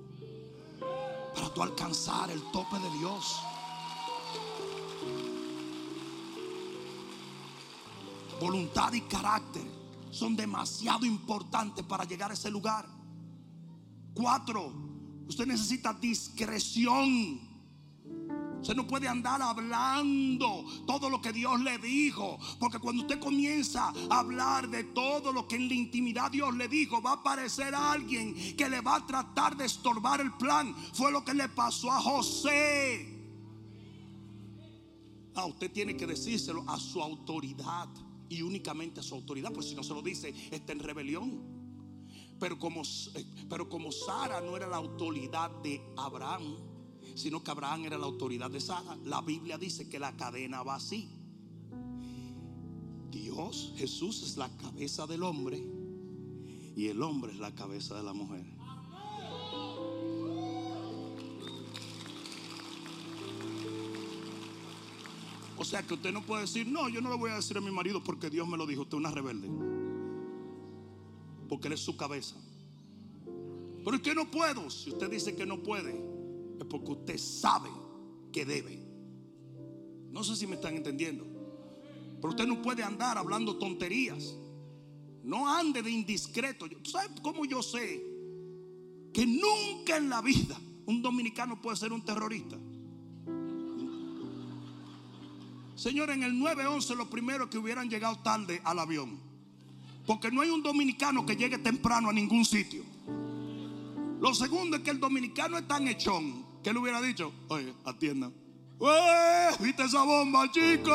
para 1.35 1.53
tú 1.53 1.63
alcanzar 1.63 2.31
el 2.31 2.41
tope 2.53 2.79
de 2.79 2.91
Dios. 2.99 3.39
Voluntad 8.41 8.95
y 8.95 9.03
carácter 9.03 9.63
son 10.11 10.35
demasiado 10.35 11.05
importantes 11.05 11.85
para 11.85 12.05
llegar 12.05 12.31
a 12.31 12.35
ese 12.35 12.51
lugar. 12.51 12.89
Cuatro, 14.15 14.73
usted 15.29 15.45
necesita 15.47 15.93
discreción. 15.93 17.46
Usted 18.67 18.75
no 18.75 18.87
puede 18.89 19.07
andar 19.07 19.41
hablando 19.41 20.65
todo 20.89 21.09
lo 21.09 21.23
que 21.23 21.33
Dios 21.33 21.61
le 21.61 21.79
dijo. 21.79 22.37
Porque 22.59 22.81
cuando 22.81 23.03
usted 23.03 23.21
comienza 23.21 23.93
a 24.11 24.19
hablar 24.19 24.69
de 24.69 24.83
todo 24.83 25.31
lo 25.31 25.47
que 25.47 25.55
en 25.55 25.69
la 25.69 25.75
intimidad 25.75 26.33
Dios 26.33 26.53
le 26.57 26.67
dijo, 26.67 27.01
va 27.01 27.11
a 27.11 27.15
aparecer 27.15 27.77
alguien 27.77 28.35
que 28.57 28.69
le 28.69 28.81
va 28.81 28.97
a 28.97 29.07
tratar 29.07 29.57
de 29.57 29.67
estorbar 29.67 30.21
el 30.21 30.33
plan. 30.33 30.75
Fue 30.95 31.13
lo 31.13 31.25
que 31.25 31.33
le 31.33 31.49
pasó 31.49 31.93
a 31.93 32.01
José. 32.01 33.07
Ah, 35.37 35.47
usted 35.47 35.71
tiene 35.71 35.97
que 35.97 36.09
decírselo 36.09 36.65
a 36.67 36.77
su 36.81 37.01
autoridad 37.01 37.89
y 38.29 38.43
únicamente 38.43 38.99
a 38.99 39.05
su 39.05 39.15
autoridad, 39.15 39.53
pues 39.53 39.69
si 39.69 39.77
no 39.77 39.85
se 39.85 39.95
lo 39.95 40.03
dice, 40.03 40.35
está 40.51 40.73
en 40.73 40.81
rebelión. 40.81 41.41
Pero 42.41 42.59
como, 42.59 42.83
eh, 42.83 43.25
pero 43.49 43.69
como 43.69 43.93
Sara 43.93 44.41
no 44.41 44.57
era 44.57 44.67
la 44.67 44.79
autoridad 44.79 45.53
de 45.63 45.81
Abraham, 45.97 46.66
sino 47.17 47.43
que 47.43 47.51
Abraham 47.51 47.87
era 47.87 47.99
la 47.99 48.05
autoridad 48.05 48.51
de 48.51 48.61
Sara. 48.61 48.97
La 49.05 49.23
Biblia 49.23 49.57
dice 49.57 49.89
que 49.89 49.99
la 49.99 50.15
cadena 50.17 50.63
va 50.63 50.77
así. 50.77 51.09
Dios, 53.11 53.73
Jesús 53.77 54.23
es 54.23 54.37
la 54.37 54.55
cabeza 54.59 55.07
del 55.07 55.23
hombre 55.23 55.65
y 56.77 56.89
el 56.89 57.03
hombre 57.03 57.33
es 57.33 57.39
la 57.39 57.55
cabeza 57.55 57.97
de 57.97 58.03
la 58.03 58.13
mujer. 58.13 58.45
O 65.59 65.65
sea 65.65 65.83
que 65.83 65.95
usted 65.95 66.13
no 66.13 66.23
puede 66.23 66.43
decir, 66.43 66.67
no, 66.67 66.91
yo 66.91 67.01
no 67.01 67.09
le 67.09 67.17
voy 67.17 67.31
a 67.31 67.37
decir 67.37 67.57
a 67.57 67.63
mi 67.63 67.71
marido 67.71 68.05
porque 68.05 68.29
Dios 68.29 68.47
me 68.47 68.59
lo 68.59 68.67
dijo, 68.67 68.83
usted 68.83 68.99
es 68.99 69.01
una 69.01 69.11
rebelde. 69.11 69.49
Porque 71.49 71.69
él 71.69 71.73
es 71.73 71.81
su 71.81 71.97
cabeza. 71.97 72.37
Pero 73.83 73.97
es 73.97 74.03
que 74.03 74.15
no 74.15 74.31
puedo. 74.31 74.69
Si 74.69 74.91
usted 74.91 75.09
dice 75.09 75.35
que 75.35 75.47
no 75.47 75.63
puede, 75.63 76.16
es 76.59 76.67
porque 76.67 76.93
usted 76.93 77.19
sabe 77.19 77.71
que 78.33 78.45
debe. 78.45 78.87
No 80.11 80.25
sé 80.25 80.37
si 80.37 80.47
me 80.47 80.55
están 80.55 80.77
entendiendo. 80.77 81.27
Pero 82.17 82.31
usted 82.31 82.47
no 82.47 82.63
puede 82.63 82.83
andar 82.83 83.19
hablando 83.19 83.57
tonterías. 83.57 84.35
No 85.23 85.53
ande 85.53 85.83
de 85.83 85.91
indiscreto. 85.91 86.69
¿Tú 86.69 86.91
sabes 86.91 87.21
cómo 87.21 87.45
yo 87.45 87.63
sé 87.63 88.03
que 89.13 89.27
nunca 89.27 89.97
en 89.97 90.09
la 90.09 90.23
vida 90.23 90.59
un 90.87 91.03
dominicano 91.03 91.61
puede 91.61 91.77
ser 91.77 91.93
un 91.93 92.05
terrorista? 92.05 92.57
Señor, 95.75 96.11
en 96.11 96.23
el 96.23 96.39
911 96.39 96.95
los 96.95 97.09
primeros 97.09 97.49
que 97.49 97.59
hubieran 97.59 97.91
llegado 97.91 98.19
tarde 98.21 98.63
al 98.65 98.79
avión. 98.79 99.21
Porque 100.07 100.31
no 100.31 100.41
hay 100.41 100.51
un 100.51 100.63
dominicano 100.63 101.27
que 101.27 101.37
llegue 101.37 101.59
temprano 101.59 102.09
a 102.09 102.13
ningún 102.13 102.45
sitio. 102.45 102.83
Lo 104.21 104.35
segundo 104.35 104.79
es 104.79 104.83
que 104.83 104.91
el 104.91 105.01
dominicano 105.01 105.59
es 105.59 105.69
tan 105.69 105.87
echón 105.89 106.46
que 106.67 106.71
él 106.71 106.79
hubiera 106.79 107.01
dicho, 107.01 107.33
oye, 107.47 107.73
atiendan. 107.85 108.35
¿Viste 109.61 109.85
esa 109.85 110.03
bomba, 110.03 110.51
chico? 110.51 110.91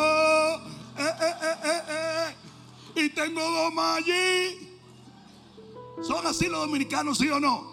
Eh, 0.97 1.13
eh, 1.21 1.81
eh, 1.87 2.35
y 3.05 3.09
tengo 3.11 3.39
dos 3.39 3.73
más 3.73 3.99
allí. 3.99 4.69
¿Son 6.03 6.27
así 6.27 6.47
los 6.47 6.65
dominicanos, 6.65 7.17
sí 7.17 7.29
o 7.29 7.39
no? 7.39 7.63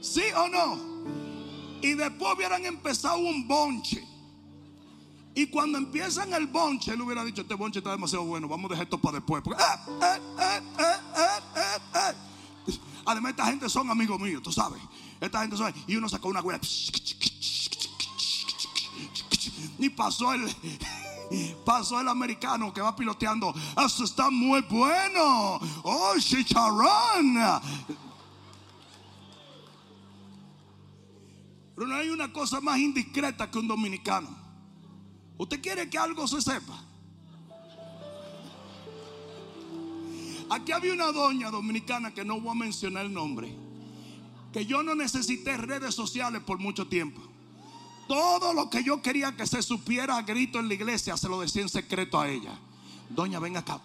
¿Sí 0.00 0.22
o 0.34 0.48
no? 0.48 0.78
Y 1.82 1.92
después 1.92 2.36
hubieran 2.36 2.64
empezado 2.64 3.18
un 3.18 3.46
bonche. 3.46 4.02
Y 5.34 5.48
cuando 5.48 5.76
empiezan 5.76 6.32
el 6.32 6.46
bonche, 6.46 6.94
él 6.94 7.02
hubiera 7.02 7.22
dicho, 7.22 7.42
este 7.42 7.52
bonche 7.52 7.80
está 7.80 7.90
demasiado 7.90 8.24
bueno, 8.24 8.48
vamos 8.48 8.70
a 8.70 8.72
dejar 8.72 8.84
esto 8.84 8.96
para 8.96 9.18
después. 9.18 9.44
Además, 13.04 13.30
esta 13.32 13.44
gente 13.44 13.68
son 13.68 13.90
amigos 13.90 14.18
míos, 14.18 14.42
tú 14.42 14.50
sabes. 14.50 14.80
Esta 15.24 15.40
gente 15.40 15.56
son. 15.56 15.72
Y 15.86 15.96
uno 15.96 16.08
sacó 16.08 16.28
una 16.28 16.40
huella. 16.40 16.60
Y 19.78 19.88
pasó 19.88 20.32
el. 20.32 20.42
Pasó 21.64 22.00
el 22.00 22.08
americano 22.08 22.72
que 22.72 22.80
va 22.80 22.94
piloteando. 22.94 23.52
Eso 23.84 24.04
está 24.04 24.30
muy 24.30 24.60
bueno. 24.62 25.58
Oh, 25.82 26.14
chicharrón. 26.18 27.34
Pero 31.74 31.86
no 31.88 31.94
hay 31.96 32.08
una 32.10 32.32
cosa 32.32 32.60
más 32.60 32.78
indiscreta 32.78 33.50
que 33.50 33.58
un 33.58 33.66
dominicano. 33.66 34.28
¿Usted 35.38 35.60
quiere 35.60 35.90
que 35.90 35.98
algo 35.98 36.28
se 36.28 36.40
sepa? 36.40 36.84
Aquí 40.50 40.72
había 40.72 40.92
una 40.92 41.10
doña 41.10 41.50
dominicana 41.50 42.12
que 42.12 42.24
no 42.24 42.40
voy 42.40 42.52
a 42.52 42.54
mencionar 42.54 43.06
el 43.06 43.12
nombre. 43.12 43.63
Que 44.54 44.64
yo 44.64 44.82
no 44.84 44.94
necesité 44.94 45.56
redes 45.56 45.96
sociales 45.96 46.40
por 46.40 46.60
mucho 46.60 46.86
tiempo. 46.86 47.20
Todo 48.06 48.52
lo 48.52 48.70
que 48.70 48.84
yo 48.84 49.02
quería 49.02 49.36
que 49.36 49.48
se 49.48 49.60
supiera 49.64 50.16
a 50.16 50.22
grito 50.22 50.60
en 50.60 50.68
la 50.68 50.74
iglesia 50.74 51.16
se 51.16 51.28
lo 51.28 51.40
decía 51.40 51.62
en 51.62 51.68
secreto 51.68 52.20
a 52.20 52.28
ella. 52.28 52.56
Doña, 53.10 53.40
venga 53.40 53.58
acá. 53.58 53.82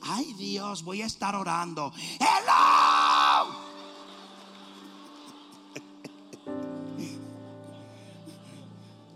Ay 0.00 0.32
Dios, 0.32 0.82
voy 0.82 1.02
a 1.02 1.06
estar 1.06 1.36
orando. 1.36 1.92
Hello. 2.18 3.54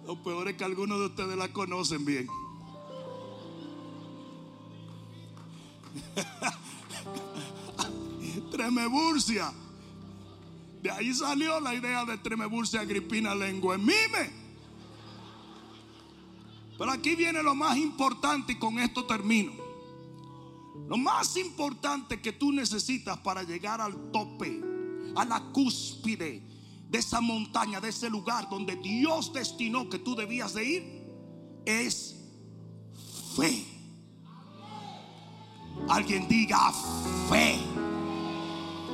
Lo 0.07 0.22
peor 0.22 0.49
es 0.49 0.59
que 0.59 0.64
algunos 0.64 1.01
de 1.01 1.07
ustedes 1.07 1.38
la 1.38 1.51
conocen 1.55 2.05
bien. 2.05 2.28
Tremeburcia. 8.51 9.55
De 10.87 10.93
ahí 10.93 11.12
salió 11.12 11.59
la 11.59 11.74
idea 11.74 12.05
de 12.05 12.16
Tremeburcia 12.18 12.80
Agripina 12.80 13.34
Lengua 13.34 13.74
en 13.74 13.80
mime. 13.80 14.30
Pero 16.78 16.93
aquí 16.93 17.16
viene 17.16 17.43
lo 17.43 17.57
más 17.57 17.76
importante 17.76 18.53
y 18.53 18.55
con 18.57 18.78
esto 18.78 19.05
termino. 19.05 19.51
Lo 20.87 20.97
más 20.97 21.37
importante 21.39 22.20
que 22.20 22.30
tú 22.30 22.53
necesitas 22.53 23.18
para 23.18 23.43
llegar 23.43 23.80
al 23.80 24.12
tope, 24.12 24.62
a 25.16 25.24
la 25.24 25.41
cúspide 25.53 26.41
de 26.89 26.99
esa 26.99 27.20
montaña, 27.20 27.80
de 27.80 27.89
ese 27.89 28.09
lugar 28.09 28.49
donde 28.49 28.76
Dios 28.76 29.32
destinó 29.32 29.89
que 29.89 29.99
tú 29.99 30.14
debías 30.14 30.55
de 30.55 30.64
ir, 30.64 31.09
es 31.64 32.14
fe. 33.34 33.66
Alguien 35.89 36.28
diga 36.28 36.72
fe. 37.28 37.59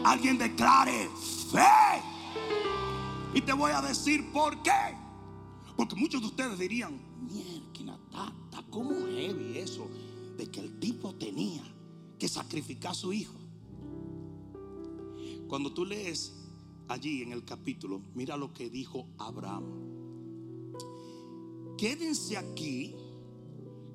Alguien 0.04 0.38
declare 0.38 1.10
Y 3.34 3.40
te 3.40 3.52
voy 3.52 3.72
a 3.72 3.80
decir 3.80 4.30
por 4.32 4.62
qué. 4.62 4.96
Porque 5.76 5.96
muchos 5.96 6.20
de 6.20 6.26
ustedes 6.26 6.58
dirían, 6.58 7.00
mierda, 7.20 7.98
está, 8.06 8.62
como 8.70 9.06
heavy 9.06 9.58
eso 9.58 9.88
de 10.36 10.50
que 10.50 10.60
el 10.60 10.78
tipo 10.78 11.14
tenía 11.14 11.62
que 12.18 12.28
sacrificar 12.28 12.92
a 12.92 12.94
su 12.94 13.12
hijo. 13.12 13.34
Cuando 15.48 15.72
tú 15.72 15.84
lees 15.84 16.32
allí 16.88 17.22
en 17.22 17.32
el 17.32 17.44
capítulo, 17.44 18.02
mira 18.14 18.36
lo 18.36 18.52
que 18.52 18.70
dijo 18.70 19.06
Abraham. 19.18 19.64
Quédense 21.76 22.36
aquí, 22.36 22.94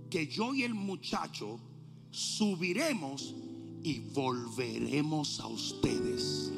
que 0.09 0.27
yo 0.27 0.53
y 0.53 0.63
el 0.63 0.73
muchacho 0.73 1.59
subiremos 2.11 3.35
y 3.83 3.99
volveremos 3.99 5.39
a 5.39 5.47
ustedes. 5.47 6.51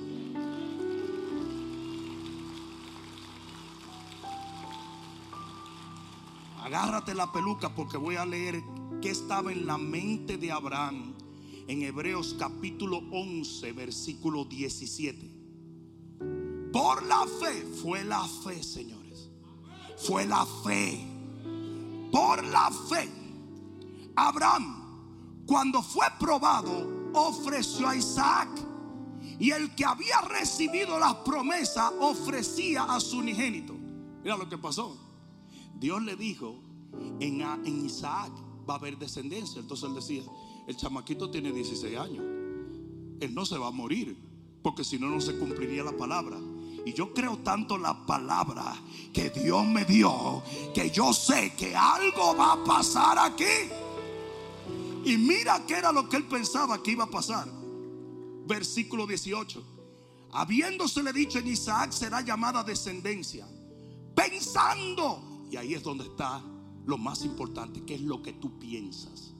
Agárrate 6.69 7.15
la 7.15 7.31
peluca 7.31 7.73
porque 7.73 7.97
voy 7.97 8.15
a 8.15 8.27
leer 8.27 8.61
qué 9.01 9.09
estaba 9.09 9.51
en 9.51 9.65
la 9.65 9.79
mente 9.79 10.37
de 10.37 10.51
Abraham 10.51 11.15
en 11.67 11.81
Hebreos 11.81 12.35
capítulo 12.37 13.01
11, 13.11 13.71
versículo 13.71 14.45
17. 14.45 15.31
Por 16.71 17.07
la 17.07 17.25
fe, 17.25 17.65
fue 17.81 18.03
la 18.03 18.23
fe, 18.23 18.61
señores. 18.61 19.31
Fue 19.97 20.27
la 20.27 20.45
fe. 20.63 21.03
Por 22.11 22.43
la 22.43 22.69
fe. 22.87 23.09
Abraham, 24.15 25.45
cuando 25.47 25.81
fue 25.81 26.05
probado, 26.19 27.09
ofreció 27.15 27.87
a 27.87 27.95
Isaac. 27.95 28.49
Y 29.39 29.49
el 29.49 29.73
que 29.73 29.85
había 29.85 30.21
recibido 30.21 30.99
las 30.99 31.15
promesas 31.15 31.91
ofrecía 31.99 32.83
a 32.83 32.99
su 32.99 33.17
unigénito. 33.17 33.73
Mira 34.21 34.37
lo 34.37 34.47
que 34.47 34.59
pasó. 34.59 35.08
Dios 35.79 36.03
le 36.03 36.15
dijo, 36.15 36.59
en, 37.19 37.85
Isaac 37.85 38.31
va 38.69 38.75
a 38.75 38.77
haber 38.77 38.97
descendencia. 38.97 39.61
Entonces 39.61 39.87
él 39.89 39.95
decía, 39.95 40.23
el 40.67 40.75
chamaquito 40.75 41.29
tiene 41.29 41.51
16 41.51 41.97
años. 41.97 42.23
Él 43.19 43.33
no 43.33 43.45
se 43.45 43.57
va 43.57 43.67
a 43.67 43.71
morir, 43.71 44.17
porque 44.61 44.83
si 44.83 44.97
no, 44.97 45.07
no 45.09 45.21
se 45.21 45.37
cumpliría 45.37 45.83
la 45.83 45.95
palabra. 45.95 46.37
Y 46.85 46.93
yo 46.93 47.13
creo 47.13 47.37
tanto 47.39 47.77
la 47.77 48.05
palabra 48.05 48.75
que 49.13 49.29
Dios 49.29 49.65
me 49.65 49.85
dio, 49.85 50.43
que 50.73 50.89
yo 50.89 51.13
sé 51.13 51.53
que 51.57 51.75
algo 51.75 52.35
va 52.35 52.53
a 52.53 52.63
pasar 52.63 53.17
aquí. 53.19 53.69
Y 55.05 55.17
mira 55.17 55.65
que 55.65 55.75
era 55.75 55.91
lo 55.91 56.09
que 56.09 56.17
él 56.17 56.25
pensaba 56.25 56.81
que 56.81 56.91
iba 56.91 57.05
a 57.05 57.09
pasar. 57.09 57.47
Versículo 58.45 59.07
18. 59.07 59.63
Habiéndosele 60.31 61.11
dicho 61.11 61.39
en 61.39 61.47
Isaac 61.47 61.91
será 61.91 62.21
llamada 62.21 62.63
descendencia. 62.63 63.47
pensando. 64.15 65.28
Y 65.49 65.57
ahí 65.57 65.73
es 65.73 65.83
donde 65.83 66.05
está 66.05 66.41
lo 66.85 66.97
más 66.97 67.23
importante, 67.23 67.83
que 67.83 67.95
es 67.95 68.01
lo 68.01 68.21
que 68.21 68.33
tú 68.33 68.59
piensas. 68.59 69.33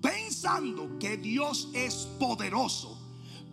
Pensando 0.00 0.98
que 0.98 1.16
Dios 1.16 1.70
es 1.72 2.06
poderoso 2.18 2.98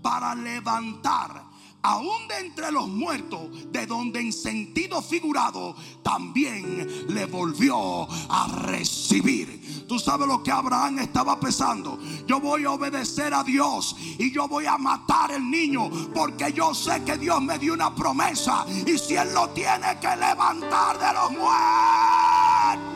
para 0.01 0.35
levantar 0.35 1.54
aún 1.85 2.27
de 2.27 2.39
entre 2.39 2.71
los 2.71 2.87
muertos, 2.87 3.41
de 3.71 3.85
donde 3.85 4.19
en 4.19 4.33
sentido 4.33 5.03
figurado 5.03 5.75
también 6.01 7.05
le 7.09 7.25
volvió 7.25 8.07
a 8.27 8.47
recibir. 8.47 9.85
Tú 9.87 9.99
sabes 9.99 10.27
lo 10.27 10.41
que 10.41 10.51
Abraham 10.51 10.97
estaba 10.99 11.39
pensando. 11.39 11.99
Yo 12.25 12.39
voy 12.39 12.65
a 12.65 12.71
obedecer 12.71 13.35
a 13.35 13.43
Dios 13.43 13.95
y 14.17 14.33
yo 14.33 14.47
voy 14.47 14.65
a 14.65 14.79
matar 14.79 15.31
el 15.31 15.49
niño 15.49 15.91
porque 16.13 16.51
yo 16.51 16.73
sé 16.73 17.03
que 17.03 17.17
Dios 17.17 17.39
me 17.43 17.59
dio 17.59 17.73
una 17.73 17.93
promesa 17.93 18.65
y 18.67 18.97
si 18.97 19.15
Él 19.15 19.31
lo 19.31 19.49
tiene 19.49 19.99
que 20.01 20.15
levantar 20.15 20.97
de 20.97 21.13
los 21.13 21.31
muertos. 21.33 22.95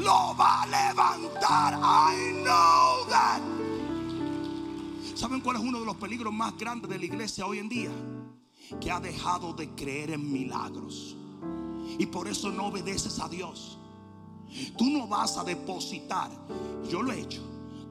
Lo 0.00 0.36
va 0.36 0.49
¿Saben 5.20 5.42
cuál 5.42 5.56
es 5.56 5.62
uno 5.62 5.80
de 5.80 5.84
los 5.84 5.96
peligros 5.96 6.32
más 6.32 6.56
grandes 6.56 6.88
de 6.88 6.98
la 6.98 7.04
iglesia 7.04 7.44
hoy 7.44 7.58
en 7.58 7.68
día? 7.68 7.90
Que 8.80 8.90
ha 8.90 9.00
dejado 9.00 9.52
de 9.52 9.68
creer 9.74 10.12
en 10.12 10.32
milagros. 10.32 11.14
Y 11.98 12.06
por 12.06 12.26
eso 12.26 12.50
no 12.50 12.68
obedeces 12.68 13.18
a 13.18 13.28
Dios. 13.28 13.76
Tú 14.78 14.86
no 14.86 15.06
vas 15.06 15.36
a 15.36 15.44
depositar. 15.44 16.30
Yo 16.90 17.02
lo 17.02 17.12
he 17.12 17.20
hecho. 17.20 17.42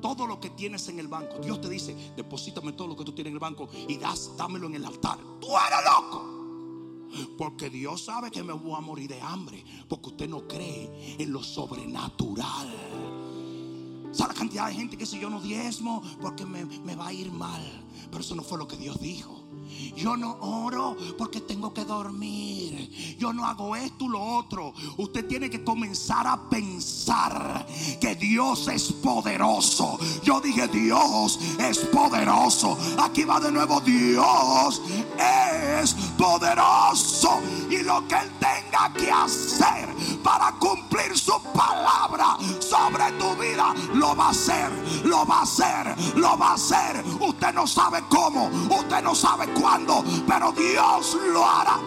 Todo 0.01 0.25
lo 0.25 0.39
que 0.39 0.49
tienes 0.49 0.87
en 0.87 0.97
el 0.97 1.07
banco. 1.07 1.37
Dios 1.37 1.61
te 1.61 1.69
dice, 1.69 2.13
deposítame 2.17 2.73
todo 2.73 2.87
lo 2.87 2.95
que 2.95 3.05
tú 3.05 3.11
tienes 3.11 3.29
en 3.29 3.35
el 3.35 3.39
banco 3.39 3.69
y 3.87 3.97
das, 3.97 4.35
dámelo 4.35 4.65
en 4.65 4.73
el 4.73 4.85
altar. 4.85 5.19
Tú 5.39 5.49
eres 5.49 5.85
loco. 5.85 7.35
Porque 7.37 7.69
Dios 7.69 8.05
sabe 8.05 8.31
que 8.31 8.41
me 8.41 8.53
voy 8.53 8.73
a 8.75 8.81
morir 8.81 9.07
de 9.07 9.21
hambre. 9.21 9.63
Porque 9.87 10.09
usted 10.09 10.27
no 10.27 10.47
cree 10.47 11.15
en 11.19 11.31
lo 11.31 11.43
sobrenatural. 11.43 13.18
¿Sabe 14.11 14.33
la 14.33 14.39
cantidad 14.39 14.67
de 14.67 14.73
gente 14.73 14.97
que 14.97 15.05
si 15.05 15.19
yo 15.19 15.29
no 15.29 15.39
diezmo 15.39 16.01
porque 16.21 16.45
me, 16.45 16.65
me 16.65 16.95
va 16.95 17.07
a 17.07 17.13
ir 17.13 17.31
mal? 17.31 17.61
Pero 18.09 18.21
eso 18.21 18.35
no 18.35 18.43
fue 18.43 18.57
lo 18.57 18.67
que 18.67 18.77
Dios 18.77 18.99
dijo. 18.99 19.38
Yo 19.95 20.17
no 20.17 20.37
oro 20.41 20.95
porque 21.17 21.41
tengo 21.41 21.73
que 21.73 21.85
dormir. 21.85 23.17
Yo 23.17 23.33
no 23.33 23.45
hago 23.45 23.75
esto 23.75 24.05
y 24.05 24.09
lo 24.09 24.21
otro. 24.21 24.73
Usted 24.97 25.27
tiene 25.27 25.49
que 25.49 25.63
comenzar 25.63 26.27
a 26.27 26.49
pensar 26.49 27.67
que 27.99 28.15
Dios 28.15 28.67
es 28.67 28.91
poderoso. 28.93 29.99
Yo 30.23 30.41
dije 30.41 30.67
Dios 30.67 31.39
es 31.59 31.79
poderoso. 31.79 32.77
Aquí 32.99 33.23
va 33.23 33.39
de 33.39 33.51
nuevo 33.51 33.81
Dios 33.81 34.81
es 35.17 35.93
poderoso. 36.17 37.39
Y 37.69 37.79
lo 37.83 38.07
que 38.07 38.15
Él 38.15 38.31
tenga 38.39 38.93
que 38.93 39.11
hacer 39.11 39.89
para 40.23 40.51
cumplir 40.53 41.17
su 41.17 41.33
palabra 41.53 42.37
sobre 42.59 43.11
tu 43.13 43.35
vida, 43.35 43.73
lo 43.93 44.15
va 44.15 44.27
a 44.27 44.29
hacer, 44.29 44.69
lo 45.03 45.25
va 45.25 45.39
a 45.39 45.41
hacer, 45.43 45.95
lo 46.15 46.37
va 46.37 46.51
a 46.51 46.53
hacer. 46.53 47.03
Usted 47.19 47.53
no 47.53 47.67
sabe 47.67 48.03
cómo, 48.09 48.49
usted 48.69 49.01
no 49.03 49.15
sabe 49.15 49.47
cuándo, 49.53 49.68
pero 50.27 50.51
Dios 50.51 51.17
lo 51.31 51.45
hará. 51.45 51.79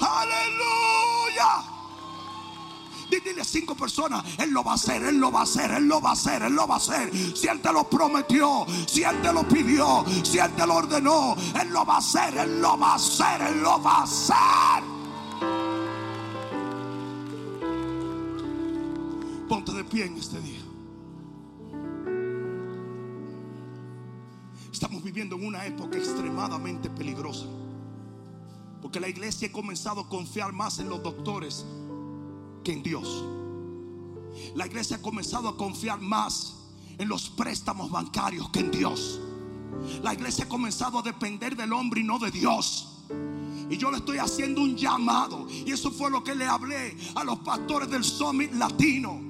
Aleluya. 0.00 1.64
Dile 3.08 3.40
a 3.40 3.44
cinco 3.44 3.74
personas, 3.74 4.24
Él 4.38 4.50
lo 4.50 4.62
va 4.64 4.72
a 4.72 4.74
hacer, 4.74 5.02
Él 5.04 5.18
lo 5.18 5.30
va 5.30 5.40
a 5.40 5.42
hacer, 5.44 5.70
Él 5.70 5.86
lo 5.86 6.00
va 6.00 6.10
a 6.10 6.12
hacer, 6.12 6.42
Él 6.42 6.54
lo 6.54 6.66
va 6.66 6.74
a 6.74 6.78
hacer. 6.78 7.10
Si 7.36 7.46
Él 7.46 7.60
te 7.60 7.72
lo 7.72 7.88
prometió, 7.88 8.66
si 8.86 9.04
Él 9.04 9.20
te 9.22 9.32
lo 9.32 9.46
pidió, 9.46 10.04
si 10.22 10.38
Él 10.38 10.52
te 10.54 10.66
lo 10.66 10.74
ordenó, 10.74 11.36
Él 11.60 11.68
lo 11.70 11.84
va 11.84 11.94
a 11.94 11.98
hacer, 11.98 12.36
Él 12.36 12.60
lo 12.60 12.78
va 12.78 12.92
a 12.92 12.94
hacer, 12.96 13.40
Él 13.42 13.62
lo 13.62 13.82
va 13.82 13.98
a 13.98 14.02
hacer. 14.02 14.84
Ponte 19.48 19.72
de 19.72 19.84
pie 19.84 20.06
en 20.06 20.16
este 20.16 20.40
día. 20.40 20.66
Estamos 24.76 25.02
viviendo 25.02 25.36
en 25.36 25.46
una 25.46 25.64
época 25.64 25.96
extremadamente 25.96 26.90
peligrosa. 26.90 27.46
Porque 28.82 29.00
la 29.00 29.08
iglesia 29.08 29.48
ha 29.48 29.50
comenzado 29.50 30.02
a 30.02 30.08
confiar 30.10 30.52
más 30.52 30.80
en 30.80 30.90
los 30.90 31.02
doctores 31.02 31.64
que 32.62 32.74
en 32.74 32.82
Dios. 32.82 33.24
La 34.54 34.66
iglesia 34.66 34.98
ha 34.98 35.00
comenzado 35.00 35.48
a 35.48 35.56
confiar 35.56 35.98
más 36.02 36.56
en 36.98 37.08
los 37.08 37.30
préstamos 37.30 37.90
bancarios 37.90 38.50
que 38.50 38.60
en 38.60 38.70
Dios. 38.70 39.18
La 40.02 40.12
iglesia 40.12 40.44
ha 40.44 40.48
comenzado 40.48 40.98
a 40.98 41.02
depender 41.02 41.56
del 41.56 41.72
hombre 41.72 42.02
y 42.02 42.04
no 42.04 42.18
de 42.18 42.30
Dios. 42.30 43.02
Y 43.70 43.78
yo 43.78 43.90
le 43.90 43.96
estoy 43.96 44.18
haciendo 44.18 44.60
un 44.60 44.76
llamado. 44.76 45.46
Y 45.48 45.72
eso 45.72 45.90
fue 45.90 46.10
lo 46.10 46.22
que 46.22 46.34
le 46.34 46.44
hablé 46.44 46.98
a 47.14 47.24
los 47.24 47.38
pastores 47.38 47.88
del 47.88 48.04
Summit 48.04 48.52
Latino. 48.52 49.25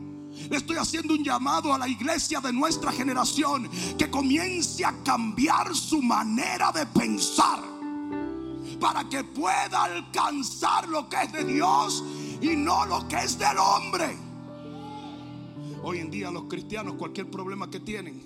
Le 0.51 0.57
estoy 0.57 0.77
haciendo 0.77 1.15
un 1.15 1.25
llamado 1.25 1.73
a 1.73 1.79
la 1.79 1.89
iglesia 1.89 2.41
de 2.41 2.53
nuestra 2.53 2.93
generación 2.93 3.69
que 3.99 4.11
comience 4.11 4.85
a 4.85 5.03
cambiar 5.03 5.75
su 5.75 6.03
manera 6.03 6.71
de 6.73 6.87
pensar 6.87 7.63
para 8.81 9.09
que 9.09 9.25
pueda 9.25 9.85
alcanzar 9.85 10.89
lo 10.89 11.09
que 11.09 11.17
es 11.23 11.33
de 11.33 11.45
Dios 11.45 12.05
y 12.41 12.57
no 12.57 12.85
lo 12.87 13.09
que 13.09 13.17
es 13.17 13.39
del 13.39 13.59
hombre. 13.59 14.17
Hoy 15.83 15.99
en 15.99 16.11
día 16.11 16.31
los 16.31 16.45
cristianos 16.45 16.95
cualquier 16.95 17.31
problema 17.31 17.71
que 17.71 17.81
tienen, 17.81 18.23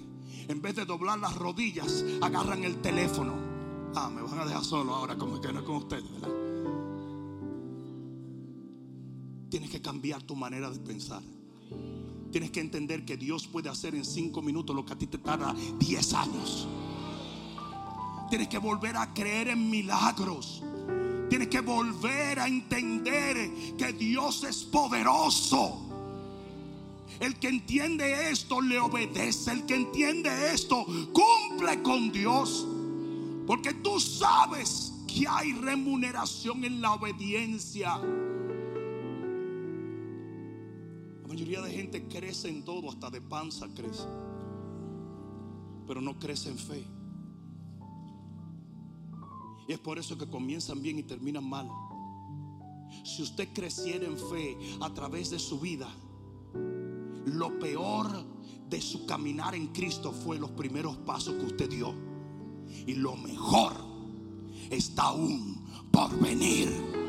en 0.48 0.61
vez 0.61 0.74
de 0.74 0.84
doblar 0.84 1.18
las 1.18 1.36
rodillas, 1.36 2.04
agarran 2.20 2.64
el 2.64 2.80
teléfono. 2.80 3.34
Ah, 3.94 4.11
me 4.11 4.22
van 4.22 4.38
a 4.38 4.46
dejar 4.46 4.64
solo 4.64 4.94
ahora 4.94 5.16
como 5.16 5.40
que 5.40 5.52
no 5.52 5.64
con 5.64 5.76
ustedes, 5.76 6.11
¿verdad? 6.11 6.30
Tienes 9.50 9.70
que 9.70 9.82
cambiar 9.82 10.22
tu 10.22 10.36
manera 10.36 10.70
de 10.70 10.78
pensar. 10.78 11.22
Tienes 12.31 12.51
que 12.51 12.61
entender 12.61 13.05
que 13.05 13.16
Dios 13.16 13.47
puede 13.47 13.68
hacer 13.68 13.95
en 13.95 14.05
cinco 14.05 14.41
minutos 14.43 14.74
lo 14.74 14.85
que 14.85 14.93
a 14.93 14.99
ti 14.99 15.07
te 15.07 15.18
tarda 15.18 15.55
diez 15.78 16.14
años. 16.14 16.68
Tienes 18.28 18.49
que 18.49 18.59
volver 18.59 18.97
a 18.97 19.12
creer 19.12 19.49
en 19.49 19.68
milagros. 19.68 20.62
Tienes 21.28 21.49
que 21.49 21.61
volver 21.61 22.39
a 22.39 22.47
entender 22.47 23.51
que 23.76 23.93
Dios 23.93 24.45
es 24.45 24.59
poderoso. 24.64 25.81
El 27.18 27.39
que 27.39 27.49
entiende 27.49 28.31
esto 28.31 28.61
le 28.61 28.78
obedece. 28.78 29.53
El 29.53 29.66
que 29.66 29.74
entiende 29.74 30.53
esto 30.53 30.87
cumple 31.12 31.83
con 31.83 32.12
Dios. 32.12 32.66
Porque 33.47 33.74
tú 33.74 33.99
sabes 33.99 34.93
que 35.07 35.26
hay 35.28 35.53
remuneración 35.53 36.64
en 36.64 36.81
la 36.81 36.93
obediencia. 36.93 38.01
Gente 41.91 42.09
crece 42.09 42.49
en 42.49 42.64
todo, 42.64 42.88
hasta 42.88 43.11
de 43.11 43.20
panza 43.20 43.66
crece. 43.74 44.07
Pero 45.86 46.01
no 46.01 46.18
crece 46.18 46.51
en 46.51 46.59
fe. 46.59 46.86
Y 49.66 49.72
es 49.72 49.78
por 49.78 49.99
eso 49.99 50.16
que 50.16 50.28
comienzan 50.28 50.82
bien 50.82 50.99
y 50.99 51.03
terminan 51.03 51.49
mal. 51.49 51.68
Si 53.05 53.22
usted 53.22 53.49
creciera 53.53 54.07
en 54.07 54.16
fe 54.16 54.57
a 54.80 54.93
través 54.93 55.30
de 55.30 55.38
su 55.38 55.59
vida, 55.59 55.88
lo 57.24 57.59
peor 57.59 58.24
de 58.68 58.80
su 58.80 59.07
caminar 59.07 59.55
en 59.55 59.68
Cristo 59.68 60.12
fue 60.12 60.38
los 60.38 60.51
primeros 60.53 60.97
pasos 60.99 61.34
que 61.34 61.47
usted 61.47 61.70
dio. 61.70 61.95
Y 62.86 62.95
lo 62.95 63.16
mejor 63.16 63.74
está 64.70 65.05
aún 65.05 65.64
por 65.91 66.16
venir. 66.20 66.99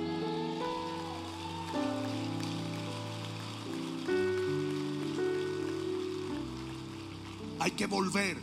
Hay 7.61 7.71
que 7.71 7.85
volver 7.85 8.41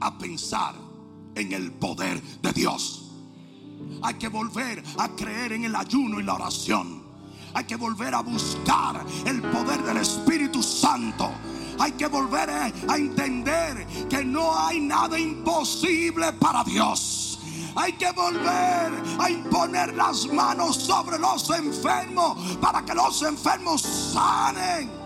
a 0.00 0.18
pensar 0.18 0.74
en 1.34 1.52
el 1.54 1.72
poder 1.72 2.20
de 2.42 2.52
Dios. 2.52 3.10
Hay 4.02 4.14
que 4.14 4.28
volver 4.28 4.84
a 4.98 5.08
creer 5.08 5.52
en 5.52 5.64
el 5.64 5.74
ayuno 5.74 6.20
y 6.20 6.24
la 6.24 6.34
oración. 6.34 7.02
Hay 7.54 7.64
que 7.64 7.76
volver 7.76 8.14
a 8.14 8.20
buscar 8.20 9.02
el 9.24 9.40
poder 9.40 9.82
del 9.84 9.96
Espíritu 9.96 10.62
Santo. 10.62 11.30
Hay 11.78 11.92
que 11.92 12.06
volver 12.06 12.50
a 12.50 12.96
entender 12.98 13.86
que 14.10 14.22
no 14.22 14.54
hay 14.54 14.78
nada 14.78 15.18
imposible 15.18 16.34
para 16.34 16.62
Dios. 16.64 17.38
Hay 17.74 17.94
que 17.94 18.12
volver 18.12 18.92
a 19.20 19.30
imponer 19.30 19.94
las 19.94 20.26
manos 20.26 20.76
sobre 20.76 21.18
los 21.18 21.48
enfermos 21.48 22.58
para 22.60 22.84
que 22.84 22.94
los 22.94 23.22
enfermos 23.22 23.80
sanen. 23.80 25.03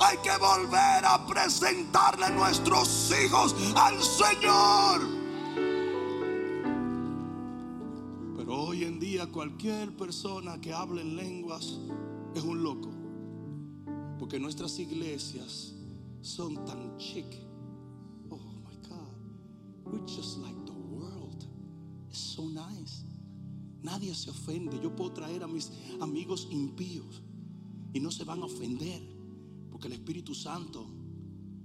Hay 0.00 0.16
que 0.18 0.36
volver 0.38 1.04
a 1.04 1.26
presentarle 1.26 2.30
nuestros 2.30 3.12
hijos 3.12 3.54
al 3.76 4.02
Señor. 4.02 5.18
hoy 8.50 8.84
en 8.84 8.98
día 8.98 9.26
cualquier 9.26 9.94
persona 9.96 10.60
que 10.60 10.72
hable 10.72 11.02
en 11.02 11.16
lenguas 11.16 11.78
es 12.34 12.42
un 12.42 12.62
loco. 12.62 12.90
Porque 14.18 14.38
nuestras 14.38 14.78
iglesias 14.78 15.74
son 16.20 16.64
tan 16.64 16.96
chic. 16.98 17.26
Oh 18.30 18.36
my 18.36 18.76
God. 18.88 19.14
We're 19.84 20.06
just 20.06 20.38
like 20.38 20.56
the 20.64 20.72
world. 20.72 21.44
It's 22.08 22.18
so 22.18 22.48
nice. 22.48 23.04
Nadie 23.82 24.14
se 24.14 24.30
ofende. 24.30 24.78
Yo 24.82 24.94
puedo 24.94 25.12
traer 25.12 25.42
a 25.42 25.48
mis 25.48 25.70
amigos 26.00 26.48
impíos 26.50 27.22
y 27.92 28.00
no 28.00 28.10
se 28.10 28.24
van 28.24 28.42
a 28.42 28.46
ofender 28.46 29.17
porque 29.78 29.94
el 29.94 30.00
Espíritu 30.00 30.34
Santo 30.34 30.90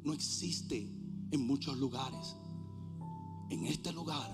no 0.04 0.14
existe 0.14 0.88
en 1.32 1.48
muchos 1.48 1.76
lugares. 1.80 2.36
En 3.50 3.66
este 3.66 3.92
lugar, 3.92 4.30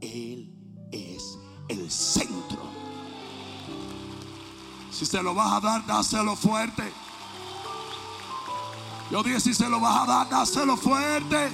Él 0.00 0.52
es 0.90 1.38
el 1.68 1.88
centro. 1.88 2.64
Si 4.90 5.06
se 5.06 5.22
lo 5.22 5.36
vas 5.36 5.52
a 5.52 5.60
dar, 5.60 5.86
dáselo 5.86 6.34
fuerte. 6.34 6.92
Yo 9.08 9.22
dije, 9.22 9.38
si 9.38 9.54
se 9.54 9.68
lo 9.68 9.78
vas 9.78 10.02
a 10.02 10.06
dar, 10.06 10.28
dáselo 10.28 10.76
fuerte. 10.76 11.46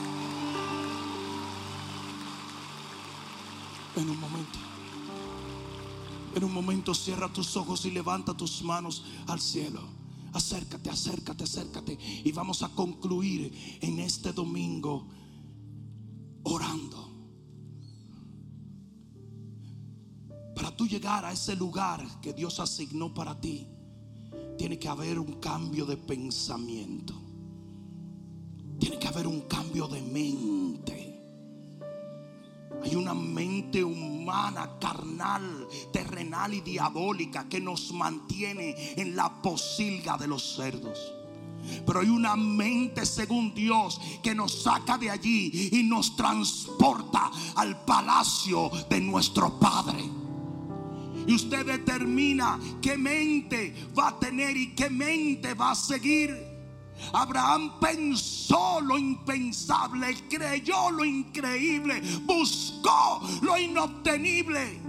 En 3.97 4.09
un 4.09 4.19
momento. 4.19 4.59
En 6.35 6.45
un 6.45 6.55
momento 6.55 6.95
cierra 6.95 7.31
tus 7.31 7.59
ojos 7.59 7.85
y 7.85 7.91
levanta 7.91 8.33
tus 8.35 8.63
manos 8.63 9.05
al 9.27 9.39
cielo. 9.39 10.00
Acércate, 10.33 10.91
acércate, 10.91 11.45
acércate. 11.45 11.99
Y 12.25 12.33
vamos 12.33 12.63
a 12.63 12.69
concluir 12.71 13.53
en 13.81 13.99
este 13.99 14.33
domingo 14.33 15.09
orando. 16.45 17.09
Para 20.55 20.77
tú 20.77 20.87
llegar 20.87 21.25
a 21.25 21.33
ese 21.33 21.57
lugar 21.57 22.21
que 22.21 22.33
Dios 22.33 22.61
asignó 22.61 23.15
para 23.15 23.41
ti, 23.41 23.67
tiene 24.59 24.79
que 24.79 24.89
haber 24.89 25.19
un 25.19 25.41
cambio 25.41 25.87
de 25.87 25.97
pensamiento. 25.97 27.15
Tiene 28.79 28.99
que 28.99 29.09
haber 29.09 29.27
un 29.27 29.43
cambio 29.43 29.89
de 29.89 30.03
mente. 30.03 31.00
Hay 32.83 32.97
una 32.97 33.15
mente 33.15 33.85
humana, 33.85 34.79
carnal, 34.81 35.69
terrenal 35.93 36.55
y 36.55 36.61
diabólica 36.61 37.49
que 37.49 37.61
nos 37.61 37.93
mantiene 37.93 38.95
en 38.97 39.15
la 39.15 39.43
posilga 39.43 40.17
de 40.17 40.27
los 40.29 40.57
cerdos. 40.57 40.99
Pero 41.87 42.01
hay 42.01 42.09
una 42.09 42.37
mente 42.37 43.05
según 43.05 43.55
Dios 43.55 44.01
que 44.23 44.35
nos 44.35 44.63
saca 44.63 44.97
de 44.97 45.11
allí 45.11 45.69
y 45.73 45.83
nos 45.83 46.17
transporta 46.17 47.31
al 47.57 47.85
palacio 47.85 48.71
de 48.89 49.01
nuestro 49.01 49.59
Padre. 49.59 50.03
Y 51.27 51.35
usted 51.35 51.67
determina 51.67 52.59
qué 52.81 52.97
mente 52.97 53.75
va 53.97 54.09
a 54.09 54.19
tener 54.19 54.57
y 54.57 54.75
qué 54.75 54.89
mente 54.91 55.55
va 55.55 55.73
a 55.73 55.75
seguir. 55.75 56.50
Abraham 57.13 57.79
pensó 57.81 58.81
lo 58.81 58.99
impensable, 58.99 60.17
creyó 60.29 60.91
lo 60.91 61.05
increíble, 61.05 62.01
buscó 62.25 63.21
lo 63.43 63.59
inobtenible 63.59 64.81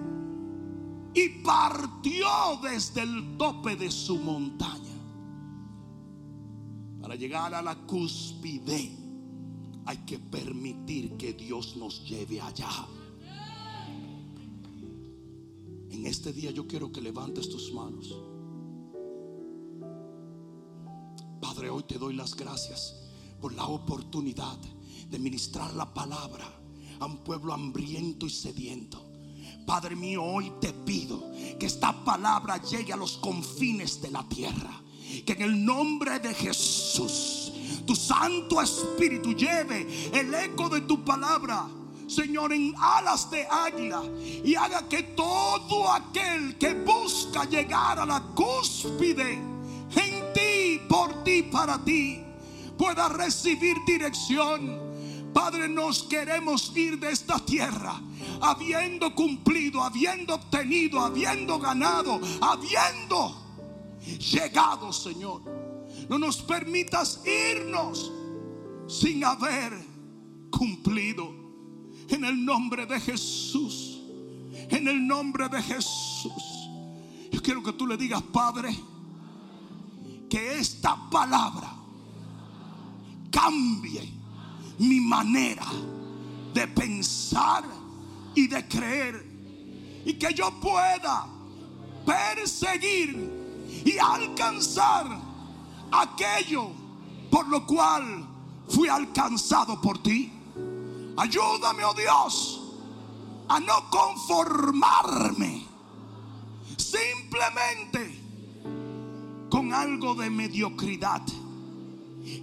y 1.13 1.29
partió 1.43 2.59
desde 2.63 3.01
el 3.01 3.37
tope 3.37 3.75
de 3.75 3.91
su 3.91 4.17
montaña 4.17 4.91
para 7.01 7.15
llegar 7.15 7.53
a 7.53 7.61
la 7.61 7.75
cúspide. 7.75 8.97
Hay 9.85 9.97
que 10.05 10.19
permitir 10.19 11.17
que 11.17 11.33
Dios 11.33 11.75
nos 11.75 12.07
lleve 12.07 12.39
allá. 12.39 12.69
En 15.89 16.05
este 16.05 16.31
día 16.31 16.51
yo 16.51 16.67
quiero 16.67 16.91
que 16.91 17.01
levantes 17.01 17.49
tus 17.49 17.73
manos. 17.73 18.30
Hoy 21.69 21.83
te 21.83 21.99
doy 21.99 22.15
las 22.15 22.35
gracias 22.35 22.95
por 23.39 23.53
la 23.53 23.65
oportunidad 23.65 24.57
de 25.09 25.19
ministrar 25.19 25.73
la 25.73 25.93
palabra 25.93 26.45
a 26.99 27.05
un 27.05 27.17
pueblo 27.17 27.53
hambriento 27.53 28.25
y 28.25 28.29
sediento. 28.29 29.05
Padre 29.65 29.95
mío, 29.95 30.23
hoy 30.23 30.51
te 30.59 30.73
pido 30.73 31.23
que 31.59 31.67
esta 31.67 32.03
palabra 32.03 32.61
llegue 32.61 32.93
a 32.93 32.97
los 32.97 33.17
confines 33.17 34.01
de 34.01 34.11
la 34.11 34.27
tierra. 34.27 34.81
Que 35.25 35.33
en 35.33 35.41
el 35.41 35.65
nombre 35.65 36.19
de 36.19 36.33
Jesús, 36.33 37.51
tu 37.85 37.95
Santo 37.95 38.61
Espíritu 38.61 39.33
lleve 39.33 40.09
el 40.13 40.33
eco 40.33 40.69
de 40.69 40.81
tu 40.81 41.03
palabra. 41.03 41.67
Señor, 42.07 42.53
en 42.53 42.73
alas 42.77 43.29
de 43.29 43.45
águila 43.47 44.03
y 44.43 44.55
haga 44.55 44.89
que 44.89 45.03
todo 45.03 45.91
aquel 45.91 46.57
que 46.57 46.73
busca 46.73 47.45
llegar 47.45 47.99
a 47.99 48.05
la 48.05 48.21
cúspide 48.35 49.50
ti, 51.23 51.43
para 51.43 51.83
ti, 51.83 52.21
pueda 52.77 53.09
recibir 53.09 53.77
dirección. 53.85 54.91
Padre, 55.33 55.69
nos 55.69 56.03
queremos 56.03 56.75
ir 56.75 56.99
de 56.99 57.11
esta 57.11 57.39
tierra 57.39 58.01
habiendo 58.41 59.13
cumplido, 59.15 59.81
habiendo 59.83 60.35
obtenido, 60.35 60.99
habiendo 60.99 61.59
ganado, 61.59 62.19
habiendo 62.41 63.35
llegado, 64.19 64.91
Señor. 64.91 65.43
No 66.09 66.17
nos 66.17 66.41
permitas 66.41 67.21
irnos 67.25 68.11
sin 68.87 69.23
haber 69.23 69.73
cumplido. 70.49 71.39
En 72.09 72.25
el 72.25 72.43
nombre 72.43 72.85
de 72.85 72.99
Jesús. 72.99 74.01
En 74.69 74.87
el 74.87 75.07
nombre 75.07 75.47
de 75.47 75.61
Jesús. 75.61 76.67
Yo 77.31 77.41
quiero 77.41 77.63
que 77.63 77.71
tú 77.73 77.87
le 77.87 77.95
digas, 77.95 78.21
Padre, 78.21 78.75
que 80.31 80.59
esta 80.59 80.95
palabra 81.09 81.73
cambie 83.29 84.13
mi 84.79 85.01
manera 85.01 85.67
de 86.53 86.67
pensar 86.69 87.65
y 88.33 88.47
de 88.47 88.65
creer. 88.65 89.29
Y 90.05 90.13
que 90.13 90.33
yo 90.33 90.49
pueda 90.61 91.27
perseguir 92.05 93.83
y 93.85 93.97
alcanzar 93.97 95.05
aquello 95.91 96.69
por 97.29 97.47
lo 97.49 97.65
cual 97.67 98.25
fui 98.69 98.87
alcanzado 98.87 99.81
por 99.81 100.01
ti. 100.01 100.31
Ayúdame, 101.17 101.83
oh 101.83 101.93
Dios, 101.93 102.61
a 103.49 103.59
no 103.59 103.89
conformarme 103.89 105.67
simplemente 106.77 108.20
algo 109.73 110.15
de 110.15 110.29
mediocridad. 110.29 111.21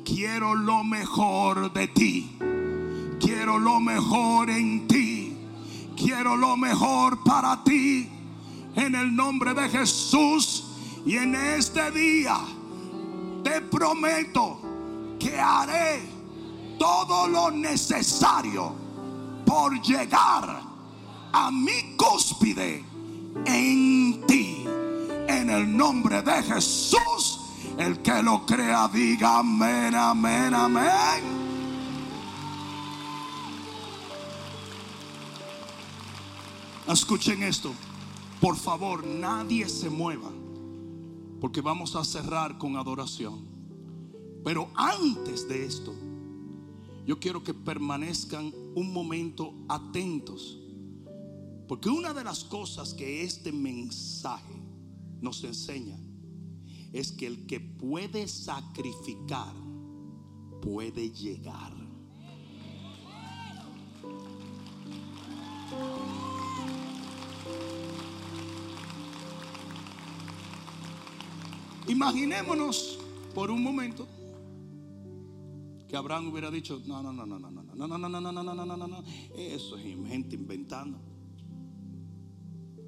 Quiero 0.05 0.55
lo 0.55 0.85
mejor 0.85 1.73
de 1.73 1.89
ti. 1.89 2.31
Quiero 3.21 3.59
lo 3.59 3.81
mejor 3.81 4.51
en 4.51 4.87
ti. 4.89 5.37
Quiero 5.97 6.37
lo 6.37 6.57
mejor 6.57 7.23
para 7.25 7.63
ti. 7.65 8.09
En 8.75 8.95
el 8.95 9.15
nombre 9.15 9.55
de 9.55 9.69
Jesús. 9.69 10.65
Y 11.05 11.17
en 11.17 11.35
este 11.35 11.91
día 11.91 12.39
te 13.43 13.61
prometo 13.63 14.61
que 15.19 15.39
haré 15.39 16.01
todo 16.79 17.29
lo 17.29 17.51
necesario 17.51 18.75
por 19.45 19.81
llegar 19.81 20.63
a 21.33 21.51
mi 21.51 21.97
cúspide 21.97 22.85
en 23.47 24.25
ti. 24.27 24.65
En 25.39 25.51
el 25.51 25.77
nombre 25.77 26.21
de 26.21 26.43
Jesús, 26.43 27.41
el 27.79 28.03
que 28.03 28.25
lo 28.25 28.45
crea 28.45 28.89
diga 28.89 29.39
amén, 29.39 29.95
amén, 29.95 30.53
amén. 30.53 31.23
Escuchen 36.89 37.45
esto. 37.45 37.73
Por 38.41 38.57
favor, 38.57 39.07
nadie 39.07 39.69
se 39.69 39.89
mueva. 39.89 40.29
Porque 41.41 41.61
vamos 41.61 41.95
a 41.95 42.05
cerrar 42.05 42.59
con 42.59 42.77
adoración. 42.77 43.47
Pero 44.45 44.69
antes 44.75 45.47
de 45.47 45.65
esto, 45.65 45.95
yo 47.07 47.21
quiero 47.21 47.45
que 47.45 47.55
permanezcan 47.55 48.53
un 48.75 48.93
momento 48.93 49.55
atentos. 49.69 50.59
Porque 51.69 51.89
una 51.89 52.13
de 52.13 52.25
las 52.25 52.43
cosas 52.43 52.93
que 52.93 53.23
este 53.23 53.53
mensaje 53.53 54.58
nos 55.21 55.45
enseña 55.45 55.99
es 56.93 57.13
que 57.13 57.27
el 57.27 57.47
que 57.47 57.61
puede 57.61 58.29
sacrificar 58.29 59.55
puede 60.63 61.11
llegar. 61.11 61.73
Imaginémonos 71.87 72.99
por 73.35 73.51
un 73.51 73.63
momento 73.63 74.07
que 75.89 75.97
Abraham 75.97 76.29
hubiera 76.29 76.51
dicho, 76.51 76.83
no, 76.87 77.03
no, 77.03 77.13
no, 77.13 77.25
no, 77.25 77.39
no, 77.39 77.51
no, 77.51 77.63
no, 77.63 77.87
no, 77.89 77.99
no, 77.99 78.09
no, 78.09 78.21
no, 78.21 78.33
no, 78.33 78.55
no, 78.55 78.67
no, 78.67 78.77
no, 78.77 78.87
no, 78.87 79.05
eso 79.35 79.77
es 79.79 79.85
gente 79.85 80.37
inventando. 80.37 80.99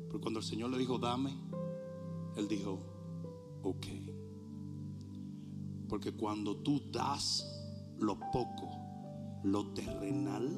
Pero 0.06 0.20
cuando 0.20 0.40
el 0.40 0.44
Señor 0.44 0.70
le 0.70 0.78
dijo, 0.78 0.98
dame, 0.98 1.32
él 2.40 2.48
dijo, 2.48 2.80
ok. 3.62 3.86
Porque 5.88 6.12
cuando 6.12 6.56
tú 6.56 6.82
das 6.90 7.46
lo 7.98 8.18
poco, 8.32 8.70
lo 9.44 9.72
terrenal, 9.72 10.48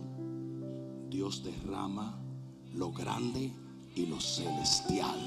Dios 1.08 1.42
derrama 1.42 2.22
lo 2.74 2.92
grande 2.92 3.52
y 3.94 4.06
lo 4.06 4.20
celestial 4.20 5.18